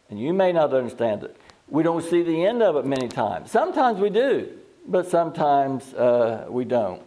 and 0.10 0.20
you 0.20 0.34
may 0.34 0.52
not 0.52 0.74
understand 0.74 1.24
it. 1.24 1.36
We 1.70 1.84
don't 1.84 2.04
see 2.04 2.24
the 2.24 2.46
end 2.46 2.62
of 2.62 2.76
it 2.76 2.86
many 2.86 3.08
times. 3.08 3.52
Sometimes 3.52 4.00
we 4.00 4.10
do, 4.10 4.50
but 4.88 5.08
sometimes 5.08 5.94
uh, 5.94 6.46
we 6.50 6.66
don't. 6.66 7.02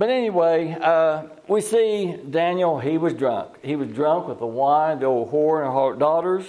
But 0.00 0.08
anyway, 0.08 0.74
uh, 0.80 1.24
we 1.46 1.60
see 1.60 2.16
Daniel, 2.30 2.78
he 2.78 2.96
was 2.96 3.12
drunk. 3.12 3.58
He 3.62 3.76
was 3.76 3.90
drunk 3.90 4.28
with 4.28 4.38
the 4.38 4.46
wine, 4.46 5.00
the 5.00 5.04
old 5.04 5.30
whore 5.30 5.62
and 5.62 5.74
her 5.74 5.94
daughters, 5.94 6.46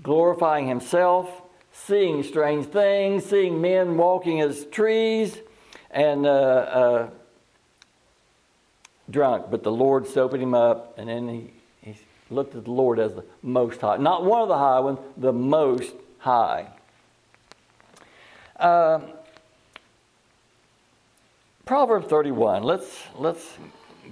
glorifying 0.00 0.68
himself, 0.68 1.28
seeing 1.72 2.22
strange 2.22 2.66
things, 2.66 3.24
seeing 3.24 3.60
men 3.60 3.96
walking 3.96 4.40
as 4.40 4.66
trees, 4.66 5.36
and 5.90 6.26
uh, 6.26 6.30
uh, 6.30 7.10
drunk. 9.10 9.46
But 9.50 9.64
the 9.64 9.72
Lord 9.72 10.06
soaped 10.06 10.36
him 10.36 10.54
up, 10.54 10.96
and 10.96 11.08
then 11.08 11.28
he, 11.28 11.50
he 11.80 11.98
looked 12.30 12.54
at 12.54 12.66
the 12.66 12.70
Lord 12.70 13.00
as 13.00 13.16
the 13.16 13.24
most 13.42 13.80
high. 13.80 13.96
Not 13.96 14.24
one 14.24 14.42
of 14.42 14.48
the 14.48 14.58
high 14.58 14.78
ones, 14.78 15.00
the 15.16 15.32
most 15.32 15.92
high. 16.18 16.68
Uh, 18.54 19.00
Proverbs 21.66 22.06
31. 22.08 22.62
Let's 22.62 22.94
let's 23.16 23.56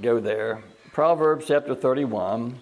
go 0.00 0.20
there. 0.20 0.62
Proverbs 0.92 1.44
chapter 1.48 1.74
31. 1.74 2.58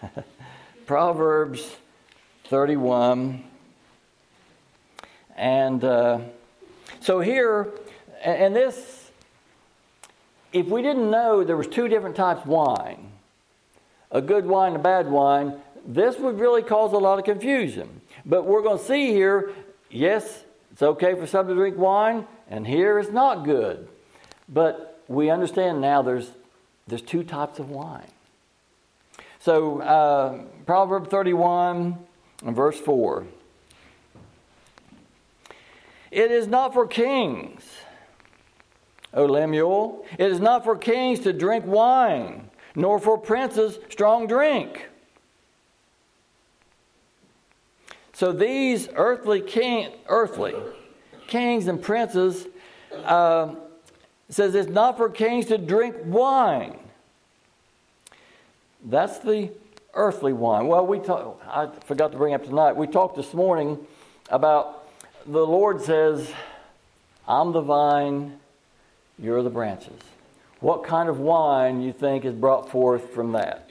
Proverbs 0.86 1.76
31. 2.44 3.44
And 5.36 5.84
uh, 5.84 6.20
so 7.00 7.20
here, 7.20 7.68
and 8.24 8.56
this, 8.56 9.10
if 10.54 10.64
we 10.68 10.80
didn't 10.80 11.10
know 11.10 11.44
there 11.44 11.58
was 11.58 11.66
two 11.66 11.88
different 11.88 12.16
types 12.16 12.40
of 12.40 12.48
wine, 12.48 13.12
a 14.10 14.22
good 14.22 14.46
wine 14.46 14.68
and 14.68 14.80
a 14.80 14.82
bad 14.82 15.10
wine, 15.10 15.60
this 15.86 16.18
would 16.18 16.40
really 16.40 16.62
cause 16.62 16.94
a 16.94 16.98
lot 16.98 17.18
of 17.18 17.26
confusion. 17.26 18.00
But 18.24 18.46
we're 18.46 18.62
going 18.62 18.78
to 18.78 18.84
see 18.84 19.08
here, 19.08 19.52
yes, 19.90 20.43
it's 20.74 20.82
okay 20.82 21.14
for 21.14 21.24
some 21.24 21.46
to 21.46 21.54
drink 21.54 21.78
wine, 21.78 22.26
and 22.50 22.66
here 22.66 22.98
it's 22.98 23.12
not 23.12 23.44
good. 23.44 23.86
But 24.48 25.00
we 25.06 25.30
understand 25.30 25.80
now 25.80 26.02
there's, 26.02 26.28
there's 26.88 27.00
two 27.00 27.22
types 27.22 27.60
of 27.60 27.70
wine. 27.70 28.10
So, 29.38 29.80
uh, 29.80 30.42
Proverb 30.66 31.10
31 31.10 31.96
and 32.44 32.56
verse 32.56 32.76
4. 32.80 33.24
It 36.10 36.32
is 36.32 36.48
not 36.48 36.72
for 36.72 36.88
kings, 36.88 37.62
O 39.12 39.26
Lemuel, 39.26 40.04
it 40.18 40.32
is 40.32 40.40
not 40.40 40.64
for 40.64 40.76
kings 40.76 41.20
to 41.20 41.32
drink 41.32 41.64
wine, 41.64 42.50
nor 42.74 42.98
for 42.98 43.16
princes 43.16 43.78
strong 43.90 44.26
drink 44.26 44.88
So 48.14 48.32
these 48.32 48.88
earthly 48.94 49.40
king, 49.40 49.90
earthly 50.08 50.54
kings 51.26 51.66
and 51.66 51.82
princes 51.82 52.46
uh, 53.04 53.56
says 54.28 54.54
it's 54.54 54.70
not 54.70 54.96
for 54.96 55.10
kings 55.10 55.46
to 55.46 55.58
drink 55.58 55.96
wine. 56.04 56.78
That's 58.84 59.18
the 59.18 59.50
earthly 59.94 60.32
wine. 60.32 60.68
Well, 60.68 60.86
we 60.86 61.00
talk, 61.00 61.42
I 61.48 61.68
forgot 61.86 62.12
to 62.12 62.18
bring 62.18 62.34
up 62.34 62.44
tonight. 62.44 62.76
We 62.76 62.86
talked 62.86 63.16
this 63.16 63.34
morning 63.34 63.84
about 64.30 64.88
the 65.26 65.44
Lord 65.44 65.82
says, 65.82 66.32
"I'm 67.26 67.52
the 67.52 67.62
vine, 67.62 68.38
you're 69.18 69.42
the 69.42 69.50
branches." 69.50 70.00
What 70.60 70.84
kind 70.84 71.08
of 71.08 71.18
wine 71.18 71.82
you 71.82 71.92
think 71.92 72.24
is 72.24 72.32
brought 72.32 72.70
forth 72.70 73.12
from 73.12 73.32
that? 73.32 73.70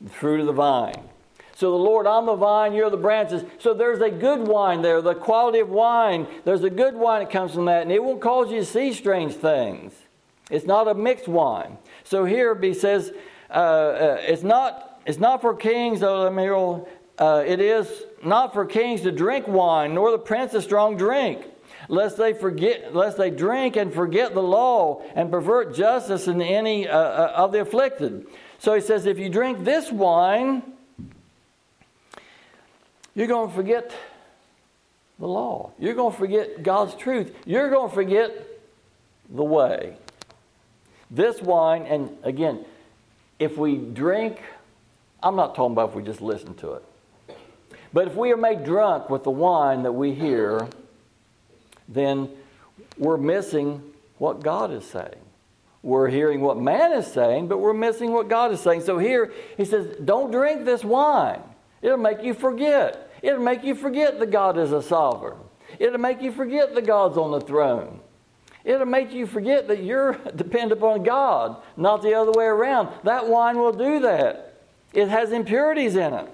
The 0.00 0.10
fruit 0.10 0.40
of 0.40 0.46
the 0.46 0.52
vine. 0.52 1.08
So 1.56 1.70
the 1.70 1.78
Lord, 1.78 2.06
I'm 2.06 2.26
the 2.26 2.36
vine, 2.36 2.74
you're 2.74 2.90
the 2.90 2.98
branches. 2.98 3.42
So 3.58 3.72
there's 3.72 4.02
a 4.02 4.10
good 4.10 4.46
wine 4.46 4.82
there, 4.82 5.00
the 5.00 5.14
quality 5.14 5.60
of 5.60 5.70
wine. 5.70 6.26
There's 6.44 6.62
a 6.62 6.68
good 6.68 6.94
wine 6.94 7.20
that 7.20 7.30
comes 7.32 7.54
from 7.54 7.64
that, 7.64 7.80
and 7.80 7.90
it 7.90 8.04
won't 8.04 8.20
cause 8.20 8.50
you 8.52 8.58
to 8.58 8.64
see 8.66 8.92
strange 8.92 9.32
things. 9.32 9.94
It's 10.50 10.66
not 10.66 10.86
a 10.86 10.92
mixed 10.92 11.26
wine. 11.26 11.78
So 12.04 12.26
here 12.26 12.54
he 12.60 12.74
says, 12.74 13.10
uh, 13.48 13.52
uh, 13.54 14.18
it's 14.20 14.42
not 14.42 15.00
it's 15.06 15.18
not 15.18 15.40
for 15.40 15.54
kings, 15.54 16.00
though. 16.00 16.86
Uh, 17.18 17.42
it 17.46 17.58
is 17.58 18.04
not 18.22 18.52
for 18.52 18.66
kings 18.66 19.00
to 19.00 19.10
drink 19.10 19.48
wine, 19.48 19.94
nor 19.94 20.10
the 20.10 20.18
prince 20.18 20.52
a 20.52 20.60
strong 20.60 20.98
drink, 20.98 21.42
lest 21.88 22.18
they 22.18 22.34
forget, 22.34 22.94
lest 22.94 23.16
they 23.16 23.30
drink 23.30 23.76
and 23.76 23.94
forget 23.94 24.34
the 24.34 24.42
law 24.42 25.02
and 25.14 25.30
pervert 25.30 25.74
justice 25.74 26.26
in 26.26 26.42
any 26.42 26.86
uh, 26.86 26.98
uh, 26.98 27.32
of 27.34 27.52
the 27.52 27.62
afflicted. 27.62 28.26
So 28.58 28.74
he 28.74 28.82
says, 28.82 29.06
if 29.06 29.18
you 29.18 29.30
drink 29.30 29.64
this 29.64 29.90
wine, 29.90 30.75
you're 33.16 33.26
going 33.26 33.48
to 33.48 33.54
forget 33.54 33.92
the 35.18 35.26
law. 35.26 35.72
You're 35.78 35.94
going 35.94 36.12
to 36.12 36.18
forget 36.18 36.62
God's 36.62 36.94
truth. 36.94 37.34
You're 37.46 37.70
going 37.70 37.88
to 37.88 37.94
forget 37.94 38.30
the 39.30 39.42
way. 39.42 39.96
This 41.10 41.40
wine, 41.40 41.82
and 41.86 42.16
again, 42.22 42.64
if 43.38 43.56
we 43.56 43.76
drink, 43.76 44.42
I'm 45.22 45.34
not 45.34 45.54
talking 45.54 45.72
about 45.72 45.90
if 45.90 45.96
we 45.96 46.02
just 46.02 46.20
listen 46.20 46.54
to 46.56 46.74
it. 46.74 46.84
But 47.92 48.08
if 48.08 48.14
we 48.14 48.32
are 48.32 48.36
made 48.36 48.64
drunk 48.64 49.08
with 49.08 49.24
the 49.24 49.30
wine 49.30 49.84
that 49.84 49.92
we 49.92 50.12
hear, 50.12 50.68
then 51.88 52.28
we're 52.98 53.16
missing 53.16 53.82
what 54.18 54.42
God 54.42 54.70
is 54.72 54.84
saying. 54.84 55.22
We're 55.82 56.08
hearing 56.08 56.42
what 56.42 56.58
man 56.58 56.92
is 56.92 57.06
saying, 57.06 57.48
but 57.48 57.58
we're 57.58 57.72
missing 57.72 58.12
what 58.12 58.28
God 58.28 58.52
is 58.52 58.60
saying. 58.60 58.82
So 58.82 58.98
here 58.98 59.32
he 59.56 59.64
says, 59.64 59.96
Don't 60.04 60.30
drink 60.30 60.66
this 60.66 60.84
wine. 60.84 61.40
It'll 61.80 61.96
make 61.96 62.22
you 62.22 62.34
forget. 62.34 63.05
It'll 63.22 63.42
make 63.42 63.64
you 63.64 63.74
forget 63.74 64.18
that 64.18 64.30
God 64.30 64.58
is 64.58 64.72
a 64.72 64.82
sovereign. 64.82 65.38
It'll 65.78 65.98
make 65.98 66.22
you 66.22 66.32
forget 66.32 66.74
that 66.74 66.86
God's 66.86 67.16
on 67.16 67.32
the 67.32 67.40
throne. 67.40 68.00
It'll 68.64 68.86
make 68.86 69.12
you 69.12 69.26
forget 69.26 69.68
that 69.68 69.82
you're 69.82 70.12
dependent 70.36 70.72
upon 70.72 71.02
God, 71.02 71.62
not 71.76 72.02
the 72.02 72.14
other 72.14 72.32
way 72.32 72.46
around. 72.46 72.88
That 73.04 73.28
wine 73.28 73.58
will 73.58 73.72
do 73.72 74.00
that. 74.00 74.62
It 74.92 75.08
has 75.08 75.32
impurities 75.32 75.96
in 75.96 76.14
it. 76.14 76.28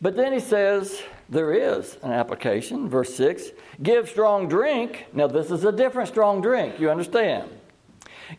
But 0.00 0.16
then 0.16 0.32
he 0.32 0.40
says 0.40 1.02
there 1.28 1.52
is 1.52 1.98
an 2.02 2.12
application. 2.12 2.88
Verse 2.88 3.14
6 3.14 3.50
Give 3.82 4.08
strong 4.08 4.48
drink. 4.48 5.06
Now, 5.12 5.26
this 5.26 5.50
is 5.50 5.64
a 5.64 5.72
different 5.72 6.08
strong 6.08 6.40
drink, 6.40 6.78
you 6.78 6.90
understand. 6.90 7.50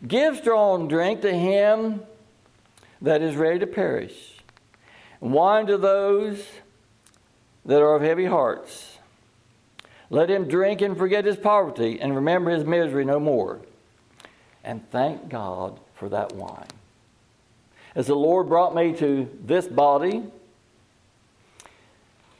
Give 0.06 0.36
strong 0.36 0.88
drink 0.88 1.22
to 1.22 1.32
him 1.32 2.02
that 3.02 3.22
is 3.22 3.36
ready 3.36 3.58
to 3.58 3.66
perish 3.66 4.29
wine 5.20 5.66
to 5.66 5.76
those 5.76 6.44
that 7.64 7.80
are 7.80 7.94
of 7.94 8.02
heavy 8.02 8.24
hearts. 8.24 8.98
Let 10.08 10.30
him 10.30 10.48
drink 10.48 10.80
and 10.80 10.96
forget 10.96 11.24
his 11.24 11.36
poverty 11.36 12.00
and 12.00 12.16
remember 12.16 12.50
his 12.50 12.64
misery 12.64 13.04
no 13.04 13.20
more. 13.20 13.60
And 14.64 14.88
thank 14.90 15.28
God 15.28 15.78
for 15.94 16.08
that 16.08 16.32
wine. 16.32 16.66
As 17.94 18.06
the 18.06 18.14
Lord 18.14 18.48
brought 18.48 18.74
me 18.74 18.92
to 18.94 19.28
this 19.44 19.66
body, 19.66 20.24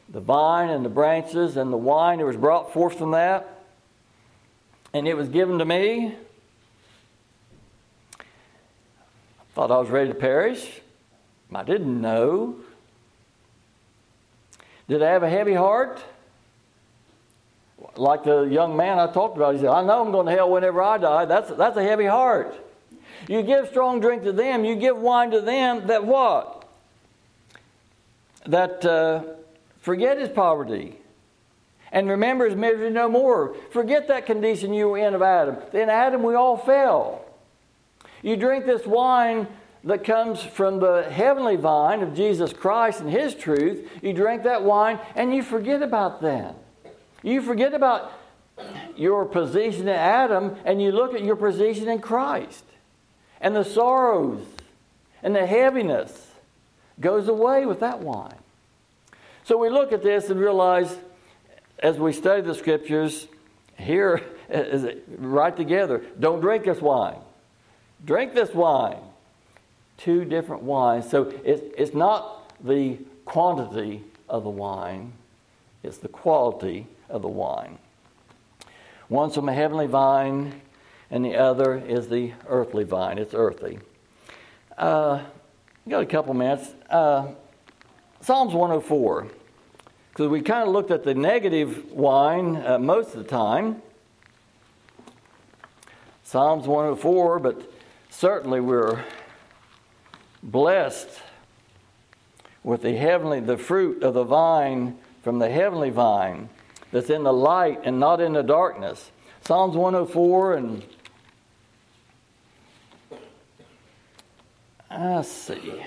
the 0.09 0.21
vine 0.21 0.71
and 0.71 0.85
the 0.85 0.91
branches 0.91 1.57
and 1.57 1.73
the 1.73 1.77
wine 1.77 2.19
that 2.19 2.25
was 2.25 2.37
brought 2.37 2.73
forth 2.73 2.99
from 2.99 3.13
that, 3.13 3.63
and 4.93 5.07
it 5.07 5.17
was 5.17 5.29
given 5.29 5.59
to 5.59 5.65
me. 5.65 6.15
I 8.19 8.25
thought 9.55 9.71
I 9.71 9.79
was 9.79 9.89
ready 9.89 10.09
to 10.09 10.15
perish. 10.15 10.81
I 11.55 11.63
didn't 11.63 12.01
know 12.01 12.57
did 14.91 15.05
I 15.05 15.11
have 15.13 15.23
a 15.23 15.31
heavy 15.31 15.55
heart? 15.55 16.03
Like 17.95 18.25
the 18.25 18.43
young 18.43 18.77
man 18.77 18.99
I 18.99 19.07
talked 19.07 19.37
about, 19.37 19.55
he 19.55 19.61
said, 19.61 19.69
I 19.69 19.85
know 19.85 20.05
I'm 20.05 20.11
going 20.11 20.27
to 20.27 20.33
hell 20.33 20.51
whenever 20.51 20.83
I 20.83 20.99
die. 20.99 21.27
That's, 21.27 21.49
that's 21.53 21.77
a 21.77 21.83
heavy 21.83 22.07
heart. 22.07 22.53
You 23.29 23.43
give 23.43 23.69
strong 23.69 24.01
drink 24.01 24.25
to 24.25 24.33
them, 24.33 24.65
you 24.65 24.75
give 24.75 24.97
wine 24.97 25.31
to 25.31 25.41
them 25.41 25.87
that 25.87 26.05
what? 26.05 26.69
That 28.47 28.85
uh, 28.85 29.23
forget 29.81 30.19
his 30.19 30.29
poverty 30.29 30.97
and 31.93 32.09
remember 32.09 32.47
his 32.47 32.57
misery 32.57 32.91
no 32.91 33.09
more. 33.09 33.55
Forget 33.71 34.09
that 34.09 34.27
condition 34.27 34.75
you 34.75 34.89
were 34.89 34.99
in 34.99 35.15
of 35.15 35.23
Adam. 35.23 35.57
In 35.73 35.89
Adam, 35.89 36.25
we 36.25 36.35
all 36.35 36.57
fell. 36.57 37.25
You 38.23 38.37
drink 38.37 38.67
this 38.67 38.85
wine 38.87 39.47
that 39.85 40.05
comes 40.05 40.43
from 40.43 40.81
the 40.81 41.05
heavenly 41.11 41.57
vine 41.57 42.03
of 42.03 42.15
Jesus 42.15 42.53
Christ 42.53 43.01
and 43.01 43.11
His 43.11 43.35
truth, 43.35 43.89
you 44.03 44.13
drink 44.13 44.43
that 44.43 44.63
wine 44.63 44.99
and 45.15 45.35
you 45.35 45.43
forget 45.43 45.83
about 45.83 46.21
that. 46.23 46.55
You 47.23 47.43
forget 47.43 47.75
about 47.75 48.13
your 48.97 49.25
position 49.25 49.83
in 49.83 49.89
Adam 49.89 50.57
and 50.65 50.83
you 50.83 50.93
look 50.93 51.15
at 51.15 51.25
your 51.25 51.37
position 51.37 51.89
in 51.89 52.01
Christ 52.01 52.65
and 53.41 53.57
the 53.57 53.65
sorrows 53.65 54.45
and 55.23 55.35
the 55.35 55.47
heaviness 55.47 56.29
goes 57.01 57.29
away 57.29 57.65
with 57.65 57.81
that 57.81 58.01
wine. 58.01 58.37
So 59.45 59.57
we 59.57 59.71
look 59.71 59.93
at 59.93 60.03
this 60.03 60.29
and 60.29 60.39
realize 60.39 60.95
as 61.79 61.99
we 61.99 62.13
study 62.13 62.43
the 62.43 62.55
scriptures, 62.55 63.27
here 63.77 64.23
is 64.51 64.87
right 65.17 65.57
together. 65.57 66.03
Don't 66.19 66.41
drink 66.41 66.65
this 66.65 66.81
wine. 66.81 67.19
Drink 68.05 68.35
this 68.35 68.55
wine. 68.55 68.99
Two 70.03 70.25
different 70.25 70.63
wines. 70.63 71.11
So 71.11 71.33
it's, 71.45 71.63
it's 71.77 71.95
not 71.95 72.53
the 72.65 72.99
quantity 73.25 74.03
of 74.29 74.45
the 74.45 74.51
wine, 74.51 75.13
it's 75.83 75.99
the 75.99 76.09
quality 76.09 76.87
of 77.09 77.23
the 77.23 77.29
wine. 77.29 77.79
One's 79.09 79.35
from 79.35 79.49
a 79.49 79.53
heavenly 79.53 79.87
vine, 79.87 80.61
and 81.11 81.25
the 81.25 81.37
other 81.37 81.77
is 81.77 82.09
the 82.09 82.33
earthly 82.49 82.85
vine. 82.85 83.19
It's 83.19 83.35
earthy. 83.35 83.81
Uh, 84.79 85.23
got 85.89 86.03
a 86.03 86.07
couple 86.07 86.33
minutes. 86.33 86.71
Uh, 86.89 87.33
Psalms 88.21 88.55
104. 88.55 89.27
Because 90.11 90.29
we 90.29 90.41
kind 90.41 90.63
of 90.63 90.69
looked 90.69 90.91
at 90.91 91.05
the 91.05 91.15
negative 91.15 91.91
wine 91.91 92.57
uh, 92.65 92.79
most 92.79 93.15
of 93.15 93.23
the 93.23 93.29
time. 93.29 93.83
Psalms 96.23 96.67
104, 96.67 97.41
but 97.41 97.73
certainly 98.11 98.61
we're 98.61 99.05
blessed 100.43 101.09
with 102.63 102.83
the 102.83 102.93
heavenly, 102.97 103.41
the 103.41 103.59
fruit 103.59 104.03
of 104.03 104.15
the 104.15 104.25
vine 104.25 104.99
from 105.23 105.39
the 105.39 105.51
heavenly 105.51 105.91
vine 105.91 106.49
that's 106.93 107.11
in 107.11 107.23
the 107.23 107.33
light 107.33 107.81
and 107.85 108.01
not 108.01 108.21
in 108.21 108.33
the 108.33 108.43
darkness. 108.43 109.11
Psalms 109.43 109.77
104 109.77 110.55
and 110.55 110.83
let's 114.91 115.29
see. 115.29 115.83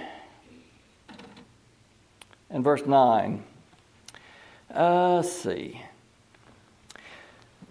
And 2.49 2.63
verse 2.63 2.85
9. 2.85 3.43
Uh, 4.73 5.15
let's 5.15 5.31
see. 5.31 5.81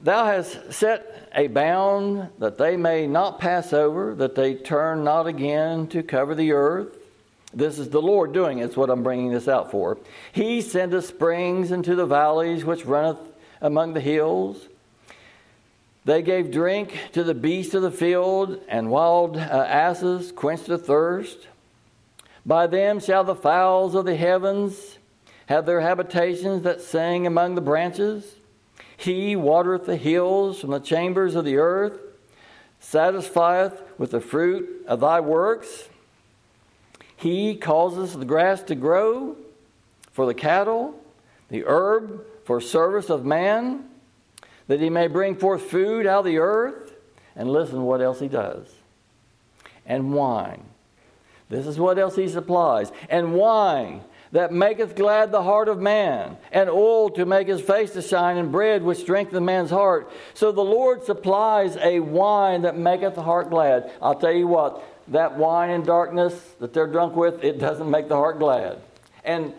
Thou 0.03 0.25
hast 0.25 0.73
set 0.73 1.31
a 1.35 1.47
bound 1.47 2.29
that 2.39 2.59
they 2.59 2.77
may 2.77 3.07
not 3.07 3.39
pass 3.39 3.73
over, 3.73 4.15
that 4.17 4.35
they 4.35 4.55
turn 4.55 5.05
not 5.05 5.29
again 5.29 5.87
to 5.89 6.03
cover 6.03 6.35
the 6.35 6.53
earth. 6.53 6.99
This 7.55 7.79
is 7.79 7.91
the 7.91 8.03
Lord 8.03 8.33
doing 8.33 8.59
it. 8.59 8.65
It's 8.65 8.77
what 8.77 8.91
I'm 8.91 9.05
bringing 9.05 9.31
this 9.31 9.47
out 9.47 9.71
for. 9.71 9.99
He 10.33 10.61
sendeth 10.61 11.07
springs 11.07 11.71
into 11.71 11.95
the 11.95 12.07
valleys 12.07 12.65
which 12.65 12.85
runneth 12.85 13.21
among 13.61 13.93
the 13.93 14.01
hills. 14.01 14.69
They 16.05 16.23
gave 16.23 16.51
drink 16.51 16.99
to 17.13 17.23
the 17.23 17.35
beasts 17.35 17.75
of 17.75 17.83
the 17.83 17.93
field, 17.93 18.61
and 18.69 18.91
wild 18.91 19.37
uh, 19.37 19.41
asses 19.41 20.33
quenched 20.33 20.67
the 20.67 20.79
thirst. 20.79 21.47
By 22.45 22.67
them 22.67 22.99
shall 22.99 23.23
the 23.23 23.37
fowls 23.37 23.95
of 23.95 24.05
the 24.05 24.17
heavens 24.17 24.99
have 25.47 25.65
their 25.65 25.81
habitations 25.81 26.65
that 26.65 26.81
sing 26.81 27.25
among 27.25 27.55
the 27.55 27.61
branches. 27.61 28.35
He 28.97 29.37
watereth 29.37 29.87
the 29.87 29.97
hills 29.97 30.61
from 30.61 30.71
the 30.71 30.81
chambers 30.81 31.35
of 31.35 31.45
the 31.45 31.57
earth, 31.57 31.99
satisfieth 32.81 33.83
with 33.99 34.11
the 34.11 34.21
fruit 34.21 34.85
of 34.87 35.01
thy 35.01 35.21
works. 35.21 35.89
He 37.17 37.55
causes 37.55 38.15
the 38.15 38.25
grass 38.25 38.63
to 38.65 38.75
grow 38.75 39.37
for 40.13 40.27
the 40.27 40.35
cattle, 40.35 40.95
the 41.49 41.65
herb 41.67 42.25
for 42.45 42.61
service 42.61 43.11
of 43.11 43.25
man, 43.25 43.89
that 44.67 44.81
he 44.81 44.91
may 44.91 45.07
bring 45.07 45.37
forth 45.37 45.63
food 45.63 46.07
out 46.07 46.21
of 46.21 46.25
the 46.25 46.39
earth. 46.39 46.93
And 47.35 47.51
listen 47.51 47.83
what 47.83 48.01
else 48.01 48.21
he 48.21 48.29
does. 48.29 48.69
And 49.87 50.13
wine. 50.13 50.65
This 51.49 51.67
is 51.67 51.79
what 51.79 51.99
else 51.99 52.17
he 52.17 52.29
supplies. 52.29 52.93
And 53.09 53.35
wine 53.35 54.03
that 54.33 54.51
maketh 54.51 54.97
glad 54.97 55.31
the 55.31 55.43
heart 55.43 55.69
of 55.69 55.79
man, 55.79 56.39
and 56.51 56.71
oil 56.71 57.11
to 57.11 57.27
make 57.27 57.47
his 57.47 57.61
face 57.61 57.93
to 57.93 58.03
shine, 58.03 58.39
and 58.39 58.51
bread 58.51 58.83
which 58.83 58.99
strengtheneth 58.99 59.43
man's 59.43 59.71
heart. 59.71 60.11
So 60.33 60.51
the 60.51 60.65
Lord 60.65 61.05
supplies 61.05 61.77
a 61.77 62.01
wine 62.01 62.63
that 62.63 62.77
maketh 62.77 63.15
the 63.15 63.23
heart 63.23 63.51
glad. 63.51 63.93
I'll 64.01 64.15
tell 64.15 64.33
you 64.33 64.49
what, 64.49 64.83
that 65.09 65.37
wine 65.37 65.69
in 65.69 65.83
darkness 65.83 66.35
that 66.61 66.73
they're 66.73 66.87
drunk 66.87 67.15
with, 67.15 67.45
it 67.45 67.59
doesn't 67.59 67.91
make 67.91 68.09
the 68.09 68.17
heart 68.17 68.39
glad. 68.39 68.81
And 69.23 69.53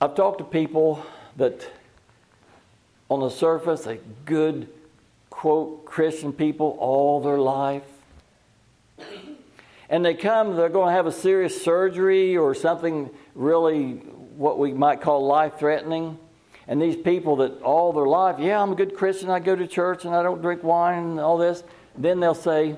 I've 0.00 0.14
talked 0.14 0.38
to 0.38 0.44
people 0.44 1.04
that, 1.36 1.66
on 3.08 3.20
the 3.20 3.30
surface, 3.30 3.86
a 3.86 3.96
good, 4.26 4.68
quote, 5.30 5.86
Christian 5.86 6.32
people 6.32 6.76
all 6.78 7.22
their 7.22 7.38
life 7.38 7.84
and 9.88 10.04
they 10.04 10.14
come, 10.14 10.56
they're 10.56 10.68
going 10.68 10.88
to 10.88 10.94
have 10.94 11.06
a 11.06 11.12
serious 11.12 11.62
surgery 11.62 12.36
or 12.36 12.54
something 12.54 13.10
really 13.34 13.92
what 14.36 14.58
we 14.58 14.72
might 14.72 15.00
call 15.00 15.26
life 15.26 15.58
threatening. 15.58 16.18
And 16.66 16.80
these 16.80 16.96
people 16.96 17.36
that 17.36 17.60
all 17.62 17.92
their 17.92 18.06
life, 18.06 18.36
yeah, 18.38 18.60
I'm 18.60 18.72
a 18.72 18.74
good 18.74 18.96
Christian, 18.96 19.28
I 19.28 19.38
go 19.38 19.54
to 19.54 19.66
church 19.66 20.04
and 20.04 20.14
I 20.14 20.22
don't 20.22 20.40
drink 20.40 20.62
wine 20.62 21.04
and 21.04 21.20
all 21.20 21.36
this, 21.36 21.62
then 21.96 22.20
they'll 22.20 22.34
say, 22.34 22.76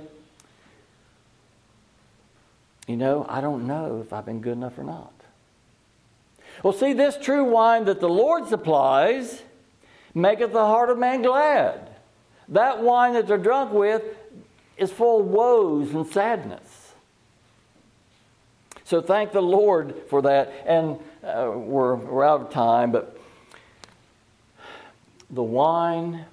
you 2.86 2.96
know, 2.96 3.26
I 3.28 3.40
don't 3.40 3.66
know 3.66 4.00
if 4.04 4.12
I've 4.12 4.26
been 4.26 4.40
good 4.40 4.52
enough 4.52 4.78
or 4.78 4.84
not. 4.84 5.12
Well, 6.62 6.72
see, 6.72 6.92
this 6.92 7.16
true 7.20 7.44
wine 7.44 7.84
that 7.84 8.00
the 8.00 8.08
Lord 8.08 8.48
supplies 8.48 9.42
maketh 10.14 10.52
the 10.52 10.64
heart 10.64 10.90
of 10.90 10.98
man 10.98 11.22
glad. 11.22 11.90
That 12.48 12.82
wine 12.82 13.14
that 13.14 13.26
they're 13.26 13.38
drunk 13.38 13.72
with 13.72 14.02
is 14.76 14.90
full 14.90 15.20
of 15.20 15.26
woes 15.26 15.92
and 15.92 16.06
sadness. 16.06 16.65
So 18.86 19.00
thank 19.00 19.32
the 19.32 19.42
Lord 19.42 19.96
for 20.08 20.22
that. 20.22 20.62
And 20.64 21.00
uh, 21.24 21.50
we're, 21.56 21.96
we're 21.96 22.24
out 22.24 22.40
of 22.42 22.50
time, 22.50 22.92
but 22.92 23.18
the 25.28 25.42
wine 25.42 26.24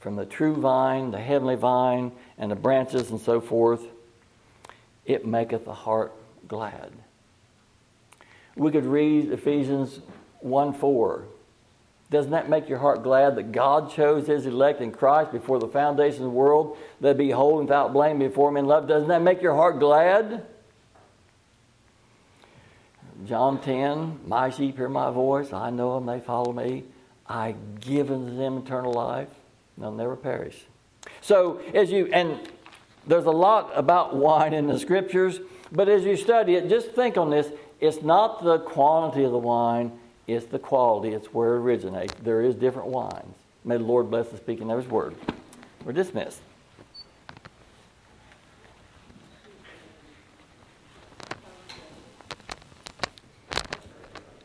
from 0.00 0.16
the 0.16 0.26
true 0.26 0.56
vine, 0.56 1.12
the 1.12 1.20
heavenly 1.20 1.54
vine, 1.54 2.10
and 2.38 2.50
the 2.50 2.56
branches 2.56 3.10
and 3.10 3.20
so 3.20 3.40
forth, 3.40 3.82
it 5.04 5.24
maketh 5.24 5.64
the 5.64 5.74
heart 5.74 6.12
glad. 6.48 6.90
We 8.56 8.72
could 8.72 8.84
read 8.84 9.30
Ephesians 9.30 10.00
1 10.40 10.74
4. 10.74 11.24
Doesn't 12.10 12.32
that 12.32 12.50
make 12.50 12.68
your 12.68 12.78
heart 12.78 13.04
glad 13.04 13.36
that 13.36 13.52
God 13.52 13.92
chose 13.92 14.26
his 14.26 14.44
elect 14.44 14.80
in 14.80 14.90
Christ 14.90 15.30
before 15.30 15.60
the 15.60 15.68
foundation 15.68 16.24
of 16.24 16.24
the 16.24 16.30
world, 16.30 16.78
that 17.00 17.16
be 17.16 17.30
holy 17.30 17.62
without 17.62 17.92
blame 17.92 18.18
before 18.18 18.48
him 18.48 18.56
in 18.56 18.66
love? 18.66 18.88
Doesn't 18.88 19.08
that 19.08 19.22
make 19.22 19.40
your 19.40 19.54
heart 19.54 19.78
glad? 19.78 20.44
John 23.26 23.60
10, 23.60 24.20
my 24.26 24.50
sheep 24.50 24.76
hear 24.76 24.88
my 24.88 25.10
voice, 25.10 25.52
I 25.52 25.70
know 25.70 25.94
them, 25.94 26.06
they 26.06 26.20
follow 26.20 26.52
me. 26.52 26.84
I 27.28 27.56
give 27.80 28.10
unto 28.10 28.36
them 28.36 28.58
eternal 28.58 28.92
life, 28.92 29.28
they'll 29.76 29.90
never 29.90 30.14
perish. 30.14 30.64
So, 31.20 31.60
as 31.74 31.90
you, 31.90 32.06
and 32.12 32.38
there's 33.06 33.24
a 33.24 33.32
lot 33.32 33.72
about 33.74 34.14
wine 34.14 34.54
in 34.54 34.66
the 34.66 34.78
scriptures, 34.78 35.40
but 35.72 35.88
as 35.88 36.04
you 36.04 36.16
study 36.16 36.54
it, 36.54 36.68
just 36.68 36.92
think 36.92 37.16
on 37.16 37.30
this. 37.30 37.48
It's 37.80 38.02
not 38.02 38.42
the 38.42 38.60
quantity 38.60 39.24
of 39.24 39.32
the 39.32 39.38
wine, 39.38 39.92
it's 40.26 40.46
the 40.46 40.58
quality, 40.58 41.10
it's 41.10 41.26
where 41.34 41.56
it 41.56 41.60
originates. 41.60 42.14
There 42.22 42.42
is 42.42 42.54
different 42.54 42.88
wines. 42.88 43.34
May 43.64 43.76
the 43.76 43.84
Lord 43.84 44.10
bless 44.10 44.28
the 44.28 44.36
speaking 44.36 44.70
of 44.70 44.78
his 44.78 44.88
word. 44.88 45.14
We're 45.84 45.92
dismissed. 45.92 46.40